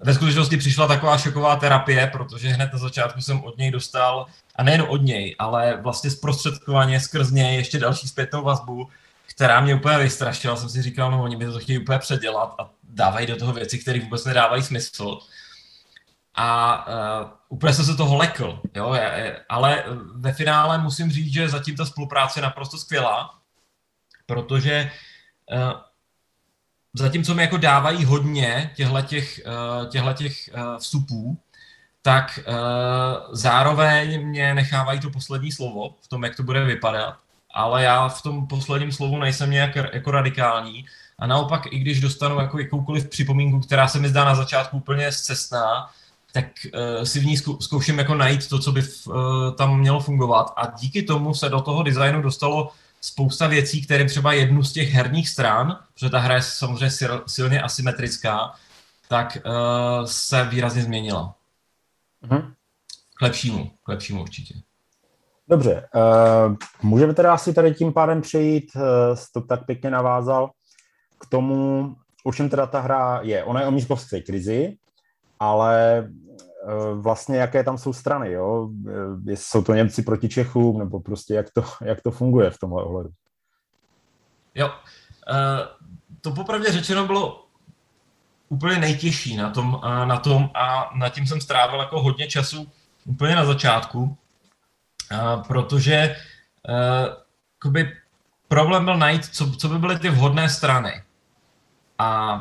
Ve 0.00 0.14
skutečnosti 0.14 0.56
přišla 0.56 0.88
taková 0.88 1.18
šoková 1.18 1.56
terapie, 1.56 2.06
protože 2.06 2.48
hned 2.48 2.72
na 2.72 2.78
začátku 2.78 3.20
jsem 3.20 3.44
od 3.44 3.58
něj 3.58 3.70
dostal, 3.70 4.26
a 4.56 4.62
nejen 4.62 4.84
od 4.88 5.02
něj, 5.02 5.36
ale 5.38 5.78
vlastně 5.82 6.10
zprostředkovaně 6.10 7.00
skrz 7.00 7.30
něj 7.30 7.56
ještě 7.56 7.78
další 7.78 8.08
zpětnou 8.08 8.42
vazbu, 8.42 8.88
která 9.26 9.60
mě 9.60 9.74
úplně 9.74 9.98
vystrašila. 9.98 10.56
Jsem 10.56 10.68
si 10.68 10.82
říkal, 10.82 11.10
no 11.10 11.22
oni 11.22 11.36
by 11.36 11.46
to 11.46 11.58
chtějí 11.58 11.78
úplně 11.78 11.98
předělat 11.98 12.54
a 12.58 12.70
dávají 12.82 13.26
do 13.26 13.36
toho 13.36 13.52
věci, 13.52 13.78
které 13.78 14.00
vůbec 14.00 14.24
nedávají 14.24 14.62
smysl. 14.62 15.18
A 16.34 16.86
uh, 16.86 17.30
úplně 17.48 17.72
jsem 17.72 17.84
se 17.84 17.96
toho 17.96 18.16
lekl, 18.16 18.60
jo, 18.74 18.96
ale 19.48 19.84
ve 20.14 20.32
finále 20.32 20.78
musím 20.78 21.10
říct, 21.10 21.32
že 21.32 21.48
zatím 21.48 21.76
ta 21.76 21.86
spolupráce 21.86 22.38
je 22.38 22.42
naprosto 22.42 22.78
skvělá, 22.78 23.34
protože 24.26 24.90
uh, 25.52 25.72
zatímco 26.94 27.34
mi 27.34 27.42
jako 27.42 27.56
dávají 27.56 28.04
hodně 28.04 28.70
těchto 28.76 29.02
těch, 29.02 29.40
těch 30.14 30.50
uh, 30.54 30.78
vstupů, 30.78 31.38
tak 32.02 32.40
uh, 32.48 32.54
zároveň 33.32 34.26
mě 34.26 34.54
nechávají 34.54 35.00
to 35.00 35.10
poslední 35.10 35.52
slovo 35.52 35.94
v 36.00 36.08
tom, 36.08 36.24
jak 36.24 36.36
to 36.36 36.42
bude 36.42 36.64
vypadat 36.64 37.14
ale 37.54 37.82
já 37.82 38.08
v 38.08 38.22
tom 38.22 38.46
posledním 38.46 38.92
slovu 38.92 39.18
nejsem 39.18 39.50
nějak 39.50 39.76
jako 39.76 40.10
radikální. 40.10 40.86
A 41.18 41.26
naopak, 41.26 41.72
i 41.72 41.78
když 41.78 42.00
dostanu 42.00 42.40
jako 42.40 42.58
jakoukoliv 42.58 43.08
připomínku, 43.08 43.60
která 43.60 43.88
se 43.88 43.98
mi 43.98 44.08
zdá 44.08 44.24
na 44.24 44.34
začátku 44.34 44.76
úplně 44.76 45.12
zcestná, 45.12 45.90
tak 46.32 46.46
uh, 46.64 47.04
si 47.04 47.20
v 47.20 47.26
ní 47.26 47.36
zkouším 47.60 47.98
jako 47.98 48.14
najít 48.14 48.48
to, 48.48 48.58
co 48.58 48.72
by 48.72 48.82
uh, 48.82 49.14
tam 49.54 49.78
mělo 49.78 50.00
fungovat. 50.00 50.52
A 50.56 50.70
díky 50.78 51.02
tomu 51.02 51.34
se 51.34 51.48
do 51.48 51.60
toho 51.60 51.82
designu 51.82 52.22
dostalo 52.22 52.70
spousta 53.04 53.46
věcí, 53.46 53.82
které 53.82 54.04
třeba 54.04 54.32
jednu 54.32 54.62
z 54.62 54.72
těch 54.72 54.92
herních 54.92 55.28
stran, 55.28 55.78
protože 55.94 56.10
ta 56.10 56.18
hra 56.18 56.34
je 56.34 56.42
samozřejmě 56.42 56.90
silně 57.26 57.62
asymetrická, 57.62 58.54
tak 59.08 59.38
uh, 59.46 60.06
se 60.06 60.44
výrazně 60.44 60.82
změnila. 60.82 61.34
Mm-hmm. 62.24 62.52
K 63.14 63.22
lepšímu, 63.22 63.70
k 63.82 63.88
lepšímu 63.88 64.22
určitě. 64.22 64.54
Dobře, 65.48 65.88
uh, 65.94 66.56
můžeme 66.82 67.14
teda 67.14 67.34
asi 67.34 67.54
tady 67.54 67.74
tím 67.74 67.92
pádem 67.92 68.20
přejít, 68.20 68.72
uh, 68.76 68.82
to 69.32 69.40
tak 69.40 69.66
pěkně 69.66 69.90
navázal, 69.90 70.50
k 71.18 71.26
tomu, 71.26 71.94
o 72.24 72.32
čem 72.32 72.48
teda 72.48 72.66
ta 72.66 72.80
hra 72.80 73.20
je. 73.22 73.44
Ona 73.44 73.60
je 73.60 73.66
o 73.66 73.70
místkovské 73.70 74.20
krizi, 74.20 74.76
ale 75.40 76.08
vlastně 76.94 77.36
jaké 77.36 77.64
tam 77.64 77.78
jsou 77.78 77.92
strany, 77.92 78.32
jo? 78.32 78.62
Uh, 78.62 79.34
jsou 79.34 79.62
to 79.62 79.74
Němci 79.74 80.02
proti 80.02 80.28
Čechům, 80.28 80.78
nebo 80.78 81.00
prostě 81.00 81.34
jak 81.34 81.46
to, 81.50 81.64
jak 81.84 82.02
to 82.02 82.10
funguje 82.10 82.50
v 82.50 82.58
tomhle 82.58 82.84
ohledu? 82.84 83.10
Jo, 84.54 84.66
uh, 84.66 84.72
to 86.20 86.30
popravdě 86.30 86.72
řečeno 86.72 87.06
bylo 87.06 87.46
úplně 88.48 88.78
nejtěžší 88.78 89.36
na 89.36 89.50
tom, 89.50 89.80
na 90.04 90.16
tom 90.18 90.50
a 90.54 90.90
nad 90.94 91.08
tím 91.08 91.26
jsem 91.26 91.40
strávil 91.40 91.80
jako 91.80 92.02
hodně 92.02 92.26
času 92.26 92.66
úplně 93.04 93.36
na 93.36 93.44
začátku, 93.44 94.16
protože 95.46 96.16
uh, 96.68 97.82
problém 98.48 98.84
byl 98.84 98.96
najít, 98.96 99.24
co, 99.24 99.50
co 99.50 99.68
by 99.68 99.78
byly 99.78 99.98
ty 99.98 100.10
vhodné 100.10 100.48
strany. 100.48 101.02
A 101.98 102.34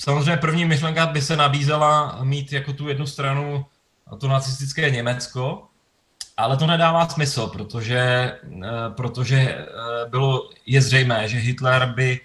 samozřejmě 0.00 0.36
první 0.36 0.64
myšlenka 0.64 1.06
by 1.06 1.22
se 1.22 1.36
nabízela 1.36 2.18
mít 2.22 2.52
jako 2.52 2.72
tu 2.72 2.88
jednu 2.88 3.06
stranu 3.06 3.66
to 4.18 4.28
nacistické 4.28 4.90
Německo, 4.90 5.68
ale 6.36 6.56
to 6.56 6.66
nedává 6.66 7.08
smysl, 7.08 7.46
protože, 7.46 8.32
uh, 8.42 8.62
protože 8.96 9.54
uh, 9.58 10.10
bylo, 10.10 10.50
je 10.66 10.82
zřejmé, 10.82 11.28
že 11.28 11.38
Hitler 11.38 11.92
by 11.96 12.20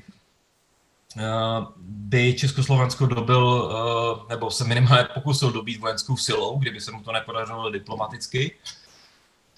Eh, 1.17 1.65
by 1.77 2.33
Československo 2.33 3.05
dobil, 3.05 3.71
eh, 3.71 4.25
nebo 4.29 4.51
se 4.51 4.63
minimálně 4.63 5.07
pokusil 5.13 5.51
dobít 5.51 5.79
vojenskou 5.79 6.17
silou, 6.17 6.59
kdyby 6.59 6.81
se 6.81 6.91
mu 6.91 7.03
to 7.03 7.11
nepodařilo 7.11 7.69
diplomaticky. 7.69 8.57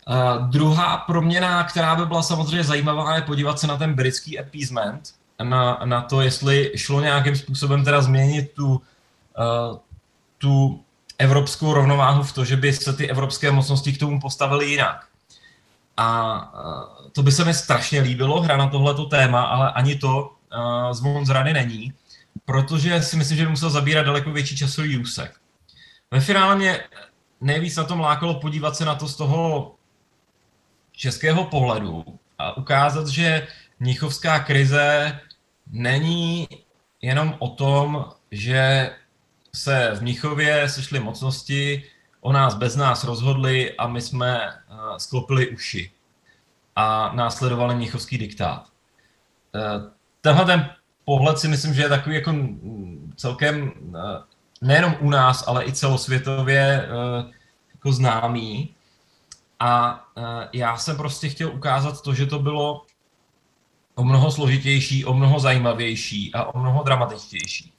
Uh, 0.08 0.50
druhá 0.50 0.98
proměna, 0.98 1.64
která 1.64 1.96
by 1.96 2.06
byla 2.06 2.24
samozřejmě 2.24 2.64
zajímavá, 2.64 3.16
je 3.16 3.22
podívat 3.22 3.60
se 3.60 3.68
na 3.68 3.78
ten 3.78 3.94
britský 3.94 4.40
appeasement, 4.40 5.14
na, 5.44 5.82
na 5.86 6.02
to, 6.02 6.22
jestli 6.22 6.72
šlo 6.76 7.02
nějakým 7.02 7.36
způsobem 7.36 7.84
teda 7.84 8.02
změnit 8.02 8.52
tu, 8.52 8.70
uh, 8.70 9.78
tu 10.38 10.84
evropskou 11.18 11.74
rovnováhu 11.74 12.24
v 12.24 12.34
to, 12.34 12.46
že 12.46 12.56
by 12.56 12.74
se 12.74 12.94
ty 12.94 13.10
evropské 13.10 13.52
mocnosti 13.52 13.94
k 13.94 14.00
tomu 14.00 14.20
postavily 14.20 14.66
jinak. 14.66 15.08
A 15.98 16.36
uh, 16.54 17.10
to 17.12 17.24
by 17.24 17.32
se 17.32 17.46
mi 17.46 17.54
strašně 17.54 18.02
líbilo, 18.02 18.42
hra 18.42 18.58
na 18.58 18.70
tohleto 18.70 19.06
téma, 19.06 19.44
ale 19.44 19.72
ani 19.72 19.96
to 19.96 20.30
uh, 20.30 20.92
zvon 20.92 21.26
z 21.26 21.30
rady 21.30 21.54
není, 21.54 21.94
protože 22.46 23.02
si 23.02 23.18
myslím, 23.18 23.38
že 23.38 23.44
by 23.44 23.50
musel 23.50 23.70
zabírat 23.70 24.06
daleko 24.06 24.32
větší 24.32 24.58
časový 24.58 24.98
úsek. 24.98 25.36
Ve 26.12 26.20
finále 26.20 26.56
mě 26.56 26.80
nejvíc 27.42 27.76
na 27.76 27.84
tom 27.84 28.00
lákalo 28.00 28.34
podívat 28.40 28.76
se 28.76 28.86
na 28.86 28.96
to 28.96 29.08
z 29.08 29.16
toho 29.16 29.76
českého 30.92 31.44
pohledu 31.44 32.06
a 32.38 32.58
ukázat, 32.58 33.08
že 33.08 33.48
Mnichovská 33.80 34.40
krize 34.40 35.20
není 35.72 36.48
jenom 37.02 37.36
o 37.40 37.50
tom, 37.50 38.06
že 38.32 38.92
se 39.54 39.92
v 39.96 40.02
Mnichově 40.02 40.70
sešly 40.70 41.00
mocnosti, 41.00 41.84
o 42.22 42.34
nás 42.34 42.56
bez 42.56 42.76
nás 42.76 43.04
rozhodli 43.04 43.78
a 43.78 43.88
my 43.88 44.02
jsme 44.02 44.40
uh, 44.40 44.98
sklopili 44.98 45.50
uši 45.50 45.92
a 46.76 47.16
následovali 47.16 47.76
Mnichovský 47.76 48.18
diktát. 48.18 48.68
Uh, 49.56 49.92
tenhle 50.22 50.46
ten 50.46 50.70
pohled 51.06 51.40
si 51.40 51.48
myslím, 51.48 51.74
že 51.74 51.82
je 51.82 51.90
takový 51.90 52.16
jako 52.16 52.34
celkem 53.16 53.72
eh, 53.96 54.24
nejenom 54.62 54.96
u 55.00 55.10
nás, 55.10 55.48
ale 55.48 55.66
i 55.66 55.72
celosvětově 55.72 56.62
eh, 56.62 57.32
jako 57.74 57.92
známý. 57.92 58.76
A 59.60 60.04
eh, 60.18 60.50
já 60.54 60.78
jsem 60.78 60.98
prostě 60.98 61.30
chtěl 61.30 61.50
ukázat 61.50 62.02
to, 62.02 62.14
že 62.14 62.26
to 62.26 62.40
bylo 62.40 62.86
o 63.96 64.04
mnoho 64.04 64.32
složitější, 64.32 65.06
o 65.06 65.14
mnoho 65.14 65.40
zajímavější 65.40 66.34
a 66.34 66.44
o 66.44 66.60
mnoho 66.60 66.84
dramatičtější. 66.84 67.74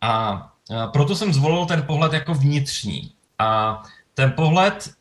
A 0.00 0.42
proto 0.92 1.16
jsem 1.16 1.32
zvolil 1.32 1.66
ten 1.66 1.82
pohled 1.82 2.12
jako 2.12 2.34
vnitřní. 2.34 3.12
A 3.38 3.82
ten 4.14 4.32
pohled 4.32 4.94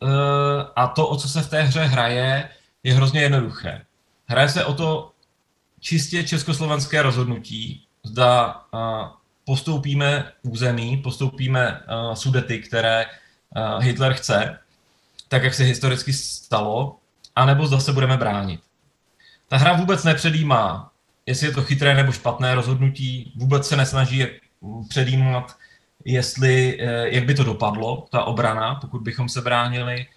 a 0.76 0.88
to, 0.88 1.08
o 1.08 1.18
co 1.18 1.30
se 1.30 1.42
v 1.42 1.50
té 1.50 1.62
hře 1.62 1.84
hraje, 1.84 2.50
je 2.84 2.94
hrozně 2.94 3.22
jednoduché. 3.22 3.86
Hraje 4.26 4.50
se 4.50 4.66
o 4.66 4.74
to 4.74 5.12
čistě 5.80 6.24
československé 6.24 7.02
rozhodnutí, 7.02 7.84
zda 8.04 8.64
postoupíme 9.46 10.32
území, 10.42 10.98
postoupíme 10.98 11.82
sudety, 12.14 12.60
které 12.60 13.06
Hitler 13.80 14.14
chce, 14.14 14.60
tak 15.28 15.44
jak 15.44 15.54
se 15.54 15.64
historicky 15.64 16.14
stalo, 16.14 16.98
anebo 17.36 17.68
zda 17.68 17.80
se 17.80 17.94
budeme 17.94 18.18
bránit. 18.18 18.62
Ta 19.48 19.58
hra 19.58 19.74
vůbec 19.74 20.04
nepředjímá, 20.04 20.92
jestli 21.26 21.48
je 21.48 21.54
to 21.54 21.64
chytré 21.64 21.96
nebo 21.96 22.12
špatné 22.12 22.56
rozhodnutí, 22.56 23.34
vůbec 23.36 23.68
se 23.68 23.76
nesnaží 23.76 24.26
předjímat, 24.90 25.56
jestli, 26.06 26.82
e, 26.82 27.16
jak 27.16 27.26
by 27.26 27.34
to 27.34 27.44
dopadlo, 27.44 28.08
ta 28.12 28.24
obrana, 28.24 28.76
pokud 28.76 29.02
bychom 29.02 29.30
se 29.30 29.42
bránili, 29.42 30.08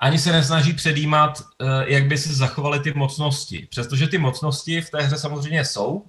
ani 0.00 0.18
se 0.18 0.32
nesnaží 0.32 0.72
předjímat, 0.72 1.42
eh, 1.60 1.64
jak 1.86 2.06
by 2.06 2.18
se 2.18 2.34
zachovaly 2.34 2.80
ty 2.80 2.92
mocnosti. 2.94 3.66
Přestože 3.70 4.08
ty 4.08 4.18
mocnosti 4.18 4.80
v 4.80 4.90
té 4.90 5.02
hře 5.02 5.18
samozřejmě 5.18 5.64
jsou 5.64 6.04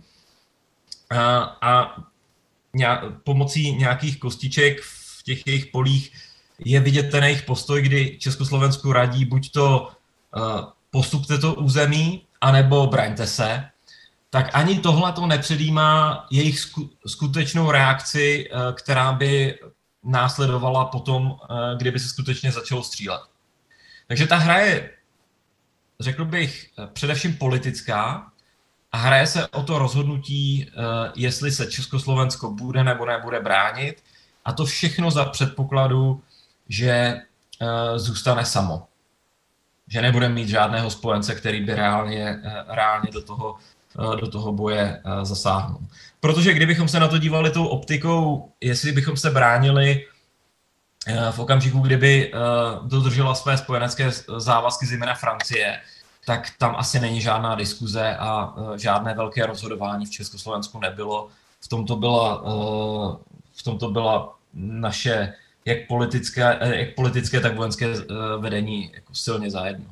a, 1.10 1.39
a 1.62 1.95
pomocí 3.24 3.76
nějakých 3.76 4.20
kostiček 4.20 4.82
v 4.82 5.24
těch 5.24 5.47
jejich 5.47 5.66
polích 5.66 6.12
je 6.60 6.80
vidět 6.80 7.12
ten 7.12 7.24
jejich 7.24 7.43
postoj, 7.43 7.82
kdy 7.82 8.18
Československu 8.20 8.93
radí 8.93 9.26
buď 9.26 9.51
to 9.51 9.88
uh, 10.36 10.41
postupte 10.91 11.38
to 11.38 11.53
území, 11.53 12.22
anebo 12.42 12.88
braňte 12.88 13.28
se, 13.28 13.66
tak 14.30 14.50
ani 14.54 14.80
tohle 14.80 15.12
to 15.12 15.28
nepředjímá 15.28 16.26
jejich 16.32 16.60
skutečnou 17.08 17.72
reakci, 17.72 18.50
uh, 18.50 18.76
která 18.76 19.14
by 19.14 19.60
následovala 20.04 20.86
potom, 20.86 21.32
uh, 21.32 21.38
kdyby 21.78 22.00
se 22.00 22.10
skutečně 22.10 22.52
začalo 22.52 22.84
střílet. 22.84 23.22
Takže 24.08 24.28
ta 24.28 24.36
hra 24.36 24.58
je, 24.58 24.90
řekl 26.00 26.26
bych, 26.26 26.70
především 26.94 27.38
politická 27.38 28.32
a 28.92 28.98
hraje 28.98 29.28
se 29.28 29.48
o 29.48 29.64
to 29.64 29.80
rozhodnutí, 29.80 30.68
eh, 30.70 31.12
jestli 31.16 31.52
se 31.52 31.72
Československo 31.72 32.52
bude 32.52 32.84
nebo 32.84 33.06
nebude 33.06 33.40
bránit 33.40 34.04
a 34.46 34.54
to 34.54 34.66
všechno 34.66 35.12
za 35.12 35.26
předpokladu, 35.26 36.24
že 36.70 36.90
eh, 36.92 38.00
zůstane 38.00 38.46
samo. 38.46 38.88
Že 39.90 40.02
nebude 40.02 40.30
mít 40.30 40.48
žádného 40.48 40.90
spojence, 40.90 41.36
který 41.36 41.62
by 41.62 41.76
reálně, 41.76 42.40
eh, 42.44 42.64
reálně 42.68 43.12
do 43.12 43.22
toho 43.22 43.56
do 44.20 44.28
toho 44.28 44.52
boje 44.52 45.02
zasáhnout. 45.24 45.82
Protože 46.20 46.54
kdybychom 46.54 46.88
se 46.88 47.00
na 47.00 47.08
to 47.08 47.18
dívali 47.18 47.52
tou 47.52 47.68
optikou, 47.68 48.52
jestli 48.62 48.92
bychom 48.92 49.18
se 49.18 49.30
bránili 49.30 50.06
v 51.32 51.40
okamžiku, 51.40 51.80
kdyby 51.80 52.32
dodržela 52.84 53.36
své 53.36 53.58
spojenecké 53.58 54.12
závazky 54.38 54.86
zejména 54.86 55.16
Francie, 55.16 55.82
tak 56.26 56.50
tam 56.58 56.76
asi 56.76 57.00
není 57.00 57.22
žádná 57.22 57.56
diskuze 57.56 58.18
a 58.18 58.56
žádné 58.78 59.14
velké 59.14 59.46
rozhodování 59.46 60.06
v 60.06 60.12
Československu 60.12 60.80
nebylo. 60.80 61.28
V 61.60 61.68
tomto 61.68 61.96
byla, 61.96 62.44
v 63.54 63.64
tomto 63.64 63.92
byla 63.92 64.36
naše 64.54 65.34
jak 65.66 65.88
politické, 65.88 66.60
jak 66.62 66.95
politické 66.95 67.39
tak 67.39 67.55
vojenské 67.55 67.88
vedení 68.38 68.91
jako 68.93 69.16
silně 69.16 69.51
zajedno. 69.51 69.86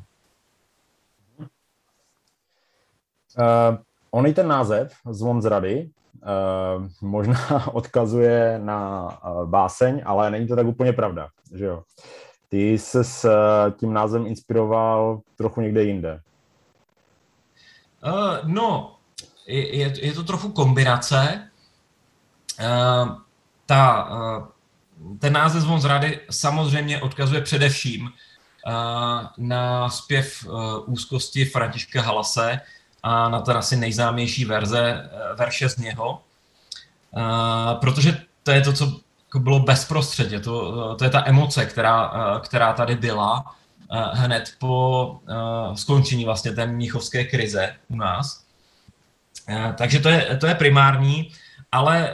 Uh, 3.38 3.78
on 4.12 4.28
i 4.28 4.34
ten 4.34 4.48
název, 4.48 4.94
Zvon 5.10 5.42
z 5.42 5.46
rady, 5.46 5.90
uh, 6.16 6.88
možná 7.02 7.68
odkazuje 7.74 8.60
na 8.64 9.04
uh, 9.06 9.50
báseň, 9.50 10.02
ale 10.06 10.32
není 10.32 10.48
to 10.48 10.56
tak 10.56 10.68
úplně 10.68 10.94
pravda, 10.94 11.30
že 11.54 11.66
jo? 11.66 11.84
Ty 12.50 12.78
se 12.78 13.04
s 13.04 13.26
uh, 13.26 13.78
tím 13.78 13.94
názvem 13.94 14.28
inspiroval 14.28 15.22
trochu 15.36 15.62
někde 15.62 15.84
jinde. 15.84 16.22
Uh, 18.06 18.38
no, 18.44 18.98
je, 19.48 19.78
je, 19.78 20.06
je 20.06 20.14
to 20.14 20.24
trochu 20.24 20.52
kombinace. 20.52 21.50
Uh, 22.60 23.18
ta, 23.66 24.10
uh, 24.12 24.48
ten 25.20 25.34
název 25.34 25.62
Zvon 25.62 25.82
z 25.82 25.86
rady 25.86 26.20
samozřejmě 26.30 27.02
odkazuje 27.02 27.42
především 27.42 28.04
uh, 28.04 28.12
na 29.38 29.90
zpěv 29.90 30.46
uh, 30.46 30.54
úzkosti 30.86 31.46
Františka 31.46 32.02
Halase, 32.02 32.60
a 33.04 33.30
na 33.30 33.42
ten 33.42 33.58
asi 33.58 33.76
nejznámější 33.76 34.46
verze, 34.46 34.80
eh, 34.82 35.36
verše 35.36 35.70
z 35.70 35.78
něho, 35.78 36.22
protože 37.82 38.22
to 38.44 38.52
je 38.52 38.62
to, 38.62 38.74
co 38.74 39.00
jako 39.26 39.40
bylo 39.40 39.60
bezprostředně, 39.60 40.40
to, 40.40 40.96
to 40.96 41.04
je 41.04 41.10
ta 41.10 41.24
emoce, 41.28 41.66
která, 41.66 42.12
eh, 42.14 42.40
která 42.40 42.74
tady 42.74 42.96
byla 42.96 43.56
eh, 43.92 44.04
hned 44.14 44.54
po 44.60 45.20
skončení 45.76 46.26
vlastně 46.26 46.52
té 46.52 46.66
mnichovské 46.66 47.24
krize 47.24 47.76
u 47.88 47.96
nás. 47.96 48.44
Takže 49.76 50.00
to 50.00 50.10
je, 50.10 50.38
to 50.38 50.48
je 50.48 50.56
primární, 50.56 51.32
ale 51.72 52.12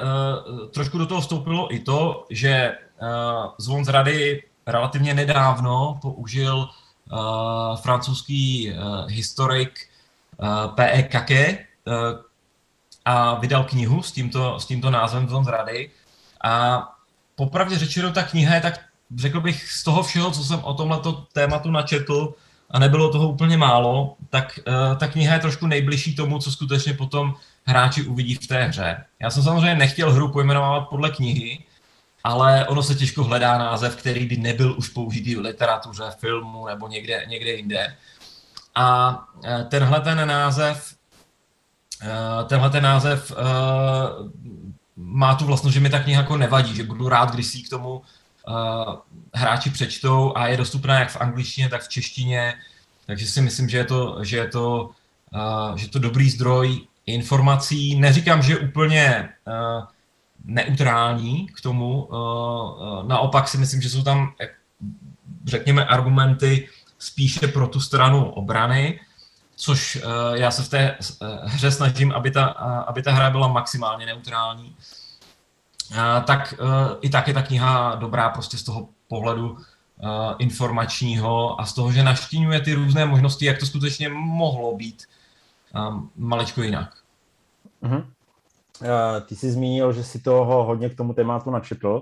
trošku 0.73 0.97
do 0.97 1.05
toho 1.05 1.21
vstoupilo 1.21 1.73
i 1.75 1.79
to, 1.79 2.25
že 2.29 2.77
Zvon 3.57 3.85
z 3.85 3.89
rady 3.89 4.43
relativně 4.67 5.13
nedávno 5.13 5.99
použil 6.01 6.67
francouzský 7.75 8.73
historik 9.07 9.79
P.E. 10.75 11.03
Kake 11.03 11.43
eh, 11.47 11.57
a 13.05 13.35
vydal 13.35 13.63
knihu 13.63 14.03
s 14.03 14.11
tímto, 14.11 14.59
s 14.59 14.65
tímto 14.65 14.91
názvem 14.91 15.29
Zon 15.29 15.45
z 15.45 15.47
rady. 15.47 15.91
A 16.43 16.83
popravdě 17.35 17.77
řečeno, 17.77 18.11
ta 18.11 18.23
kniha 18.23 18.55
je 18.55 18.61
tak, 18.61 18.79
řekl 19.15 19.41
bych, 19.41 19.71
z 19.71 19.83
toho 19.83 20.03
všeho, 20.03 20.31
co 20.31 20.43
jsem 20.43 20.63
o 20.63 20.73
tomto 20.73 21.11
tématu 21.33 21.71
načetl, 21.71 22.33
a 22.69 22.79
nebylo 22.79 23.11
toho 23.11 23.29
úplně 23.29 23.57
málo, 23.57 24.15
tak 24.29 24.59
uh, 24.67 24.97
ta 24.97 25.07
kniha 25.07 25.33
je 25.33 25.39
trošku 25.39 25.67
nejbližší 25.67 26.15
tomu, 26.15 26.39
co 26.39 26.51
skutečně 26.51 26.93
potom 26.93 27.35
hráči 27.65 28.03
uvidí 28.03 28.35
v 28.35 28.47
té 28.47 28.63
hře. 28.63 29.03
Já 29.19 29.29
jsem 29.29 29.43
samozřejmě 29.43 29.75
nechtěl 29.75 30.13
hru 30.13 30.31
pojmenovat 30.31 30.89
podle 30.89 31.09
knihy, 31.09 31.63
ale 32.23 32.67
ono 32.67 32.83
se 32.83 32.95
těžko 32.95 33.23
hledá 33.23 33.57
název, 33.57 33.95
který 33.95 34.25
by 34.25 34.37
nebyl 34.37 34.77
už 34.77 34.89
použitý 34.89 35.35
v 35.35 35.39
literatuře, 35.39 36.03
filmu 36.19 36.67
nebo 36.67 36.87
někde, 36.87 37.25
někde 37.27 37.51
jinde. 37.51 37.97
A 38.75 39.17
e, 39.45 39.63
tenhle 39.63 40.01
ten 40.01 40.27
název, 40.27 40.95
e, 42.01 42.43
tenhle 42.43 42.69
ten 42.69 42.83
název 42.83 43.31
e, 43.31 43.35
má 44.95 45.35
tu 45.35 45.45
vlastnost, 45.45 45.73
že 45.73 45.79
mi 45.79 45.89
ta 45.89 45.99
kniha 45.99 46.21
jako 46.21 46.37
nevadí, 46.37 46.75
že 46.75 46.83
budu 46.83 47.09
rád, 47.09 47.31
když 47.31 47.47
si 47.47 47.61
k 47.61 47.69
tomu 47.69 48.01
hráči 49.33 49.69
přečtou 49.69 50.33
a 50.35 50.47
je 50.47 50.57
dostupná 50.57 50.99
jak 50.99 51.11
v 51.11 51.21
angličtině, 51.21 51.69
tak 51.69 51.81
v 51.81 51.89
češtině, 51.89 52.53
takže 53.05 53.27
si 53.27 53.41
myslím, 53.41 53.69
že 53.69 53.77
je 53.77 53.85
to, 53.85 54.17
že 54.21 54.37
je 54.37 54.47
to, 54.47 54.89
že 55.75 55.85
je 55.85 55.89
to 55.89 55.99
dobrý 55.99 56.29
zdroj 56.29 56.87
informací. 57.05 57.99
Neříkám, 57.99 58.41
že 58.41 58.57
úplně 58.57 59.29
neutrální 60.45 61.47
k 61.47 61.61
tomu, 61.61 62.09
naopak 63.07 63.47
si 63.47 63.57
myslím, 63.57 63.81
že 63.81 63.89
jsou 63.89 64.03
tam, 64.03 64.33
řekněme, 65.45 65.85
argumenty, 65.85 66.69
spíše 66.99 67.47
pro 67.47 67.67
tu 67.67 67.79
stranu 67.79 68.29
obrany, 68.29 68.99
což 69.55 70.01
já 70.33 70.51
se 70.51 70.63
v 70.63 70.69
té 70.69 70.97
hře 71.43 71.71
snažím, 71.71 72.11
aby 72.11 72.31
ta, 72.31 72.45
aby 72.87 73.03
ta 73.03 73.11
hra 73.11 73.29
byla 73.29 73.47
maximálně 73.47 74.05
neutrální. 74.05 74.75
Tak 76.25 76.53
i 77.01 77.09
tak 77.09 77.27
je 77.27 77.33
ta 77.33 77.41
kniha 77.41 77.95
dobrá 77.95 78.29
prostě 78.29 78.57
z 78.57 78.63
toho 78.63 78.87
pohledu 79.07 79.57
informačního 80.37 81.61
a 81.61 81.65
z 81.65 81.73
toho, 81.73 81.91
že 81.91 82.03
naštínuje 82.03 82.59
ty 82.59 82.73
různé 82.73 83.05
možnosti, 83.05 83.45
jak 83.45 83.57
to 83.57 83.65
skutečně 83.65 84.09
mohlo 84.09 84.75
být 84.75 85.03
um, 85.73 86.11
maličko 86.15 86.61
jinak. 86.61 86.93
Uh-huh. 87.83 88.05
Uh, 88.81 89.25
ty 89.25 89.35
jsi 89.35 89.51
zmínil, 89.51 89.93
že 89.93 90.03
si 90.03 90.19
toho 90.19 90.63
hodně 90.63 90.89
k 90.89 90.95
tomu 90.95 91.13
tématu 91.13 91.51
načetl. 91.51 92.01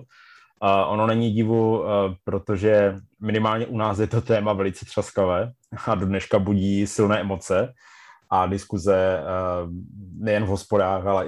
Uh, 0.64 0.70
ono 0.88 1.08
není 1.08 1.34
divu, 1.34 1.80
uh, 1.80 1.88
protože 2.24 2.96
minimálně 3.20 3.66
u 3.66 3.78
nás 3.78 4.00
je 4.00 4.08
to 4.08 4.22
téma 4.22 4.54
velice 4.54 4.86
třaskavé 4.86 5.52
a 5.86 5.96
do 5.96 6.06
dneška 6.06 6.40
budí 6.40 6.88
silné 6.88 7.20
emoce 7.20 7.74
a 8.30 8.46
diskuze 8.46 9.20
uh, 9.20 9.72
nejen 10.18 10.44
v 10.44 10.48
hospodách, 10.48 11.06
ale, 11.06 11.28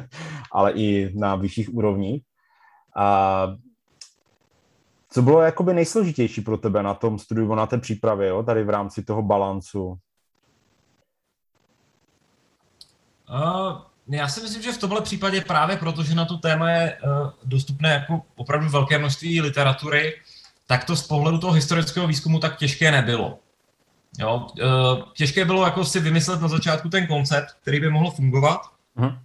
ale 0.52 0.72
i 0.72 1.12
na 1.18 1.34
vyšších 1.34 1.74
úrovních. 1.74 2.22
A 2.96 3.46
co 5.10 5.22
bylo 5.22 5.40
jakoby 5.40 5.74
nejsložitější 5.74 6.40
pro 6.40 6.58
tebe 6.58 6.82
na 6.82 6.94
tom 6.94 7.18
studiu, 7.18 7.54
na 7.54 7.66
té 7.66 7.78
přípravě, 7.78 8.28
jo, 8.28 8.42
tady 8.42 8.64
v 8.64 8.70
rámci 8.70 9.02
toho 9.02 9.22
balancu? 9.22 9.98
Uh, 13.32 13.78
já 14.08 14.28
si 14.28 14.42
myslím, 14.42 14.62
že 14.62 14.72
v 14.72 14.78
tomhle 14.78 15.00
případě 15.00 15.40
právě 15.40 15.76
proto, 15.76 16.02
že 16.02 16.14
na 16.14 16.24
to 16.24 16.36
téma 16.36 16.70
je 16.70 16.98
uh, 17.04 17.30
dostupné 17.44 17.92
jako 17.92 18.22
opravdu 18.36 18.68
velké 18.68 18.98
množství 18.98 19.40
literatury, 19.40 20.20
tak 20.66 20.84
to 20.84 20.96
z 20.96 21.06
pohledu 21.06 21.38
toho 21.38 21.52
historického 21.52 22.06
výzkumu 22.06 22.38
tak 22.38 22.56
těžké 22.56 22.90
nebylo. 22.90 23.38
Jo, 24.18 24.46
uh, 24.62 25.02
těžké 25.14 25.44
bylo 25.44 25.64
jako 25.64 25.84
si 25.84 26.00
vymyslet 26.00 26.40
na 26.40 26.48
začátku 26.48 26.88
ten 26.88 27.06
koncept, 27.06 27.56
který 27.62 27.80
by 27.80 27.90
mohl 27.90 28.10
fungovat. 28.10 28.60
Uh-huh. 28.96 29.18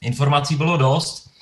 Informací 0.00 0.56
bylo 0.56 0.76
dost. 0.76 1.32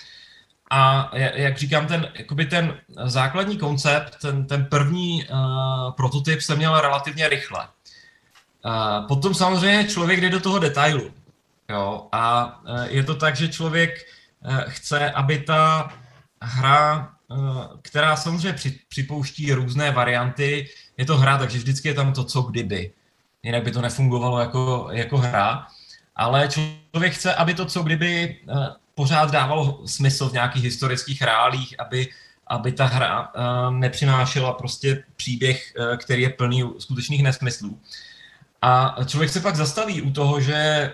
A 0.71 1.11
jak 1.17 1.59
říkám, 1.59 1.87
ten, 1.87 2.09
jakoby 2.15 2.47
ten 2.47 2.81
základní 3.05 3.59
koncept, 3.59 4.17
ten, 4.23 4.47
ten 4.47 4.65
první 4.65 5.25
uh, 5.25 5.93
prototyp 5.93 6.41
se 6.41 6.57
měl 6.57 6.81
relativně 6.81 7.29
rychle. 7.29 7.69
Uh, 8.65 9.07
potom 9.07 9.35
samozřejmě 9.35 9.85
člověk 9.85 10.21
jde 10.21 10.31
do 10.31 10.41
toho 10.41 10.59
detailu. 10.59 11.11
Jo? 11.71 12.09
A 12.13 12.55
e, 12.67 12.91
je 12.91 13.05
to 13.05 13.15
tak, 13.15 13.37
že 13.37 13.49
člověk 13.49 13.91
e, 14.01 14.65
chce, 14.69 15.11
aby 15.11 15.39
ta 15.39 15.93
hra, 16.43 17.13
e, 17.31 17.35
která 17.83 18.17
samozřejmě 18.17 18.59
připouští 18.89 19.53
různé 19.53 19.91
varianty, 19.91 20.69
je 20.97 21.05
to 21.05 21.17
hra, 21.17 21.39
takže 21.39 21.59
vždycky 21.59 21.89
je 21.89 21.95
tam 21.95 22.13
to 22.13 22.25
co 22.25 22.43
kdyby. 22.43 22.93
Jinak 23.43 23.63
by 23.63 23.71
to 23.71 23.81
nefungovalo 23.81 24.41
jako, 24.41 24.89
jako 24.93 25.19
hra. 25.19 25.67
Ale 26.17 26.49
člověk 26.49 27.13
chce, 27.13 27.35
aby 27.35 27.55
to 27.55 27.65
co 27.65 27.83
kdyby 27.83 28.37
pořád 28.95 29.31
dávalo 29.31 29.87
smysl 29.87 30.29
v 30.29 30.33
nějakých 30.33 30.65
historických 30.65 31.23
reálích, 31.23 31.81
aby, 31.81 32.09
aby 32.47 32.73
ta 32.73 32.85
hra 32.85 33.33
nepřinášela 33.71 34.53
prostě 34.53 35.05
příběh, 35.17 35.73
který 35.97 36.23
je 36.23 36.31
plný 36.31 36.65
skutečných 36.79 37.23
nesmyslů. 37.23 37.81
A 38.63 38.97
člověk 39.07 39.31
se 39.31 39.41
pak 39.41 39.57
zastaví 39.57 40.03
u 40.03 40.11
toho, 40.11 40.41
že 40.41 40.93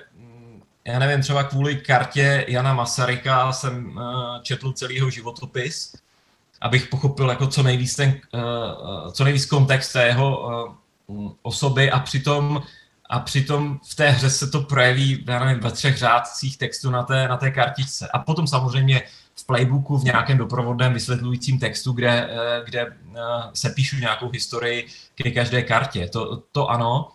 já 0.86 0.98
nevím, 0.98 1.22
třeba 1.22 1.42
kvůli 1.44 1.76
kartě 1.76 2.44
Jana 2.48 2.74
Masaryka 2.74 3.52
jsem 3.52 3.96
uh, 3.96 4.02
četl 4.42 4.72
celý 4.72 4.94
jeho 4.94 5.10
životopis, 5.10 5.96
abych 6.60 6.86
pochopil 6.86 7.28
jako 7.28 7.46
co 7.46 7.62
nejvíc, 7.62 7.96
ten, 7.96 8.20
uh, 8.34 9.10
co 9.12 9.24
nejvíc 9.24 9.46
kontext 9.46 9.92
té 9.92 10.06
jeho 10.06 10.48
osoby 11.42 11.90
a 11.90 11.98
přitom, 12.00 12.62
a 13.08 13.20
přitom 13.20 13.80
v 13.88 13.94
té 13.94 14.10
hře 14.10 14.30
se 14.30 14.46
to 14.46 14.60
projeví, 14.60 15.24
já 15.28 15.44
nevím, 15.44 15.62
ve 15.62 15.70
třech 15.70 15.96
řádcích 15.96 16.58
textu 16.58 16.90
na 16.90 17.02
té, 17.02 17.28
na 17.28 17.36
té 17.36 17.50
kartičce. 17.50 18.08
A 18.08 18.18
potom 18.18 18.46
samozřejmě 18.46 19.02
v 19.36 19.46
playbooku 19.46 19.98
v 19.98 20.04
nějakém 20.04 20.38
doprovodném 20.38 20.92
vysvětlujícím 20.92 21.58
textu, 21.58 21.92
kde, 21.92 22.30
kde 22.64 22.96
se 23.54 23.70
píšu 23.70 23.96
nějakou 23.96 24.30
historii 24.30 24.86
ke 25.14 25.30
každé 25.30 25.62
kartě. 25.62 26.08
To, 26.08 26.42
to 26.52 26.70
ano, 26.70 27.08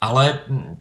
ale 0.00 0.38
hm, 0.48 0.76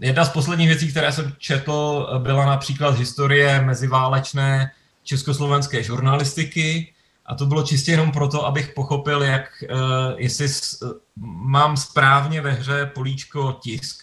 Jedna 0.00 0.24
z 0.24 0.28
posledních 0.28 0.68
věcí, 0.68 0.90
které 0.90 1.12
jsem 1.12 1.34
četl, 1.38 2.08
byla 2.22 2.46
například 2.46 2.98
historie 2.98 3.60
meziválečné 3.60 4.72
československé 5.02 5.82
žurnalistiky 5.82 6.94
a 7.26 7.34
to 7.34 7.46
bylo 7.46 7.62
čistě 7.62 7.90
jenom 7.90 8.12
proto, 8.12 8.46
abych 8.46 8.72
pochopil, 8.74 9.22
jak, 9.22 9.64
uh, 9.70 9.78
jestli 10.16 10.48
s, 10.48 10.82
uh, 10.82 10.90
mám 11.24 11.76
správně 11.76 12.40
ve 12.40 12.52
hře 12.52 12.86
políčko 12.86 13.58
tisk, 13.62 14.02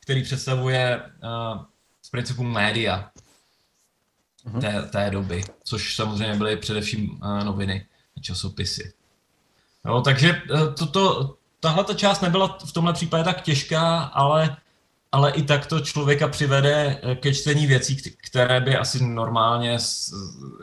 který 0.00 0.22
představuje 0.22 1.02
uh, 1.02 1.62
z 2.02 2.10
principu 2.10 2.42
média 2.42 3.10
uh-huh. 4.46 4.60
té, 4.60 4.82
té 4.82 5.10
doby, 5.10 5.44
což 5.64 5.94
samozřejmě 5.94 6.34
byly 6.34 6.56
především 6.56 7.10
uh, 7.10 7.44
noviny 7.44 7.86
a 8.16 8.20
časopisy. 8.20 8.92
No, 9.84 10.02
takže 10.02 10.42
uh, 10.52 10.74
toto, 10.74 11.34
tahle 11.60 11.84
ta 11.84 11.94
část 11.94 12.20
nebyla 12.20 12.58
v 12.66 12.72
tomhle 12.72 12.92
případě 12.92 13.24
tak 13.24 13.40
těžká, 13.40 14.00
ale, 14.00 14.56
ale 15.12 15.32
i 15.32 15.42
tak 15.42 15.66
to 15.66 15.80
člověka 15.80 16.28
přivede 16.28 17.00
ke 17.20 17.34
čtení 17.34 17.66
věcí, 17.66 17.96
které 18.30 18.60
by 18.60 18.76
asi 18.76 19.04
normálně 19.04 19.78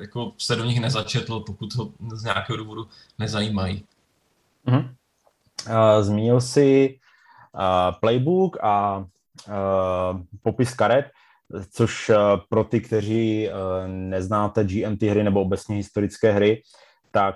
jako 0.01 0.31
se 0.37 0.55
do 0.55 0.63
nich 0.63 0.79
nezačetlo, 0.79 1.39
pokud 1.39 1.75
ho 1.75 1.91
z 2.13 2.23
nějakého 2.23 2.57
důvodu 2.57 2.87
nezajímají. 3.19 3.85
Uh, 4.67 6.01
zmínil 6.01 6.41
jsi 6.41 6.99
uh, 7.53 7.99
playbook 7.99 8.57
a 8.61 8.97
uh, 8.97 9.05
popis 10.43 10.73
karet, 10.73 11.05
což 11.71 12.11
pro 12.49 12.63
ty, 12.63 12.81
kteří 12.81 13.49
neznáte 13.87 14.63
GMT 14.63 15.01
hry 15.01 15.23
nebo 15.23 15.41
obecně 15.41 15.75
historické 15.75 16.31
hry, 16.31 16.61
tak 17.11 17.35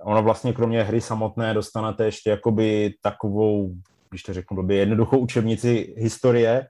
ono 0.00 0.22
vlastně 0.22 0.52
kromě 0.52 0.82
hry 0.82 1.00
samotné 1.00 1.54
dostanete 1.54 2.04
ještě 2.04 2.30
jakoby 2.30 2.94
takovou, 3.02 3.70
když 4.10 4.22
to 4.22 4.34
řeknu 4.34 4.54
blbě, 4.54 4.76
jednoduchou 4.76 5.18
učebnici 5.18 5.94
historie, 5.98 6.66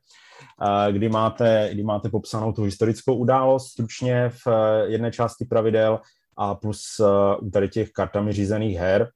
kdy 0.91 1.09
máte, 1.09 1.70
kdy 1.72 1.82
máte 1.82 2.09
popsanou 2.09 2.53
tu 2.53 2.62
historickou 2.62 3.14
událost 3.14 3.70
stručně 3.70 4.28
v 4.28 4.47
jedné 4.86 5.12
části 5.12 5.45
pravidel 5.45 6.01
a 6.36 6.55
plus 6.55 7.01
u 7.41 7.51
tady 7.51 7.68
těch 7.68 7.91
kartami 7.91 8.32
řízených 8.32 8.76
her 8.76 9.11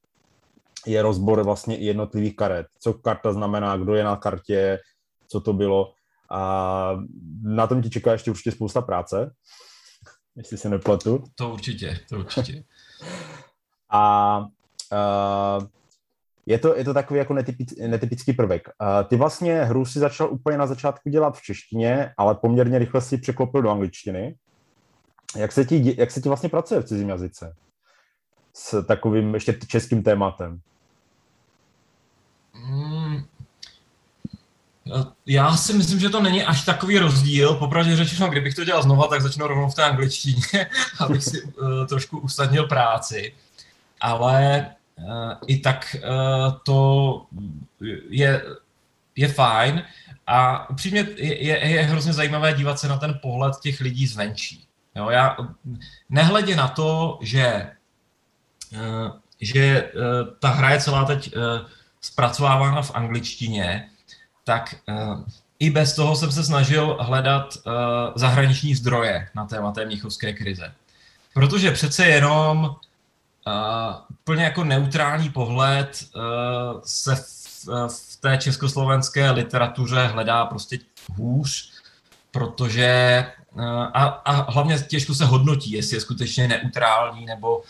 je 0.87 1.03
rozbor 1.03 1.43
vlastně 1.43 1.77
jednotlivých 1.77 2.37
karet. 2.37 2.67
Co 2.81 2.95
karta 2.95 3.33
znamená, 3.33 3.77
kdo 3.77 3.95
je 3.95 4.05
na 4.05 4.17
kartě, 4.17 4.79
co 5.29 5.41
to 5.41 5.53
bylo. 5.53 5.93
A 6.31 6.97
na 7.43 7.67
tom 7.67 7.83
ti 7.83 7.91
čeká 7.91 8.13
ještě 8.13 8.31
určitě 8.31 8.53
spousta 8.53 8.81
práce, 8.81 9.35
jestli 10.37 10.59
se 10.59 10.69
nepletu. 10.69 11.25
To 11.35 11.51
určitě, 11.51 12.01
to 12.09 12.19
určitě. 12.19 12.65
a 13.91 14.39
uh, 14.39 15.67
je 16.47 16.59
to, 16.59 16.77
je 16.77 16.85
to 16.85 16.95
takový 16.95 17.19
jako 17.19 17.35
netypický, 17.35 17.89
netypický 17.89 18.33
prvek. 18.33 18.69
Uh, 18.81 19.09
ty 19.09 19.17
vlastně 19.17 19.65
hru 19.65 19.85
si 19.85 19.99
začal 19.99 20.33
úplně 20.33 20.59
na 20.59 20.67
začátku 20.67 21.11
dělat 21.11 21.39
v 21.39 21.43
češtině, 21.43 22.13
ale 22.19 22.35
poměrně 22.35 22.79
rychle 22.79 23.01
si 23.01 23.19
překlopil 23.19 23.63
do 23.63 23.71
angličtiny. 23.71 24.37
Jak 25.37 25.53
se 25.53 25.65
ti, 25.65 25.95
jak 25.99 26.11
se 26.11 26.21
ti 26.21 26.29
vlastně 26.29 26.49
pracuje 26.49 26.81
v 26.81 26.85
cizím 26.85 27.09
jazyce? 27.09 27.55
S 28.57 28.83
takovým 28.83 29.35
ještě 29.35 29.59
českým 29.69 30.03
tématem. 30.03 30.61
Hmm. 32.53 33.25
Já 35.27 35.57
si 35.57 35.73
myslím, 35.73 36.01
že 36.01 36.11
to 36.11 36.23
není 36.23 36.45
až 36.45 36.65
takový 36.65 36.99
rozdíl. 36.99 37.55
Popravdě 37.55 37.97
řečeno, 37.97 38.29
kdybych 38.29 38.55
to 38.55 38.65
dělal 38.65 38.83
znova, 38.83 39.07
tak 39.07 39.23
začnu 39.23 39.47
rovnou 39.47 39.71
v 39.71 39.75
té 39.75 39.85
angličtině, 39.85 40.71
abych 41.01 41.25
si 41.25 41.43
uh, 41.43 41.87
trošku 41.87 42.19
usnadnil 42.19 42.67
práci. 42.67 43.35
Ale 44.01 44.67
i 45.47 45.59
tak 45.59 45.97
uh, 45.99 46.53
to 46.65 47.27
je, 48.11 48.43
je 49.17 49.29
fajn. 49.29 49.83
A 50.27 50.71
upřímně 50.71 51.07
je, 51.17 51.45
je, 51.45 51.69
je 51.69 51.83
hrozně 51.83 52.13
zajímavé 52.13 52.53
dívat 52.53 52.79
se 52.79 52.89
na 52.89 52.97
ten 52.97 53.19
pohled 53.23 53.55
těch 53.63 53.81
lidí 53.81 54.07
zvenčí. 54.07 54.67
Jo, 54.95 55.11
já, 55.11 55.37
nehledě 56.11 56.57
na 56.57 56.69
to, 56.69 57.19
že, 57.23 57.71
uh, 58.73 59.11
že 59.41 59.93
ta 60.39 60.49
hra 60.49 60.71
je 60.71 60.81
celá 60.81 61.05
teď 61.05 61.35
zpracovávána 62.01 62.83
v 62.83 62.95
angličtině, 62.95 63.89
tak 64.45 64.75
i 65.59 65.71
bez 65.71 65.95
toho 65.95 66.17
jsem 66.17 66.33
se 66.33 66.45
snažil 66.45 66.97
hledat 67.01 67.59
zahraniční 68.15 68.75
zdroje 68.75 69.29
na 69.35 69.45
téma 69.45 69.73
té 69.73 69.87
mnichovské 69.87 70.33
krize. 70.33 70.73
Protože 71.35 71.71
přece 71.71 72.07
jenom 72.07 72.77
uh, 73.47 73.95
plně 74.25 74.45
jako 74.45 74.65
neutrální 74.65 75.31
pohled 75.31 76.05
uh, 76.17 76.81
se 76.85 77.17
v, 77.17 77.67
v 77.89 78.17
té 78.21 78.39
československé 78.39 79.31
literatuře 79.31 80.07
hledá 80.07 80.47
prostě 80.47 80.79
hůř, 81.15 81.73
protože 82.31 83.27
uh, 83.53 83.63
a, 83.65 84.05
a 84.05 84.51
hlavně 84.51 84.79
těžko 84.79 85.15
se 85.15 85.25
hodnotí, 85.25 85.71
jestli 85.73 85.97
je 85.97 86.01
skutečně 86.01 86.49
neutrální 86.49 87.27
nebo 87.27 87.63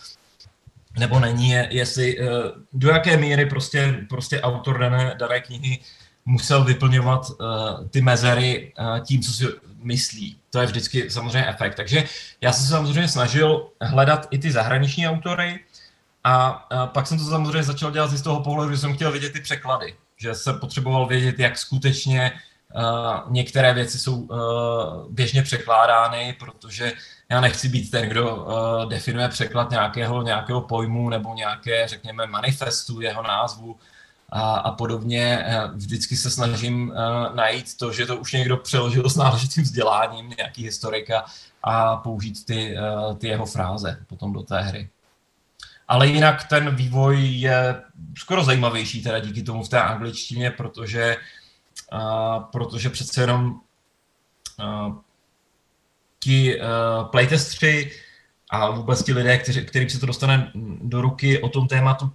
nebo 0.99 1.21
není, 1.21 1.51
jestli 1.71 2.21
eh, 2.21 2.27
do 2.73 2.89
jaké 2.89 3.17
míry 3.17 3.47
prostě, 3.47 4.07
prostě 4.09 4.41
autor 4.41 4.79
dané, 4.79 5.15
dané 5.19 5.41
knihy 5.41 5.79
musel 6.27 6.65
vyplňovat 6.65 7.31
uh, 7.31 7.89
ty 7.89 8.01
mezery 8.01 8.73
uh, 8.79 8.99
tím, 9.01 9.23
co 9.23 9.33
si 9.33 9.45
myslí. 9.83 10.37
To 10.55 10.61
je 10.61 10.67
vždycky 10.67 11.11
samozřejmě 11.11 11.47
efekt. 11.49 11.75
Takže 11.75 12.05
já 12.41 12.53
jsem 12.53 12.63
se 12.63 12.71
samozřejmě 12.71 13.09
snažil 13.09 13.69
hledat 13.81 14.29
i 14.31 14.39
ty 14.39 14.53
zahraniční 14.53 15.09
autory 15.09 15.61
a, 16.25 16.67
pak 16.87 17.07
jsem 17.07 17.19
to 17.19 17.25
samozřejmě 17.25 17.63
začal 17.63 17.91
dělat 17.91 18.11
z 18.11 18.23
toho 18.23 18.43
pohledu, 18.43 18.71
že 18.71 18.79
jsem 18.79 18.95
chtěl 18.95 19.13
vidět 19.13 19.33
ty 19.33 19.41
překlady. 19.41 19.97
Že 20.17 20.35
jsem 20.35 20.59
potřeboval 20.61 21.07
vědět, 21.07 21.39
jak 21.39 21.59
skutečně 21.59 22.33
uh, 22.75 23.33
některé 23.33 23.75
věci 23.75 23.99
jsou 23.99 24.17
uh, 24.17 24.39
běžně 25.11 25.43
překládány, 25.43 26.37
protože 26.39 26.93
já 27.31 27.41
nechci 27.41 27.69
být 27.69 27.91
ten, 27.91 28.09
kdo 28.09 28.37
uh, 28.37 28.89
definuje 28.89 29.29
překlad 29.29 29.71
nějakého, 29.71 30.23
nějakého 30.23 30.61
pojmu 30.61 31.09
nebo 31.09 31.35
nějaké, 31.35 31.89
řekněme, 31.89 32.27
manifestu, 32.27 33.01
jeho 33.01 33.23
názvu 33.23 33.77
a, 34.35 34.55
a 34.55 34.71
podobně. 34.73 35.47
Vždycky 35.75 36.17
se 36.17 36.31
snažím 36.31 36.91
uh, 36.91 37.35
najít 37.37 37.77
to, 37.77 37.93
že 37.93 38.07
to 38.07 38.17
už 38.17 38.33
někdo 38.33 38.57
přeložil 38.57 39.11
s 39.11 39.17
náležitým 39.17 39.65
vzděláním, 39.65 40.35
nějaký 40.39 40.65
historika 40.65 41.25
a 41.63 41.97
použít 41.97 42.47
ty, 42.47 42.77
uh, 42.79 43.17
ty 43.17 43.29
jeho 43.29 43.47
fráze 43.47 44.05
potom 44.07 44.33
do 44.33 44.43
té 44.43 44.61
hry. 44.61 44.89
Ale 45.89 46.07
jinak 46.07 46.45
ten 46.49 46.77
vývoj 46.77 47.27
je 47.27 47.83
skoro 48.19 48.45
zajímavější 48.45 49.03
teda 49.03 49.19
díky 49.19 49.43
tomu 49.43 49.65
v 49.65 49.69
té 49.69 49.83
angličtině, 49.83 50.51
protože, 50.51 51.17
uh, 51.93 52.43
protože 52.43 52.91
přece 52.91 53.21
jenom 53.21 53.61
uh, 54.59 54.97
ti 56.21 56.61
uh, 56.61 57.07
playtestři 57.07 57.91
a 58.51 58.71
vůbec 58.71 59.05
ti 59.05 59.13
lidé, 59.13 59.39
kteří, 59.39 59.65
kterým 59.65 59.91
se 59.91 60.01
to 60.01 60.07
dostane 60.07 60.53
do 60.83 61.01
ruky 61.01 61.43
o 61.43 61.49
tom 61.49 61.69
tématu, 61.69 62.13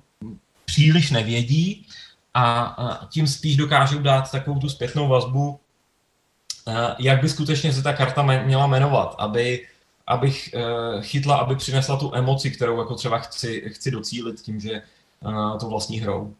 příliš 0.65 1.11
nevědí 1.11 1.87
a, 2.33 2.61
a 2.63 3.05
tím 3.05 3.27
spíš 3.27 3.55
dokážou 3.55 3.99
dát 3.99 4.31
takovou 4.31 4.59
tu 4.59 4.69
zpětnou 4.69 5.07
vazbu, 5.07 5.49
uh, 5.49 6.75
jak 6.99 7.21
by 7.21 7.29
skutečně 7.29 7.73
se 7.73 7.83
ta 7.83 7.93
karta 7.93 8.21
měla 8.21 8.67
jmenovat, 8.67 9.15
aby, 9.19 9.67
abych 10.07 10.49
uh, 10.55 11.01
chytla, 11.01 11.37
aby 11.37 11.55
přinesla 11.55 11.97
tu 11.97 12.15
emoci, 12.15 12.51
kterou 12.51 12.79
jako 12.79 12.95
třeba 12.95 13.17
chci, 13.17 13.69
chci 13.69 13.91
docílit 13.91 14.41
tím, 14.41 14.59
že 14.59 14.81
uh, 15.25 15.57
to 15.57 15.69
vlastní 15.69 15.99
hrou. 15.99 16.33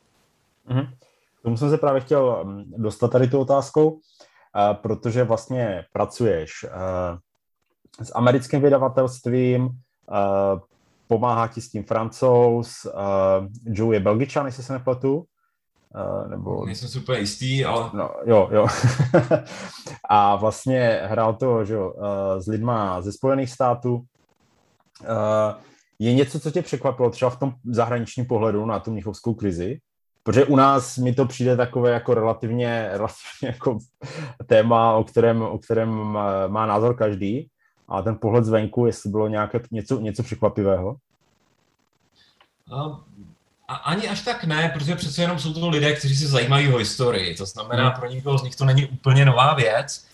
Mm-hmm. 0.70 0.90
Tomu 1.44 1.58
jsem 1.58 1.70
se 1.70 1.78
právě 1.78 2.02
chtěl 2.02 2.44
mm, 2.44 2.74
dostat 2.78 3.12
tady 3.12 3.28
tu 3.28 3.40
otázkou, 3.40 4.00
protože 4.74 5.24
vlastně 5.24 5.86
pracuješ 5.94 6.52
s 8.04 8.16
americkým 8.16 8.62
vydavatelstvím, 8.62 9.70
pomáhá 11.08 11.48
ti 11.48 11.62
s 11.62 11.70
tím 11.70 11.84
francouz, 11.84 12.88
Joe 13.66 13.96
je 13.96 14.00
belgičan, 14.00 14.46
jestli 14.46 14.64
se 14.64 14.74
nepletu. 14.74 15.26
Uh, 15.96 16.30
nebo... 16.30 16.66
Nejsem 16.66 16.90
si 16.90 17.00
úplně 17.00 17.20
jistý, 17.20 17.66
ale... 17.66 17.90
No, 17.94 18.12
jo, 18.26 18.50
jo. 18.52 18.68
a 20.10 20.36
vlastně 20.36 21.02
hrál 21.04 21.34
to 21.34 21.66
že 21.66 21.74
jo, 21.74 21.92
uh, 21.92 22.40
s 22.40 22.48
lidma 22.48 23.02
ze 23.02 23.12
Spojených 23.12 23.50
států. 23.50 23.96
Uh, 23.96 24.04
je 26.00 26.14
něco, 26.14 26.40
co 26.40 26.52
tě 26.52 26.62
překvapilo 26.62 27.10
třeba 27.10 27.32
v 27.32 27.40
tom 27.40 27.54
zahraničním 27.66 28.26
pohledu 28.26 28.66
na 28.66 28.80
tu 28.80 28.92
mnichovskou 28.92 29.34
krizi? 29.34 29.80
Protože 30.24 30.46
u 30.46 30.56
nás 30.56 30.98
mi 30.98 31.14
to 31.14 31.26
přijde 31.26 31.58
takové 31.58 31.92
jako 31.92 32.14
relativně, 32.14 32.90
relativně 32.92 33.48
jako 33.48 33.78
téma, 34.46 34.94
o 34.94 35.04
kterém, 35.04 35.42
o 35.42 35.58
kterém 35.58 35.90
má 36.48 36.66
názor 36.66 36.96
každý 36.96 37.50
a 37.88 38.02
ten 38.02 38.18
pohled 38.22 38.46
zvenku, 38.46 38.86
jestli 38.86 39.10
bylo 39.10 39.28
nějaké 39.28 39.62
něco, 39.72 40.00
něco 40.00 40.24
překvapivého? 40.24 40.96
A 42.72 43.04
ani 43.76 44.10
až 44.10 44.22
tak 44.22 44.44
ne, 44.44 44.72
protože 44.74 44.96
přece 44.96 45.22
jenom 45.22 45.40
jsou 45.40 45.54
to 45.54 45.70
lidé, 45.70 45.94
kteří 45.94 46.16
se 46.16 46.28
zajímají 46.28 46.74
o 46.74 46.78
historii. 46.78 47.36
To 47.36 47.46
znamená, 47.46 47.90
hmm. 47.90 48.00
pro 48.00 48.10
nikoho 48.10 48.38
z 48.38 48.44
nich 48.44 48.56
to 48.56 48.66
není 48.66 48.86
úplně 48.86 49.26
nová 49.26 49.54
věc. 49.54 50.10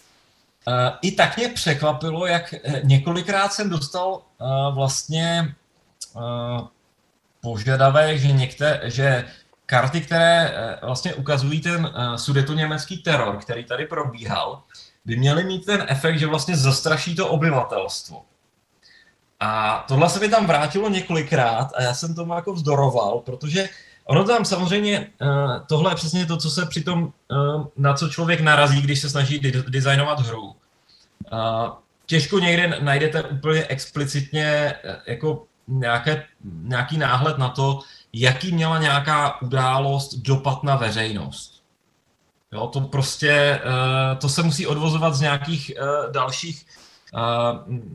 I 1.02 1.12
tak 1.12 1.38
mě 1.38 1.50
překvapilo, 1.50 2.26
jak 2.26 2.54
eh, 2.54 2.82
několikrát 2.84 3.54
jsem 3.54 3.70
dostal 3.70 4.22
eh, 4.22 4.46
vlastně 4.72 5.56
eh, 6.16 6.20
požadavek, 7.42 8.20
že, 8.20 8.32
některé, 8.32 8.82
že 8.84 9.26
karty, 9.66 10.02
které 10.02 10.56
vlastně 10.82 11.14
ukazují 11.14 11.62
ten 11.62 11.92
německý 12.56 12.98
teror, 12.98 13.38
který 13.38 13.64
tady 13.64 13.86
probíhal, 13.86 14.64
by 15.06 15.16
měly 15.16 15.44
mít 15.44 15.66
ten 15.66 15.86
efekt, 15.88 16.20
že 16.20 16.28
vlastně 16.28 16.58
zastraší 16.58 17.16
to 17.16 17.28
obyvatelstvo. 17.28 18.22
A 19.46 19.86
tohle 19.88 20.10
se 20.10 20.20
mi 20.20 20.30
tam 20.30 20.48
vrátilo 20.48 20.90
několikrát 20.90 21.70
a 21.76 21.82
já 21.82 21.94
jsem 21.94 22.16
tomu 22.16 22.34
jako 22.34 22.54
vzdoroval, 22.54 23.20
protože 23.20 23.70
Ono 24.06 24.24
tam 24.24 24.46
samozřejmě, 24.46 25.08
tohle 25.68 25.92
je 25.92 25.96
přesně 25.96 26.26
to, 26.26 26.38
co 26.38 26.50
se 26.50 26.66
při 26.66 26.84
tom, 26.84 27.14
na 27.78 27.94
co 27.94 28.10
člověk 28.10 28.42
narazí, 28.42 28.82
když 28.82 29.02
se 29.02 29.10
snaží 29.10 29.40
designovat 29.68 30.20
hru. 30.20 30.56
Těžko 32.06 32.40
někde 32.40 32.80
najdete 32.82 33.24
úplně 33.24 33.66
explicitně 33.66 34.74
jako 35.08 35.44
nějaké, 35.68 36.24
nějaký 36.44 36.98
náhled 36.98 37.38
na 37.38 37.50
to, 37.50 37.80
jaký 38.14 38.52
měla 38.52 38.80
nějaká 38.80 39.42
událost 39.42 40.14
dopad 40.14 40.64
na 40.64 40.76
veřejnost. 40.76 41.64
Jo, 42.52 42.68
to 42.68 42.82
prostě, 42.82 43.62
to 44.18 44.30
se 44.30 44.44
musí 44.44 44.68
odvozovat 44.68 45.16
z 45.16 45.22
nějakých 45.22 45.72
dalších, 46.12 46.66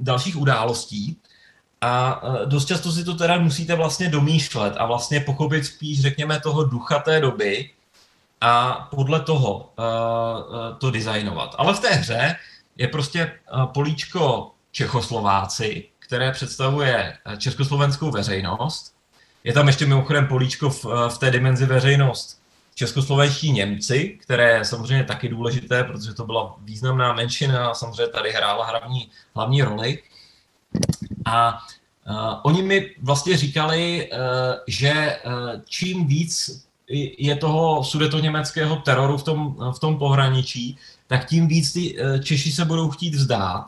dalších 0.01 0.37
událostí. 0.37 1.17
A 1.81 2.23
dost 2.45 2.65
často 2.65 2.93
si 2.93 3.05
to 3.05 3.15
teda 3.15 3.39
musíte 3.39 3.75
vlastně 3.75 4.09
domýšlet 4.09 4.75
a 4.77 4.87
vlastně 4.87 5.21
pochopit 5.21 5.65
spíš, 5.65 6.01
řekněme, 6.01 6.41
toho 6.41 6.65
ducha 6.65 6.99
té 6.99 7.21
doby 7.21 7.71
a 8.41 8.89
podle 8.95 9.21
toho 9.21 9.57
uh, 9.59 10.79
to 10.79 10.91
designovat. 10.91 11.55
Ale 11.59 11.75
v 11.75 11.81
té 11.81 11.89
hře 11.89 12.37
je 12.77 12.89
prostě 12.89 13.33
políčko 13.75 14.51
Čechoslováci, 14.73 15.89
které 15.99 16.33
představuje 16.33 17.19
československou 17.39 18.11
veřejnost. 18.11 18.95
Je 19.45 19.53
tam 19.53 19.67
ještě 19.67 19.87
mimochodem 19.87 20.27
políčko 20.27 20.71
v, 20.71 20.85
v 21.09 21.19
té 21.19 21.31
dimenzi 21.31 21.67
veřejnost 21.67 22.41
českoslovenští 22.75 23.53
Němci, 23.53 24.19
které 24.23 24.51
je 24.51 24.65
samozřejmě 24.65 25.05
taky 25.05 25.29
důležité, 25.29 25.85
protože 25.85 26.15
to 26.15 26.27
byla 26.27 26.57
významná 26.59 27.13
menšina 27.13 27.71
a 27.71 27.75
samozřejmě 27.75 28.13
tady 28.13 28.33
hrála 28.33 28.67
hlavní, 28.67 29.11
hlavní 29.35 29.63
roli. 29.63 29.99
A 31.31 31.59
uh, 32.11 32.41
oni 32.43 32.63
mi 32.63 32.91
vlastně 33.03 33.37
říkali, 33.37 34.11
uh, 34.13 34.19
že 34.67 35.17
uh, 35.27 35.33
čím 35.67 36.07
víc 36.07 36.65
je 37.19 37.37
toho 37.37 37.85
sudetoněmeckého 37.85 38.77
teroru 38.77 39.19
v 39.19 39.23
tom, 39.23 39.57
v 39.75 39.79
tom 39.79 39.99
pohraničí, 39.99 40.79
tak 41.07 41.29
tím 41.29 41.49
víc 41.49 41.73
ty 41.73 41.97
Češi 42.23 42.53
se 42.53 42.65
budou 42.65 42.91
chtít 42.91 43.15
vzdát. 43.15 43.67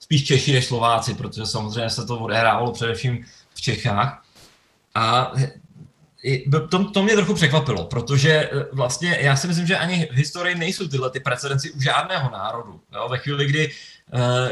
Spíš 0.00 0.24
Češi 0.24 0.52
než 0.52 0.66
Slováci, 0.66 1.14
protože 1.14 1.46
samozřejmě 1.46 1.90
se 1.90 2.06
to 2.06 2.18
odehrávalo 2.18 2.72
především 2.72 3.24
v 3.54 3.60
Čechách. 3.60 4.24
A 4.94 5.32
to, 6.70 6.90
to 6.90 7.02
mě 7.02 7.14
trochu 7.14 7.34
překvapilo, 7.34 7.84
protože 7.84 8.50
vlastně 8.72 9.18
já 9.20 9.36
si 9.36 9.46
myslím, 9.46 9.66
že 9.66 9.78
ani 9.78 10.08
v 10.12 10.16
historii 10.16 10.54
nejsou 10.54 10.88
tyhle 10.88 11.10
ty 11.10 11.20
precedenci 11.20 11.70
u 11.70 11.80
žádného 11.80 12.30
národu. 12.30 12.80
Jo? 12.94 13.08
Ve 13.08 13.18
chvíli, 13.18 13.46
kdy 13.46 13.70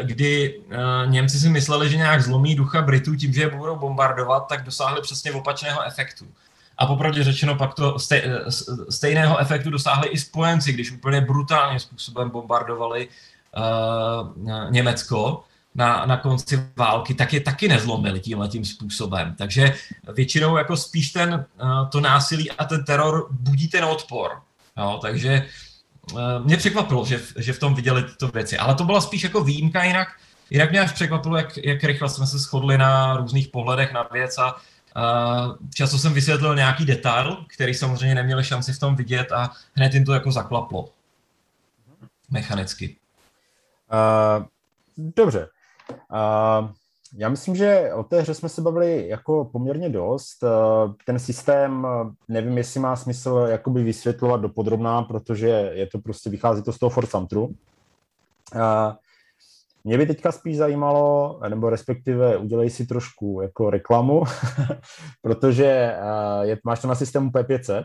kdy 0.02 0.60
eh, 0.70 0.76
Němci 1.06 1.38
si 1.38 1.48
mysleli, 1.48 1.90
že 1.90 1.96
nějak 1.96 2.22
zlomí 2.22 2.54
ducha 2.54 2.82
Britů 2.82 3.16
tím, 3.16 3.32
že 3.32 3.40
je 3.40 3.50
budou 3.50 3.76
bombardovat, 3.76 4.48
tak 4.48 4.64
dosáhli 4.64 5.02
přesně 5.02 5.32
opačného 5.32 5.82
efektu. 5.82 6.26
A 6.78 6.86
popravdě 6.86 7.24
řečeno 7.24 7.54
pak 7.54 7.74
to 7.74 7.96
eh, 8.12 8.30
stejného 8.90 9.38
efektu 9.38 9.70
dosáhli 9.70 10.08
i 10.08 10.18
spojenci, 10.18 10.72
když 10.72 10.92
úplně 10.92 11.20
brutálním 11.20 11.80
způsobem 11.80 12.30
bombardovali 12.30 13.08
Německo 14.70 15.44
na, 15.74 16.06
na 16.06 16.16
konci 16.16 16.68
války, 16.76 17.14
tak 17.14 17.32
je 17.32 17.40
taky 17.40 17.68
nezlomili 17.68 18.20
tímhle 18.20 18.48
tím 18.48 18.64
způsobem. 18.64 19.34
Takže 19.38 19.74
většinou 20.14 20.56
jako 20.56 20.76
spíš 20.76 21.10
ten, 21.10 21.44
to 21.90 22.00
násilí 22.00 22.50
a 22.50 22.64
ten 22.64 22.84
teror 22.84 23.26
budí 23.30 23.68
ten 23.68 23.84
odpor. 23.84 24.30
Jo, 24.76 24.98
takže 25.02 25.30
Eh, 25.38 25.48
mě 26.44 26.56
překvapilo, 26.56 27.04
že, 27.04 27.20
že 27.36 27.52
v 27.52 27.58
tom 27.58 27.74
viděli 27.74 28.02
tyto 28.02 28.28
věci, 28.28 28.58
ale 28.58 28.74
to 28.74 28.84
byla 28.84 29.00
spíš 29.00 29.22
jako 29.22 29.44
výjimka, 29.44 29.84
jinak, 29.84 30.08
jinak 30.50 30.70
mě 30.70 30.80
až 30.80 30.92
překvapilo, 30.92 31.36
jak, 31.36 31.56
jak 31.56 31.84
rychle 31.84 32.08
jsme 32.08 32.26
se 32.26 32.38
shodli 32.38 32.78
na 32.78 33.16
různých 33.16 33.48
pohledech 33.48 33.92
na 33.92 34.08
věc 34.12 34.38
a 34.38 34.54
uh, 34.54 35.56
často 35.74 35.98
jsem 35.98 36.12
vysvětlil 36.12 36.54
nějaký 36.56 36.84
detail, 36.84 37.44
který 37.54 37.74
samozřejmě 37.74 38.14
neměli 38.14 38.44
šanci 38.44 38.72
v 38.72 38.78
tom 38.78 38.96
vidět 38.96 39.32
a 39.32 39.50
hned 39.74 39.94
jim 39.94 40.04
to 40.04 40.12
jako 40.12 40.32
zaklaplo. 40.32 40.88
Mechanicky. 42.30 42.96
Uh, 43.92 44.46
dobře. 44.96 45.48
Uh, 46.10 46.68
já 47.16 47.28
myslím, 47.28 47.56
že 47.56 47.92
o 47.94 48.02
té 48.02 48.20
hře 48.20 48.34
jsme 48.34 48.48
se 48.48 48.62
bavili 48.62 49.08
jako 49.08 49.44
poměrně 49.44 49.88
dost. 49.88 50.44
Eh, 50.44 50.48
ten 51.04 51.18
systém, 51.18 51.86
eh, 51.86 52.12
nevím, 52.28 52.58
jestli 52.58 52.80
má 52.80 52.96
smysl 52.96 53.46
jakoby 53.48 53.82
vysvětlovat 53.82 54.40
dopodrobná, 54.40 55.02
protože 55.02 55.48
je 55.74 55.86
to 55.86 55.98
prostě, 55.98 56.30
vychází 56.30 56.62
to 56.62 56.72
z 56.72 56.78
toho 56.78 56.90
Fort 56.90 57.10
Samtru. 57.10 57.54
Eh, 58.54 58.94
mě 59.84 59.98
by 59.98 60.06
teďka 60.06 60.32
spíš 60.32 60.56
zajímalo, 60.56 61.40
nebo 61.48 61.70
respektive 61.70 62.36
udělej 62.36 62.70
si 62.70 62.86
trošku 62.86 63.40
jako 63.42 63.70
reklamu, 63.70 64.22
protože 65.22 65.96
je, 66.42 66.58
máš 66.64 66.80
to 66.80 66.88
na 66.88 66.94
systému 66.94 67.30
P500. 67.30 67.84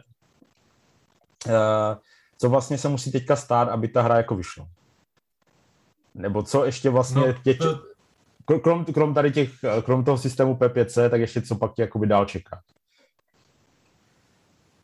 Co 2.38 2.49
vlastně 2.49 2.77
se 2.77 2.89
musí 2.89 3.11
teďka 3.11 3.36
stát, 3.36 3.69
aby 3.69 3.88
ta 3.88 4.01
hra 4.01 4.17
jako 4.17 4.36
vyšla? 4.36 4.67
Nebo 6.15 6.43
co 6.43 6.65
ještě 6.65 6.89
vlastně 6.89 7.27
no, 7.27 7.34
tě, 7.43 7.57
krom, 8.58 8.86
krom 8.86 9.14
tady 9.14 9.32
těch, 9.32 9.50
krom 9.84 10.04
toho 10.04 10.18
systému 10.18 10.56
P5C, 10.56 11.10
tak 11.10 11.22
ještě 11.22 11.41
co 11.41 11.56
pak 11.56 11.74
tě 11.74 11.82
jakoby 11.82 12.08
dál 12.08 12.26
čeká? 12.26 12.60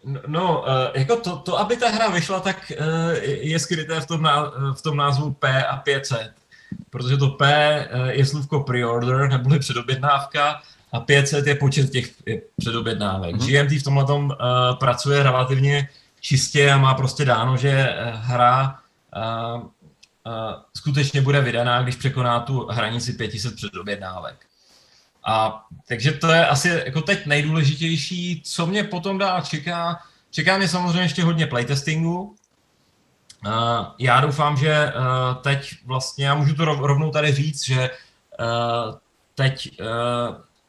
No, 0.06 0.20
no 0.28 0.66
eh, 0.70 1.00
jako 1.00 1.16
to, 1.16 1.38
to, 1.38 1.60
aby 1.60 1.78
ta 1.78 1.90
hra 1.90 2.10
vyšla, 2.10 2.40
tak 2.40 2.72
eh, 2.72 3.20
je 3.26 3.60
skryté 3.60 4.00
v 4.00 4.06
tom, 4.06 4.30
v 4.76 4.82
tom 4.82 4.98
názvu 4.98 5.34
P 5.34 5.64
a 5.64 5.78
500. 5.78 6.32
Protože 6.90 7.18
to 7.18 7.30
P 7.30 7.46
eh, 7.46 8.14
je 8.14 8.26
slůvko 8.26 8.60
pre-order, 8.60 9.30
neboli 9.30 9.60
předobjednávka, 9.60 10.62
a 10.92 11.00
500 11.00 11.48
je 11.48 11.56
počet 11.56 11.90
těch 11.90 12.12
předobjednávek. 12.58 13.36
Mm-hmm. 13.36 13.64
GMT 13.64 13.82
v 13.82 13.84
tomhle 13.84 14.06
tom 14.06 14.36
pracuje 14.80 15.24
relativně 15.24 15.90
čistě 16.20 16.72
a 16.72 16.78
má 16.78 16.94
prostě 16.94 17.26
dáno, 17.26 17.58
že 17.58 17.96
hra 18.14 18.80
skutečně 20.78 21.22
bude 21.22 21.42
vydaná, 21.42 21.82
když 21.82 21.96
překoná 21.96 22.40
tu 22.40 22.68
hranici 22.68 23.14
500 23.14 23.56
předobjednávek. 23.56 24.46
A 25.26 25.66
takže 25.88 26.12
to 26.12 26.32
je 26.32 26.48
asi 26.48 26.82
jako 26.86 27.02
teď 27.02 27.26
nejdůležitější, 27.26 28.42
co 28.46 28.66
mě 28.66 28.84
potom 28.84 29.18
dál 29.18 29.42
čeká. 29.42 30.00
Čeká 30.32 30.58
mě 30.58 30.68
samozřejmě 30.68 31.02
ještě 31.02 31.24
hodně 31.24 31.48
playtestingu. 31.48 32.36
Já 34.00 34.22
doufám, 34.22 34.58
že 34.58 34.94
uh, 34.96 35.42
teď 35.42 35.76
vlastně, 35.86 36.26
já 36.26 36.36
můžu 36.36 36.56
to 36.56 36.66
rovnou 36.66 37.12
tady 37.12 37.34
říct, 37.34 37.66
že 37.66 37.90
uh, 38.40 38.96
teď 39.36 39.82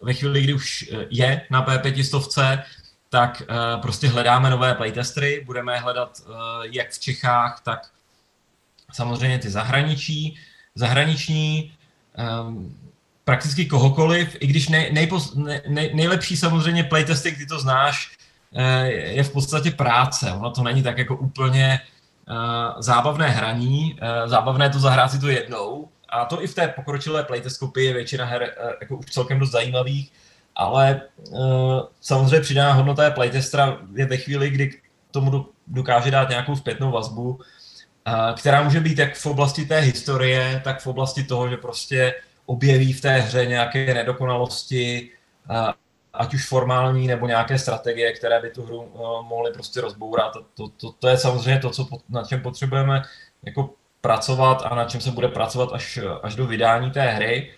ve 0.02 0.14
chvíli, 0.14 0.42
kdy 0.42 0.54
už 0.54 0.90
je 1.10 1.46
na 1.50 1.66
P500, 1.66 2.62
tak 3.08 3.42
prostě 3.82 4.08
hledáme 4.08 4.50
nové 4.50 4.74
playtestery, 4.74 5.42
budeme 5.46 5.78
hledat 5.78 6.20
jak 6.62 6.90
v 6.90 6.98
Čechách, 6.98 7.60
tak 7.64 7.90
samozřejmě 8.92 9.38
ty 9.38 9.50
zahraničí, 9.50 10.36
zahraniční, 10.74 11.72
um, 12.46 12.76
prakticky 13.24 13.66
kohokoliv, 13.66 14.36
i 14.40 14.46
když 14.46 14.68
nej, 14.68 14.92
nejpos, 14.92 15.34
nej, 15.34 15.60
nej, 15.68 15.90
nejlepší 15.94 16.36
samozřejmě 16.36 16.84
playtesting, 16.84 17.38
ty 17.38 17.46
to 17.46 17.58
znáš, 17.58 18.16
eh, 18.54 18.86
je 18.90 19.22
v 19.22 19.32
podstatě 19.32 19.70
práce. 19.70 20.32
Ono 20.32 20.50
to 20.50 20.62
není 20.62 20.82
tak 20.82 20.98
jako 20.98 21.16
úplně 21.16 21.80
uh, 22.28 22.80
zábavné 22.82 23.28
hraní, 23.28 23.94
uh, 23.94 24.30
zábavné 24.30 24.70
to 24.70 24.78
zahrát 24.78 25.10
si 25.10 25.18
to 25.18 25.28
jednou, 25.28 25.88
a 26.08 26.24
to 26.24 26.42
i 26.42 26.46
v 26.46 26.54
té 26.54 26.68
pokročilé 26.68 27.24
playtest 27.24 27.58
kopii 27.58 27.86
je 27.86 27.94
většina 27.94 28.24
her 28.24 28.42
uh, 28.42 28.70
jako 28.80 28.96
už 28.96 29.06
celkem 29.06 29.38
dost 29.38 29.50
zajímavých, 29.50 30.12
ale 30.54 31.00
uh, 31.30 31.80
samozřejmě 32.00 32.40
přidaná 32.40 32.72
hodnota 32.72 33.04
je 33.04 33.10
playtestera 33.10 33.78
je 33.94 34.06
ve 34.06 34.16
chvíli, 34.16 34.50
kdy 34.50 34.70
tomu 35.10 35.46
dokáže 35.66 36.10
dát 36.10 36.28
nějakou 36.28 36.56
zpětnou 36.56 36.90
vazbu, 36.90 37.40
která 38.36 38.62
může 38.62 38.80
být 38.80 38.98
jak 38.98 39.14
v 39.14 39.26
oblasti 39.26 39.64
té 39.64 39.80
historie, 39.80 40.60
tak 40.64 40.80
v 40.80 40.86
oblasti 40.86 41.24
toho, 41.24 41.48
že 41.48 41.56
prostě 41.56 42.14
objeví 42.46 42.92
v 42.92 43.00
té 43.00 43.20
hře 43.20 43.46
nějaké 43.46 43.94
nedokonalosti, 43.94 45.10
ať 46.12 46.34
už 46.34 46.48
formální 46.48 47.06
nebo 47.06 47.26
nějaké 47.26 47.58
strategie, 47.58 48.12
které 48.12 48.40
by 48.40 48.50
tu 48.50 48.62
hru 48.62 48.92
mohly 49.28 49.52
prostě 49.52 49.80
rozbourat. 49.80 50.32
To, 50.54 50.68
to, 50.68 50.92
to 50.92 51.08
je 51.08 51.18
samozřejmě 51.18 51.60
to, 51.60 51.70
co, 51.70 51.88
na 52.08 52.24
čem 52.24 52.40
potřebujeme 52.40 53.02
jako 53.42 53.70
pracovat 54.00 54.62
a 54.64 54.74
na 54.74 54.84
čem 54.84 55.00
se 55.00 55.10
bude 55.10 55.28
pracovat 55.28 55.70
až, 55.72 55.98
až 56.22 56.34
do 56.34 56.46
vydání 56.46 56.90
té 56.90 57.10
hry. 57.10 57.50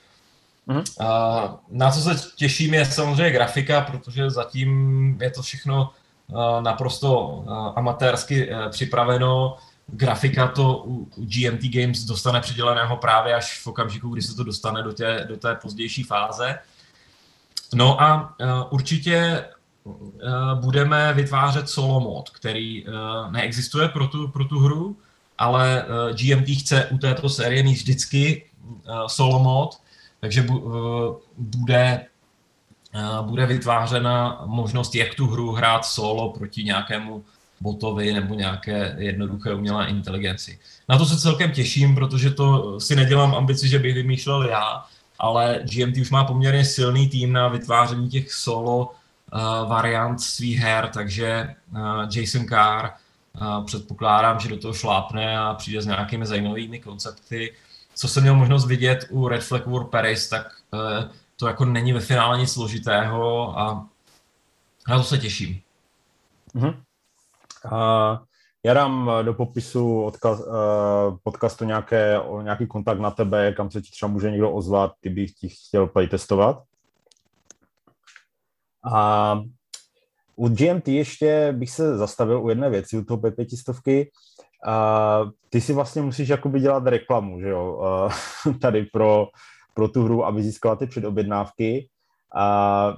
Mm-hmm. 0.69 1.59
Na 1.71 1.91
co 1.91 2.01
se 2.01 2.31
těším 2.37 2.75
je 2.75 2.85
samozřejmě 2.85 3.31
grafika, 3.31 3.81
protože 3.81 4.31
zatím 4.31 5.19
je 5.23 5.31
to 5.31 5.43
všechno 5.43 5.91
naprosto 6.61 7.45
amatérsky 7.77 8.51
e, 8.51 8.69
připraveno 8.69 9.57
grafika 9.93 10.49
to 10.49 10.83
u 10.87 11.09
GMT 11.17 11.63
Games 11.63 12.05
dostane 12.05 12.41
přiděleného 12.41 12.97
právě 12.97 13.35
až 13.35 13.63
v 13.63 13.67
okamžiku, 13.67 14.09
kdy 14.09 14.23
se 14.23 14.37
to 14.37 14.45
dostane 14.45 14.83
do 14.83 14.93
té, 14.93 15.25
do 15.29 15.37
té 15.37 15.55
pozdější 15.55 16.03
fáze. 16.03 16.59
No 17.75 18.03
a 18.03 18.35
uh, 18.41 18.49
určitě 18.71 19.45
uh, 19.85 20.03
budeme 20.55 21.13
vytvářet 21.13 21.69
solo 21.69 22.01
mod, 22.01 22.31
který 22.31 22.87
uh, 22.87 22.93
neexistuje 23.33 23.89
pro 23.89 24.09
tu, 24.09 24.29
pro 24.29 24.45
tu 24.45 24.59
hru, 24.59 24.97
ale 25.39 25.85
uh, 25.85 26.17
GMT 26.17 26.49
chce 26.49 26.87
u 26.87 26.99
této 26.99 27.29
série 27.29 27.63
mít 27.63 27.77
vždycky 27.77 28.51
uh, 28.67 29.07
solo 29.07 29.39
mod, 29.39 29.81
takže 30.21 30.43
bu, 30.43 30.59
uh, 30.59 31.17
bude 31.39 32.07
bude 33.23 33.47
vytvářena 33.47 34.43
možnost, 34.45 34.95
jak 34.95 35.15
tu 35.15 35.27
hru 35.27 35.53
hrát 35.53 35.85
solo 35.85 36.33
proti 36.33 36.65
nějakému 36.65 37.25
botovi 37.61 38.13
nebo 38.13 38.35
nějaké 38.35 38.95
jednoduché 38.99 39.55
umělé 39.55 39.89
inteligenci. 39.89 40.59
Na 40.89 40.99
to 40.99 41.07
se 41.07 41.21
celkem 41.21 41.51
těším, 41.51 41.95
protože 41.95 42.31
to 42.31 42.81
si 42.81 42.97
nedělám 42.97 43.35
ambici, 43.35 43.69
že 43.69 43.79
bych 43.79 43.95
vymýšlel 43.95 44.43
já, 44.43 44.85
ale 45.19 45.61
GMT 45.65 45.97
už 45.97 46.11
má 46.11 46.25
poměrně 46.25 46.65
silný 46.65 47.09
tým 47.09 47.33
na 47.33 47.49
vytváření 47.49 48.09
těch 48.09 48.33
solo 48.33 48.87
uh, 48.87 49.69
variant 49.69 50.21
svých 50.21 50.59
her, 50.59 50.91
takže 50.95 51.55
uh, 51.73 51.81
Jason 52.17 52.47
Carr 52.47 52.91
uh, 53.41 53.65
předpokládám, 53.65 54.41
že 54.41 54.49
do 54.49 54.57
toho 54.57 54.75
šlápne 54.75 55.39
a 55.39 55.55
přijde 55.55 55.83
s 55.83 55.87
nějakými 55.87 56.27
zajímavými 56.27 56.79
koncepty. 56.81 57.55
Co 57.95 58.09
jsem 58.09 58.23
měl 58.23 58.35
možnost 58.35 58.67
vidět 58.67 59.07
u 59.11 59.29
Red 59.29 59.43
Flag 59.43 59.67
War 59.67 59.85
Paris, 59.85 60.29
tak 60.29 60.47
uh, 60.73 60.81
to 61.37 61.47
jako 61.47 61.65
není 61.65 61.93
ve 61.93 62.01
finále 62.01 62.39
nic 62.39 62.53
složitého 62.53 63.59
a 63.59 63.87
na 64.89 64.99
to 64.99 65.05
se 65.05 65.19
těším. 65.19 65.61
Mm-hmm. 66.55 66.75
Uh, 67.73 68.19
já 68.65 68.75
dám 68.75 69.11
do 69.23 69.35
popisu 69.35 70.03
odkaz, 70.03 70.41
uh, 70.41 71.17
podcastu 71.23 71.65
nějaké, 71.65 72.21
nějaký 72.43 72.67
kontakt 72.67 72.99
na 72.99 73.11
tebe, 73.11 73.53
kam 73.53 73.71
se 73.71 73.83
ti 73.83 73.91
třeba 73.91 74.13
může 74.13 74.31
někdo 74.31 74.53
ozvat, 74.53 74.93
ty 75.01 75.11
bych 75.11 75.33
ti 75.33 75.49
chtěl 75.49 75.87
playtestovat. 75.87 76.63
A 78.93 79.41
u 80.37 80.49
GMT 80.49 80.89
ještě 80.89 81.55
bych 81.57 81.71
se 81.71 81.97
zastavil 81.97 82.43
u 82.43 82.49
jedné 82.49 82.71
věci, 82.71 82.99
u 82.99 83.05
toho 83.05 83.21
P500. 83.21 84.07
Uh, 84.67 85.31
ty 85.51 85.61
si 85.61 85.73
vlastně 85.73 86.03
musíš 86.03 86.29
jakoby 86.29 86.61
dělat 86.61 86.87
reklamu, 86.87 87.41
že 87.41 87.49
jo, 87.49 87.81
uh, 88.47 88.59
tady 88.61 88.83
pro, 88.83 89.27
pro 89.75 89.89
tu 89.89 90.05
hru, 90.05 90.25
aby 90.25 90.43
získala 90.43 90.77
ty 90.77 90.87
předobjednávky. 90.87 91.89
Uh, 92.37 92.97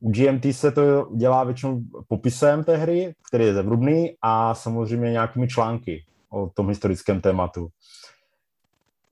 u 0.00 0.10
GMT 0.10 0.46
se 0.52 0.72
to 0.72 1.08
dělá 1.16 1.44
většinou 1.44 1.80
popisem 2.08 2.64
té 2.64 2.76
hry, 2.76 3.14
který 3.28 3.44
je 3.44 3.54
zevrubný 3.54 4.16
a 4.22 4.54
samozřejmě 4.54 5.10
nějakými 5.10 5.48
články 5.48 6.04
o 6.30 6.48
tom 6.48 6.68
historickém 6.68 7.20
tématu. 7.20 7.68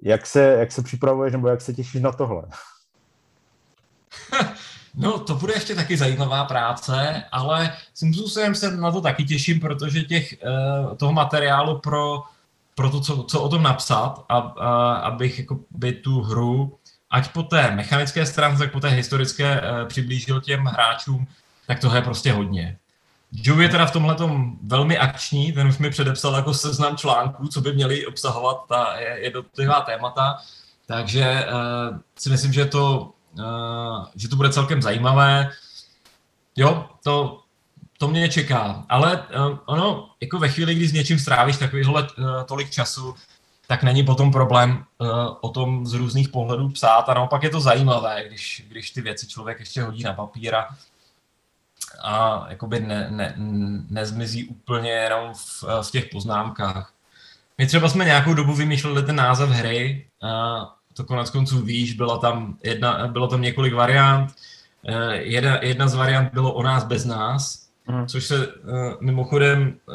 Jak 0.02 0.26
se, 0.26 0.40
jak 0.40 0.72
se 0.72 0.82
připravuješ 0.82 1.32
nebo 1.32 1.48
jak 1.48 1.60
se 1.60 1.74
těšíš 1.74 2.02
na 2.02 2.12
tohle? 2.12 2.42
No, 4.98 5.18
to 5.18 5.34
bude 5.34 5.54
ještě 5.54 5.74
taky 5.74 5.96
zajímavá 5.96 6.44
práce, 6.44 7.22
ale 7.32 7.72
svým 7.94 8.14
způsobem 8.14 8.54
se 8.54 8.76
na 8.76 8.92
to 8.92 9.00
taky 9.00 9.24
těším, 9.24 9.60
protože 9.60 10.02
těch, 10.02 10.32
eh, 10.32 10.96
toho 10.96 11.12
materiálu 11.12 11.80
pro, 11.80 12.22
pro 12.74 12.90
to, 12.90 13.00
co, 13.00 13.22
co 13.22 13.42
o 13.42 13.48
tom 13.48 13.62
napsat, 13.62 14.24
a, 14.28 14.38
a, 14.38 14.94
abych 14.94 15.38
jako 15.38 15.60
by 15.70 15.92
tu 15.92 16.20
hru 16.20 16.78
ať 17.10 17.32
po 17.32 17.42
té 17.42 17.70
mechanické 17.70 18.26
stránce, 18.26 18.62
tak 18.62 18.72
po 18.72 18.80
té 18.80 18.88
historické 18.88 19.60
uh, 19.60 19.88
přiblížil 19.88 20.40
těm 20.40 20.64
hráčům, 20.64 21.26
tak 21.66 21.80
toho 21.80 21.96
je 21.96 22.02
prostě 22.02 22.32
hodně. 22.32 22.78
Joe 23.32 23.62
je 23.62 23.68
teda 23.68 23.86
v 23.86 23.90
tomhle 23.90 24.16
velmi 24.62 24.98
akční, 24.98 25.52
ten 25.52 25.66
už 25.66 25.78
mi 25.78 25.90
předepsal 25.90 26.34
jako 26.34 26.54
seznam 26.54 26.96
článků, 26.96 27.48
co 27.48 27.60
by 27.60 27.72
měli 27.72 28.06
obsahovat 28.06 28.56
ta 28.68 28.96
jednotlivá 28.98 29.80
témata, 29.80 30.38
takže 30.86 31.46
uh, 31.46 31.98
si 32.18 32.30
myslím, 32.30 32.52
že 32.52 32.64
to, 32.64 33.12
uh, 33.38 34.06
že 34.14 34.28
to 34.28 34.36
bude 34.36 34.52
celkem 34.52 34.82
zajímavé. 34.82 35.50
Jo, 36.56 36.86
to, 37.04 37.40
to 37.98 38.08
mě 38.08 38.28
čeká, 38.28 38.84
ale 38.88 39.16
uh, 39.16 39.58
ono, 39.66 40.10
jako 40.20 40.38
ve 40.38 40.48
chvíli, 40.48 40.74
kdy 40.74 40.88
s 40.88 40.92
něčím 40.92 41.18
strávíš 41.18 41.56
takovýhle 41.56 42.02
uh, 42.02 42.42
tolik 42.44 42.70
času, 42.70 43.14
tak 43.66 43.82
není 43.82 44.02
potom 44.02 44.32
problém 44.32 44.84
uh, 44.98 45.08
o 45.40 45.48
tom 45.48 45.86
z 45.86 45.92
různých 45.92 46.28
pohledů 46.28 46.68
psát 46.68 47.08
a 47.08 47.14
naopak 47.14 47.42
je 47.42 47.50
to 47.50 47.60
zajímavé, 47.60 48.24
když, 48.28 48.64
když 48.68 48.90
ty 48.90 49.00
věci 49.00 49.26
člověk 49.26 49.60
ještě 49.60 49.82
hodí 49.82 50.02
na 50.02 50.12
papír 50.12 50.54
a, 50.54 50.68
a 52.02 52.46
jakoby 52.48 52.80
ne, 52.80 53.06
ne, 53.10 53.34
nezmizí 53.90 54.44
úplně 54.44 54.90
jenom 54.90 55.34
v, 55.34 55.64
v 55.82 55.90
těch 55.90 56.06
poznámkách. 56.06 56.92
My 57.58 57.66
třeba 57.66 57.88
jsme 57.88 58.04
nějakou 58.04 58.34
dobu 58.34 58.54
vymýšleli 58.54 59.02
ten 59.02 59.16
název 59.16 59.48
hry, 59.48 60.06
a 60.22 60.56
to 60.92 61.04
konec 61.04 61.30
konců 61.30 61.62
víš, 61.62 61.92
byla 61.92 62.18
tam 62.18 62.58
jedna, 62.62 63.06
bylo 63.08 63.28
tam 63.28 63.42
několik 63.42 63.74
variant. 63.74 64.34
Uh, 64.88 65.10
jedna, 65.12 65.58
jedna 65.62 65.88
z 65.88 65.94
variant 65.94 66.32
bylo 66.32 66.52
o 66.52 66.62
nás 66.62 66.84
bez 66.84 67.04
nás, 67.04 67.68
mm. 67.88 68.06
což 68.06 68.24
se 68.24 68.46
uh, 68.46 68.52
mimochodem 69.00 69.78
uh, 69.86 69.94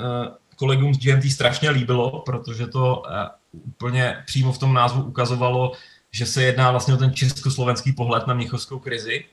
kolegům 0.55 0.93
z 0.93 0.97
GMT 0.97 1.31
strašně 1.31 1.69
líbilo, 1.69 2.19
protože 2.19 2.67
to 2.67 3.03
úplně 3.51 4.23
přímo 4.25 4.53
v 4.53 4.57
tom 4.57 4.73
názvu 4.73 5.03
ukazovalo, 5.03 5.71
že 6.11 6.25
se 6.25 6.43
jedná 6.43 6.71
vlastně 6.71 6.93
o 6.93 6.97
ten 6.97 7.13
československý 7.13 7.93
pohled 7.93 8.27
na 8.27 8.33
měchovskou 8.33 8.79
krizi, 8.79 9.25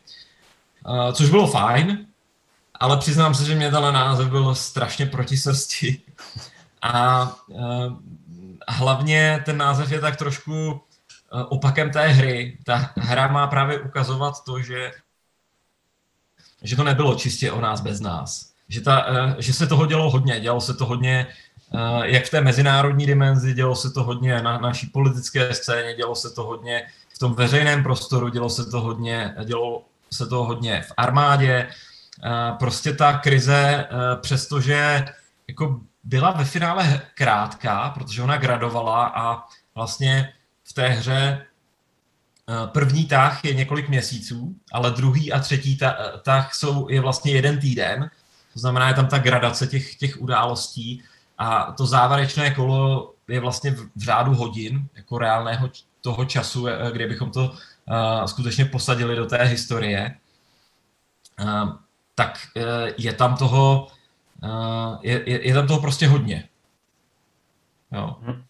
což 1.13 1.31
bylo 1.31 1.47
fajn, 1.47 2.07
ale 2.81 2.97
přiznám 2.97 3.35
se, 3.35 3.45
že 3.45 3.55
mě 3.55 3.71
tenhle 3.71 3.93
název 3.93 4.29
byl 4.29 4.55
strašně 4.55 5.07
proti 5.07 5.37
srsti. 5.37 6.01
A 6.83 7.33
hlavně 8.69 9.43
ten 9.45 9.57
název 9.57 9.93
je 9.93 10.01
tak 10.01 10.17
trošku 10.17 10.81
opakem 11.49 11.91
té 11.91 12.09
hry. 12.09 12.59
Ta 12.65 12.91
hra 12.97 13.29
má 13.29 13.47
právě 13.47 13.81
ukazovat 13.81 14.45
to, 14.45 14.63
že, 14.63 14.93
že 16.63 16.77
to 16.77 16.85
nebylo 16.85 17.15
čistě 17.15 17.53
o 17.53 17.61
nás 17.61 17.81
bez 17.81 18.01
nás. 18.01 18.53
Že, 18.69 18.81
ta, 18.81 19.07
že 19.39 19.53
se 19.53 19.67
toho 19.67 19.87
dělo 19.87 20.11
hodně. 20.11 20.41
Dělalo 20.41 20.61
se 20.61 20.75
to 20.75 20.87
hodně 20.87 21.27
jak 22.03 22.25
v 22.25 22.31
té 22.31 22.41
mezinárodní 22.41 23.07
dimenzi, 23.07 23.55
dělo 23.55 23.77
se 23.77 23.91
to 23.91 24.03
hodně 24.03 24.43
na 24.43 24.59
naší 24.59 24.87
politické 24.87 25.55
scéně, 25.55 25.95
dělo 25.95 26.15
se 26.15 26.31
to 26.31 26.45
hodně 26.45 26.87
v 27.15 27.19
tom 27.19 27.35
veřejném 27.35 27.83
prostoru, 27.83 28.29
dělo 28.29 28.51
se 28.51 28.71
to 28.71 28.81
hodně, 28.81 29.35
dělo 29.45 29.83
se 30.13 30.27
to 30.27 30.45
hodně 30.45 30.83
v 30.83 30.93
armádě. 30.97 31.69
Eh, 32.25 32.53
prostě 32.59 32.93
ta 32.93 33.19
krize, 33.19 33.87
eh, 33.91 34.17
přestože 34.21 35.05
jako 35.49 35.81
byla 36.05 36.31
ve 36.31 36.45
finále 36.45 37.03
krátká, 37.15 37.91
protože 37.91 38.23
ona 38.23 38.37
gradovala 38.37 39.07
a 39.07 39.45
vlastně 39.75 40.33
v 40.65 40.73
té 40.73 40.89
hře 40.89 41.45
první 42.67 43.05
tah 43.05 43.45
je 43.45 43.55
několik 43.55 43.89
měsíců, 43.89 44.55
ale 44.73 44.91
druhý 44.91 45.33
a 45.33 45.41
třetí 45.41 45.79
tah 46.23 46.55
jsou, 46.55 46.89
je 46.89 47.01
vlastně 47.01 47.33
jeden 47.33 47.61
týden. 47.61 48.11
To 48.53 48.59
znamená, 48.61 48.89
je 48.89 48.95
tam 48.95 49.07
ta 49.07 49.19
gradace 49.19 49.67
těch, 49.67 49.95
těch 49.95 50.21
událostí 50.21 51.03
a 51.39 51.73
to 51.73 51.87
závěrečné 51.87 52.55
kolo 52.55 53.15
je 53.29 53.41
vlastně 53.41 53.71
v, 53.71 53.91
řádu 53.97 54.35
hodin, 54.35 54.89
jako 54.95 55.19
reálného 55.19 55.71
toho 56.01 56.25
času, 56.25 56.69
eh, 56.69 56.91
kde 56.93 57.07
bychom 57.07 57.31
to 57.31 57.51
uh, 57.51 58.25
skutečně 58.25 58.65
posadili 58.65 59.17
do 59.17 59.27
té 59.27 59.43
historie. 59.45 60.15
Uh, 61.43 61.73
tak 62.15 62.39
uh, 62.57 62.63
je 62.97 63.13
tam 63.13 63.37
toho 63.37 63.87
uh, 64.43 64.97
je, 65.03 65.31
je, 65.31 65.47
je 65.49 65.55
tam 65.55 65.67
toho 65.67 65.81
prostě 65.81 66.09
hodně. 66.09 66.49
Jo. 67.93 68.17
Hmm. 68.23 68.45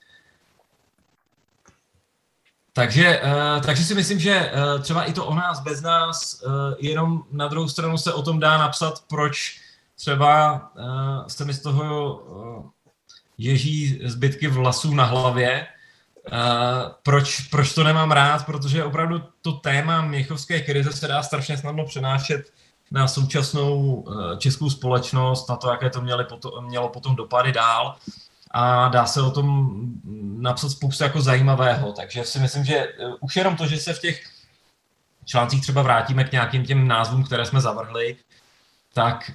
Takže, 2.73 3.21
uh, 3.21 3.63
takže 3.63 3.85
si 3.85 3.95
myslím, 3.95 4.19
že 4.19 4.53
uh, 4.53 4.83
třeba 4.83 5.05
i 5.05 5.13
to 5.13 5.27
o 5.27 5.35
nás 5.35 5.61
bez 5.61 5.83
nás, 5.83 6.43
uh, 6.43 6.53
jenom 6.79 7.23
na 7.33 7.49
druhou 7.49 7.69
stranu 7.69 7.99
se 7.99 8.13
o 8.13 8.23
tom 8.23 8.41
dá 8.41 8.59
napsat, 8.59 9.05
proč 9.09 9.61
třeba 9.97 10.63
uh, 10.79 11.27
se 11.27 11.45
mi 11.45 11.55
z 11.55 11.63
toho 11.63 12.75
ježí 13.39 14.01
zbytky 14.05 14.49
vlasů 14.49 14.95
na 14.95 15.05
hlavě. 15.05 15.67
Uh, 16.33 16.39
proč, 17.03 17.41
proč 17.41 17.75
to 17.75 17.85
nemám 17.85 18.11
rád? 18.13 18.47
Protože 18.47 18.85
opravdu 18.85 19.23
to 19.43 19.53
téma 19.53 20.03
měchovské 20.03 20.61
krize 20.61 20.93
se 20.93 21.09
dá 21.09 21.23
strašně 21.23 21.57
snadno 21.57 21.85
přenášet 21.85 22.53
na 22.91 23.09
současnou 23.09 23.95
uh, 23.95 24.39
českou 24.39 24.71
společnost, 24.71 25.49
na 25.49 25.57
to, 25.57 25.71
jaké 25.71 25.91
to 25.91 26.01
měly 26.01 26.25
potom, 26.25 26.65
mělo 26.65 26.89
potom 26.89 27.17
dopady 27.17 27.53
dál 27.53 27.97
a 28.51 28.89
dá 28.89 29.07
se 29.07 29.23
o 29.23 29.31
tom 29.31 29.71
napsat 30.39 30.69
spoustu 30.69 31.05
jako 31.05 31.21
zajímavého. 31.21 31.93
Takže 31.93 32.25
si 32.25 32.39
myslím, 32.39 32.65
že 32.65 32.87
uh, 32.87 33.15
už 33.21 33.37
jenom 33.37 33.57
to, 33.57 33.67
že 33.67 33.77
se 33.77 33.93
v 33.93 34.01
těch 34.01 34.23
článcích 35.25 35.61
třeba 35.61 35.83
vrátíme 35.83 36.25
k 36.25 36.33
nějakým 36.33 36.65
těm 36.65 36.89
názvům, 36.89 37.25
které 37.25 37.47
jsme 37.47 37.61
zavrhli, 37.61 38.17
tak 38.93 39.31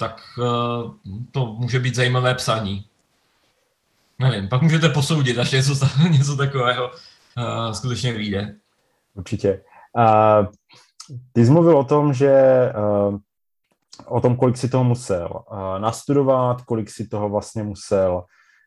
tak 0.00 0.20
uh, 0.38 0.94
to 1.30 1.46
může 1.46 1.80
být 1.80 1.94
zajímavé 1.94 2.34
psaní. 2.34 2.86
Nevím, 4.18 4.48
pak 4.48 4.62
můžete 4.62 4.88
posoudit, 4.88 5.38
až 5.38 5.52
něco, 5.52 5.86
něco 6.10 6.36
takového 6.36 6.90
uh, 6.90 7.72
skutečně 7.72 8.12
vyjde. 8.12 8.56
Určitě. 9.14 9.62
Uh, 9.96 10.46
ty 11.32 11.44
jsi 11.44 11.50
mluvil 11.50 11.78
o 11.78 11.84
tom, 11.84 12.14
že 12.14 12.32
uh, 13.08 13.18
o 14.06 14.20
tom, 14.20 14.36
kolik 14.36 14.56
si 14.56 14.68
toho 14.68 14.84
musel 14.84 15.44
nastudovat, 15.78 16.62
kolik 16.62 16.90
si 16.90 17.08
toho 17.08 17.28
vlastně 17.28 17.62
musel 17.62 18.24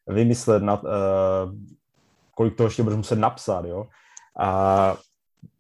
vymyslet, 0.08 0.64
kolik 2.36 2.56
toho 2.58 2.68
ještě 2.68 2.84
budeš 2.84 2.98
muset 2.98 3.16
napsat, 3.16 3.66
jo. 3.66 3.88
A 4.40 4.96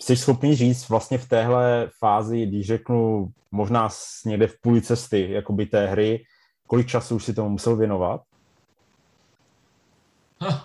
jsi 0.01 0.17
schopný 0.17 0.55
říct 0.55 0.89
vlastně 0.89 1.17
v 1.17 1.29
téhle 1.29 1.89
fázi, 1.99 2.45
když 2.45 2.67
řeknu 2.67 3.31
možná 3.51 3.89
někde 4.25 4.47
v 4.47 4.61
půli 4.61 4.81
cesty 4.81 5.31
jakoby 5.31 5.65
té 5.65 5.87
hry, 5.87 6.25
kolik 6.67 6.87
času 6.87 7.15
už 7.15 7.25
si 7.25 7.33
tomu 7.33 7.49
musel 7.49 7.75
věnovat? 7.75 8.21
uh, 10.41 10.59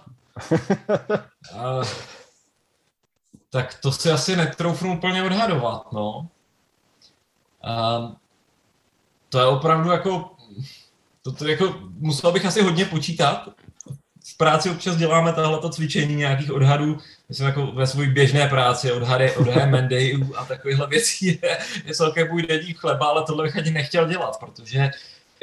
tak 3.50 3.80
to 3.80 3.92
si 3.92 4.10
asi 4.10 4.36
netroufnu 4.36 4.96
úplně 4.96 5.22
odhadovat, 5.22 5.92
no. 5.92 6.28
A 7.64 7.98
to 9.28 9.38
je 9.38 9.46
opravdu 9.46 9.90
jako, 9.90 10.30
to, 11.22 11.32
to 11.32 11.48
jako, 11.48 11.74
musel 11.90 12.32
bych 12.32 12.46
asi 12.46 12.62
hodně 12.62 12.84
počítat. 12.84 13.48
V 14.24 14.36
práci 14.36 14.70
občas 14.70 14.96
děláme 14.96 15.32
tohleto 15.32 15.70
cvičení 15.70 16.14
nějakých 16.14 16.52
odhadů, 16.52 16.98
myslím 17.28 17.46
jako 17.46 17.66
ve 17.66 17.86
své 17.86 18.06
běžné 18.06 18.48
práci, 18.48 18.92
odhady, 18.92 19.32
odhady 19.32 19.70
Mendejů 19.70 20.36
a 20.36 20.44
takovýchhle 20.44 20.86
věcí 20.86 21.26
je, 21.42 21.58
je 21.84 21.94
celkem 21.94 22.28
můj 22.28 22.42
denní 22.42 22.74
chleba, 22.74 23.06
ale 23.06 23.24
tohle 23.26 23.44
bych 23.44 23.56
ani 23.56 23.70
nechtěl 23.70 24.08
dělat, 24.08 24.40
protože 24.40 24.90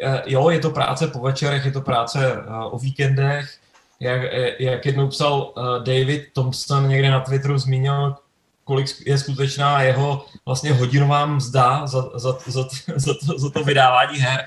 eh, 0.03 0.21
jo, 0.25 0.49
je 0.49 0.59
to 0.59 0.69
práce 0.69 1.07
po 1.07 1.19
večerech, 1.19 1.65
je 1.65 1.71
to 1.71 1.81
práce 1.81 2.33
eh, 2.33 2.49
o 2.71 2.79
víkendech, 2.79 3.57
jak, 3.99 4.21
jak 4.59 4.85
jednou 4.85 5.07
psal 5.07 5.53
David 5.83 6.33
Thompson 6.33 6.89
někde 6.89 7.09
na 7.09 7.19
Twitteru, 7.19 7.57
zmínil, 7.57 8.15
kolik 8.63 8.87
je 9.05 9.17
skutečná 9.17 9.81
jeho 9.81 10.25
vlastně 10.45 10.73
hodinová 10.73 11.25
mzda 11.25 11.87
za, 11.87 12.01
za, 12.15 12.37
za, 12.47 12.67
za, 12.95 13.13
to, 13.13 13.39
za 13.39 13.49
to 13.49 13.63
vydávání 13.63 14.19
her, 14.19 14.45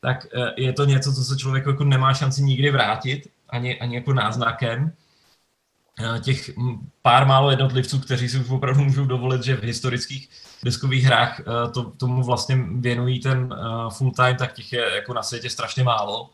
tak 0.00 0.26
je 0.56 0.72
to 0.72 0.84
něco, 0.84 1.12
co 1.12 1.24
se 1.24 1.36
člověk 1.36 1.66
jako 1.66 1.84
nemá 1.84 2.14
šanci 2.14 2.42
nikdy 2.42 2.70
vrátit, 2.70 3.28
ani, 3.48 3.80
ani 3.80 3.94
jako 3.94 4.12
náznakem. 4.12 4.92
Uh, 6.00 6.18
těch 6.18 6.50
pár 7.02 7.26
málo 7.26 7.50
jednotlivců, 7.50 7.98
kteří 7.98 8.28
si 8.28 8.38
už 8.38 8.50
opravdu 8.50 8.84
můžou 8.84 9.04
dovolit, 9.04 9.42
že 9.42 9.56
v 9.56 9.62
historických 9.62 10.28
deskových 10.64 11.04
hrách 11.04 11.40
uh, 11.40 11.72
to, 11.72 11.82
tomu 11.90 12.22
vlastně 12.22 12.64
věnují 12.72 13.20
ten 13.20 13.38
uh, 13.52 13.90
full 13.90 14.10
time, 14.10 14.36
tak 14.36 14.52
těch 14.52 14.72
je 14.72 14.94
jako 14.94 15.14
na 15.14 15.22
světě 15.22 15.50
strašně 15.50 15.84
málo. 15.84 16.30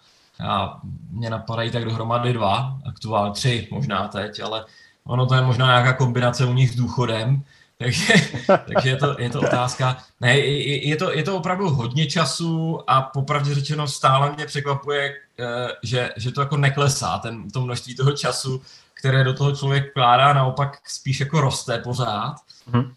A 0.48 0.80
mě 1.10 1.30
napadají 1.30 1.70
tak 1.70 1.84
dohromady 1.84 2.32
dva, 2.32 2.78
aktuálně 2.86 3.32
tři 3.32 3.68
možná 3.70 4.08
teď, 4.08 4.40
ale 4.40 4.64
ono 5.04 5.26
to 5.26 5.34
je 5.34 5.40
možná 5.42 5.66
nějaká 5.66 5.92
kombinace 5.92 6.44
u 6.44 6.52
nich 6.52 6.70
s 6.70 6.76
důchodem, 6.76 7.42
takže, 7.78 8.14
takže 8.46 8.88
je, 8.88 8.96
to, 8.96 9.16
je 9.18 9.30
to 9.30 9.40
otázka. 9.40 9.96
Ne, 10.20 10.38
je, 10.38 10.88
je, 10.88 10.96
to, 10.96 11.12
je 11.12 11.22
to 11.22 11.36
opravdu 11.36 11.70
hodně 11.70 12.06
času 12.06 12.80
a 12.90 13.02
popravdě 13.02 13.54
řečeno 13.54 13.88
stále 13.88 14.32
mě 14.32 14.46
překvapuje, 14.46 15.14
eh, 15.38 15.68
že, 15.82 16.10
že 16.16 16.30
to 16.32 16.40
jako 16.40 16.56
neklesá, 16.56 17.18
ten, 17.18 17.50
to 17.50 17.60
množství 17.60 17.94
toho 17.94 18.12
času, 18.12 18.62
které 19.04 19.24
do 19.24 19.34
toho 19.34 19.56
člověk 19.56 19.90
vkládá, 19.90 20.32
naopak 20.32 20.88
spíš 20.88 21.20
jako 21.20 21.40
roste 21.40 21.78
pořád. 21.78 22.34
Hmm. 22.72 22.94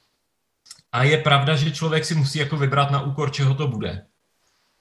A 0.91 1.03
je 1.03 1.18
pravda, 1.18 1.55
že 1.55 1.72
člověk 1.72 2.05
si 2.05 2.16
musí 2.16 2.39
jako 2.39 2.58
vybrat 2.58 2.91
na 2.91 3.01
úkor, 3.01 3.32
čeho 3.32 3.53
to 3.55 3.68
bude. 3.68 4.05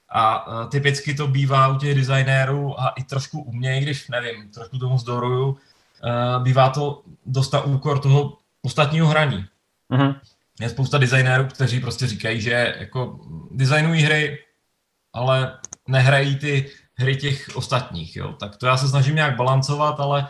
A 0.08 0.46
uh, 0.46 0.70
typicky 0.70 1.14
to 1.14 1.26
bývá 1.26 1.68
u 1.68 1.78
těch 1.78 1.94
designérů 1.94 2.80
a 2.80 2.88
i 2.88 3.04
trošku 3.04 3.40
u 3.40 3.52
mě, 3.52 3.80
když 3.80 4.08
nevím, 4.08 4.50
trošku 4.50 4.78
tomu 4.78 4.98
zdoruju, 4.98 5.48
uh, 5.48 5.56
bývá 6.42 6.70
to 6.70 7.02
dost 7.26 7.52
na 7.52 7.60
úkor 7.60 7.98
toho 7.98 8.38
ostatního 8.62 9.06
hraní. 9.06 9.46
Mm-hmm. 9.90 10.20
Je 10.60 10.68
spousta 10.68 10.98
designérů, 10.98 11.44
kteří 11.44 11.80
prostě 11.80 12.06
říkají, 12.06 12.40
že 12.40 12.74
jako 12.78 13.20
designují 13.50 14.02
hry, 14.02 14.38
ale 15.12 15.58
nehrají 15.88 16.36
ty 16.36 16.70
hry 16.94 17.16
těch 17.16 17.48
ostatních. 17.54 18.16
Jo. 18.16 18.32
Tak 18.32 18.56
to 18.56 18.66
já 18.66 18.76
se 18.76 18.88
snažím 18.88 19.14
nějak 19.14 19.36
balancovat, 19.36 20.00
ale 20.00 20.28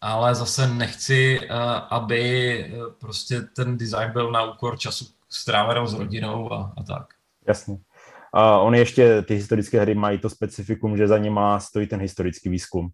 ale 0.00 0.34
zase 0.34 0.66
nechci, 0.66 1.40
uh, 1.40 1.46
aby 1.90 2.74
prostě 3.00 3.40
ten 3.40 3.78
design 3.78 4.12
byl 4.12 4.30
na 4.32 4.42
úkor 4.42 4.78
času 4.78 5.04
stráveného 5.30 5.86
s 5.86 5.94
rodinou 5.94 6.52
a, 6.52 6.72
a 6.76 6.82
tak. 6.82 7.06
Jasně. 7.48 7.76
A 8.34 8.58
oni 8.58 8.78
ještě, 8.78 9.22
ty 9.22 9.34
historické 9.34 9.80
hry 9.80 9.94
mají 9.94 10.18
to 10.18 10.30
specifikum, 10.30 10.96
že 10.96 11.08
za 11.08 11.18
nima 11.18 11.60
stojí 11.60 11.86
ten 11.86 12.00
historický 12.00 12.48
výzkum, 12.48 12.88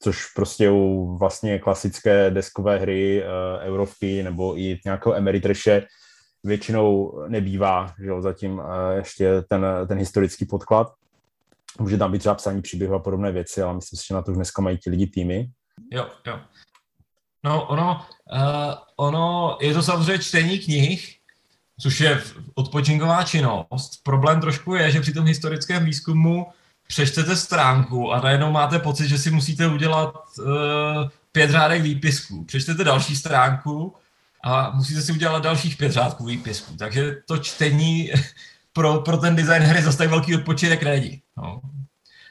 což 0.00 0.26
prostě 0.26 0.70
u 0.70 1.16
vlastně 1.20 1.58
klasické 1.58 2.30
deskové 2.30 2.78
hry, 2.78 3.22
uh, 3.22 3.62
Eurovky 3.62 4.22
nebo 4.22 4.58
i 4.58 4.80
nějakého 4.84 5.14
Emeritreše 5.14 5.86
většinou 6.44 7.18
nebývá, 7.28 7.94
že 8.00 8.06
jo, 8.06 8.22
zatím 8.22 8.62
ještě 8.94 9.42
ten, 9.48 9.66
ten 9.88 9.98
historický 9.98 10.44
podklad. 10.44 10.92
Může 11.80 11.98
tam 11.98 12.12
být 12.12 12.18
třeba 12.18 12.34
psaní 12.34 12.62
příběhu 12.62 12.94
a 12.94 12.98
podobné 12.98 13.32
věci, 13.32 13.62
ale 13.62 13.74
myslím 13.74 13.98
si, 13.98 14.06
že 14.06 14.14
na 14.14 14.22
to 14.22 14.30
už 14.30 14.36
dneska 14.36 14.62
mají 14.62 14.78
ti 14.78 14.90
lidi 14.90 15.06
týmy. 15.06 15.50
Jo, 15.92 16.06
jo. 16.26 16.40
No, 17.44 17.66
ono, 17.66 18.06
uh, 18.32 18.74
ono, 18.96 19.58
je 19.60 19.74
to 19.74 19.82
samozřejmě 19.82 20.18
čtení 20.18 20.58
knih, 20.58 21.16
což 21.80 22.00
je 22.00 22.22
odpočinková 22.54 23.22
činnost. 23.22 24.02
Problém 24.02 24.40
trošku 24.40 24.74
je, 24.74 24.90
že 24.90 25.00
při 25.00 25.12
tom 25.12 25.26
historickém 25.26 25.84
výzkumu 25.84 26.46
přečtete 26.88 27.36
stránku 27.36 28.12
a 28.12 28.20
najednou 28.20 28.50
máte 28.50 28.78
pocit, 28.78 29.08
že 29.08 29.18
si 29.18 29.30
musíte 29.30 29.66
udělat 29.66 30.14
uh, 30.38 30.46
pět 31.32 31.50
řádek 31.50 31.82
výpisků. 31.82 32.44
Přečtete 32.44 32.84
další 32.84 33.16
stránku 33.16 33.94
a 34.44 34.70
musíte 34.70 35.02
si 35.02 35.12
udělat 35.12 35.42
dalších 35.42 35.76
pět 35.76 35.92
řádků 35.92 36.24
výpisků. 36.24 36.76
Takže 36.76 37.16
to 37.26 37.38
čtení 37.38 38.10
pro, 38.72 39.00
pro 39.00 39.16
ten 39.16 39.36
design 39.36 39.62
hry 39.62 39.82
zase 39.82 39.98
tak 39.98 40.10
velký 40.10 40.34
odpočinek 40.34 40.82
není. 40.82 41.22
No. 41.36 41.60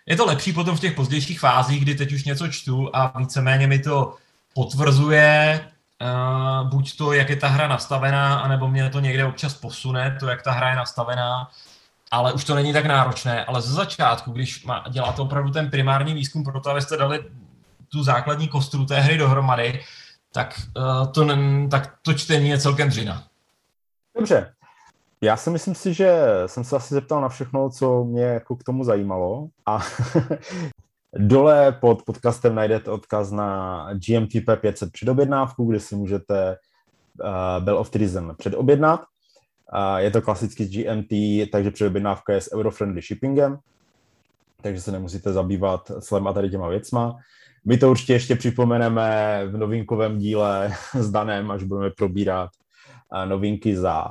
Je 0.05 0.15
to 0.15 0.25
lepší 0.25 0.53
potom 0.53 0.77
v 0.77 0.79
těch 0.79 0.93
pozdějších 0.93 1.39
fázích, 1.39 1.81
kdy 1.81 1.95
teď 1.95 2.11
už 2.11 2.23
něco 2.23 2.47
čtu 2.47 2.89
a 2.93 3.19
víceméně 3.19 3.67
mi 3.67 3.79
to 3.79 4.15
potvrzuje 4.53 5.61
Uh, 6.01 6.69
buď 6.69 6.97
to, 6.97 7.13
jak 7.13 7.29
je 7.29 7.35
ta 7.35 7.47
hra 7.47 7.67
nastavená, 7.67 8.39
anebo 8.39 8.67
mě 8.67 8.89
to 8.89 8.99
někde 8.99 9.25
občas 9.25 9.53
posune, 9.53 10.17
to, 10.19 10.27
jak 10.27 10.41
ta 10.41 10.51
hra 10.51 10.69
je 10.69 10.75
nastavená, 10.75 11.49
ale 12.11 12.33
už 12.33 12.43
to 12.43 12.55
není 12.55 12.73
tak 12.73 12.85
náročné. 12.85 13.45
Ale 13.45 13.61
ze 13.61 13.73
začátku, 13.73 14.31
když 14.31 14.65
má, 14.65 14.83
děláte 14.89 15.21
opravdu 15.21 15.51
ten 15.51 15.69
primární 15.69 16.13
výzkum 16.13 16.43
pro 16.43 16.61
to, 16.61 16.69
abyste 16.69 16.97
dali 16.97 17.23
tu 17.91 18.03
základní 18.03 18.47
kostru 18.47 18.85
té 18.85 18.99
hry 18.99 19.17
dohromady, 19.17 19.83
tak, 20.31 20.61
uh, 20.77 21.11
to, 21.11 21.27
tak 21.71 21.93
to 22.01 22.13
čtení 22.13 22.49
je 22.49 22.59
celkem 22.59 22.89
dřina. 22.89 23.23
Dobře. 24.15 24.53
Já 25.23 25.37
si 25.37 25.49
myslím 25.49 25.75
si, 25.75 25.93
že 25.93 26.23
jsem 26.45 26.63
se 26.63 26.75
asi 26.75 26.93
zeptal 26.93 27.21
na 27.21 27.29
všechno, 27.29 27.69
co 27.69 28.03
mě 28.03 28.23
jako 28.23 28.55
k 28.55 28.63
tomu 28.63 28.83
zajímalo 28.83 29.47
a 29.65 29.79
Dole 31.15 31.71
pod 31.71 32.03
podcastem 32.03 32.55
najdete 32.55 32.91
odkaz 32.91 33.31
na 33.31 33.87
GMTP 33.93 34.61
500 34.61 34.91
předobjednávku, 34.91 35.65
kde 35.65 35.79
si 35.79 35.95
můžete 35.95 36.57
uh, 37.23 37.63
Bell 37.63 37.77
of 37.77 37.89
Treason 37.89 38.35
předobjednat. 38.37 38.99
Uh, 38.99 39.97
je 39.97 40.11
to 40.11 40.21
klasický 40.21 40.65
GMT, 40.65 41.11
takže 41.51 41.71
předobjednávka 41.71 42.33
je 42.33 42.41
s 42.41 42.53
euro-friendly 42.53 43.01
shippingem, 43.01 43.57
takže 44.61 44.81
se 44.81 44.91
nemusíte 44.91 45.33
zabývat 45.33 45.91
slem 45.99 46.27
a 46.27 46.33
tady 46.33 46.49
těma 46.49 46.67
věcma. 46.67 47.17
My 47.65 47.77
to 47.77 47.91
určitě 47.91 48.13
ještě 48.13 48.35
připomeneme 48.35 49.41
v 49.47 49.57
novinkovém 49.57 50.17
díle 50.17 50.73
s 50.93 51.11
Danem, 51.11 51.51
až 51.51 51.63
budeme 51.63 51.89
probírat 51.89 52.49
novinky 53.25 53.75
za 53.75 54.07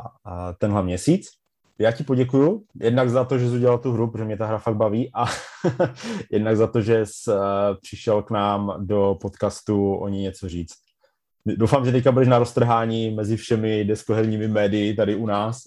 tenhle 0.58 0.82
měsíc 0.82 1.40
já 1.80 1.92
ti 1.92 2.04
poděkuju, 2.04 2.62
jednak 2.80 3.10
za 3.10 3.24
to, 3.24 3.38
že 3.38 3.48
jsi 3.48 3.54
udělal 3.54 3.78
tu 3.78 3.92
hru, 3.92 4.10
protože 4.10 4.24
mě 4.24 4.36
ta 4.36 4.46
hra 4.46 4.58
fakt 4.58 4.76
baví 4.76 5.10
a 5.14 5.26
jednak 6.30 6.56
za 6.56 6.66
to, 6.66 6.80
že 6.80 7.06
jsi 7.06 7.30
přišel 7.82 8.22
k 8.22 8.30
nám 8.30 8.74
do 8.78 9.16
podcastu 9.20 9.94
o 9.94 10.08
ní 10.08 10.22
něco 10.22 10.48
říct. 10.48 10.74
Doufám, 11.46 11.84
že 11.84 11.92
teďka 11.92 12.12
budeš 12.12 12.28
na 12.28 12.38
roztrhání 12.38 13.10
mezi 13.10 13.36
všemi 13.36 13.84
deskoherními 13.84 14.48
médii 14.48 14.94
tady 14.94 15.14
u 15.14 15.26
nás 15.26 15.58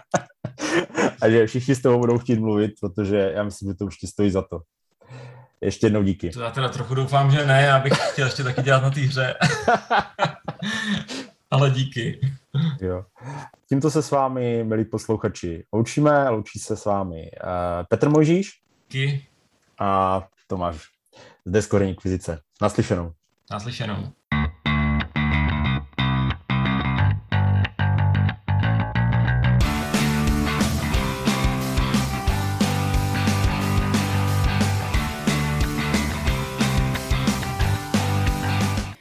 a 1.22 1.28
že 1.28 1.46
všichni 1.46 1.74
s 1.74 1.82
tebou 1.82 1.98
budou 1.98 2.18
chtít 2.18 2.38
mluvit, 2.38 2.72
protože 2.80 3.32
já 3.34 3.42
myslím, 3.42 3.70
že 3.70 3.74
to 3.74 3.84
určitě 3.84 4.06
stojí 4.06 4.30
za 4.30 4.42
to. 4.42 4.60
Ještě 5.60 5.86
jednou 5.86 6.02
díky. 6.02 6.30
To 6.30 6.40
já 6.40 6.50
teda 6.50 6.68
trochu 6.68 6.94
doufám, 6.94 7.30
že 7.30 7.46
ne, 7.46 7.62
já 7.62 7.78
bych 7.78 7.92
chtěl 8.12 8.26
ještě 8.26 8.44
taky 8.44 8.62
dělat 8.62 8.82
na 8.82 8.90
té 8.90 9.00
hře. 9.00 9.34
Ale 11.52 11.70
díky. 11.70 12.20
Jo. 12.80 13.04
Tímto 13.68 13.90
se 13.90 14.02
s 14.02 14.10
vámi, 14.10 14.64
milí 14.64 14.84
posluchači, 14.84 15.64
loučíme. 15.72 16.28
Loučí 16.28 16.58
se 16.58 16.76
s 16.76 16.84
vámi 16.84 17.30
uh, 17.44 17.86
Petr 17.88 18.08
Mojžíš 18.08 18.50
díky. 18.90 19.26
a 19.78 20.22
Tomáš 20.46 20.76
z 21.46 21.50
Deskory 21.50 21.88
Inkvizice. 21.88 22.40
Naslyšenou. 22.62 23.12
Naslyšenou. 23.50 24.12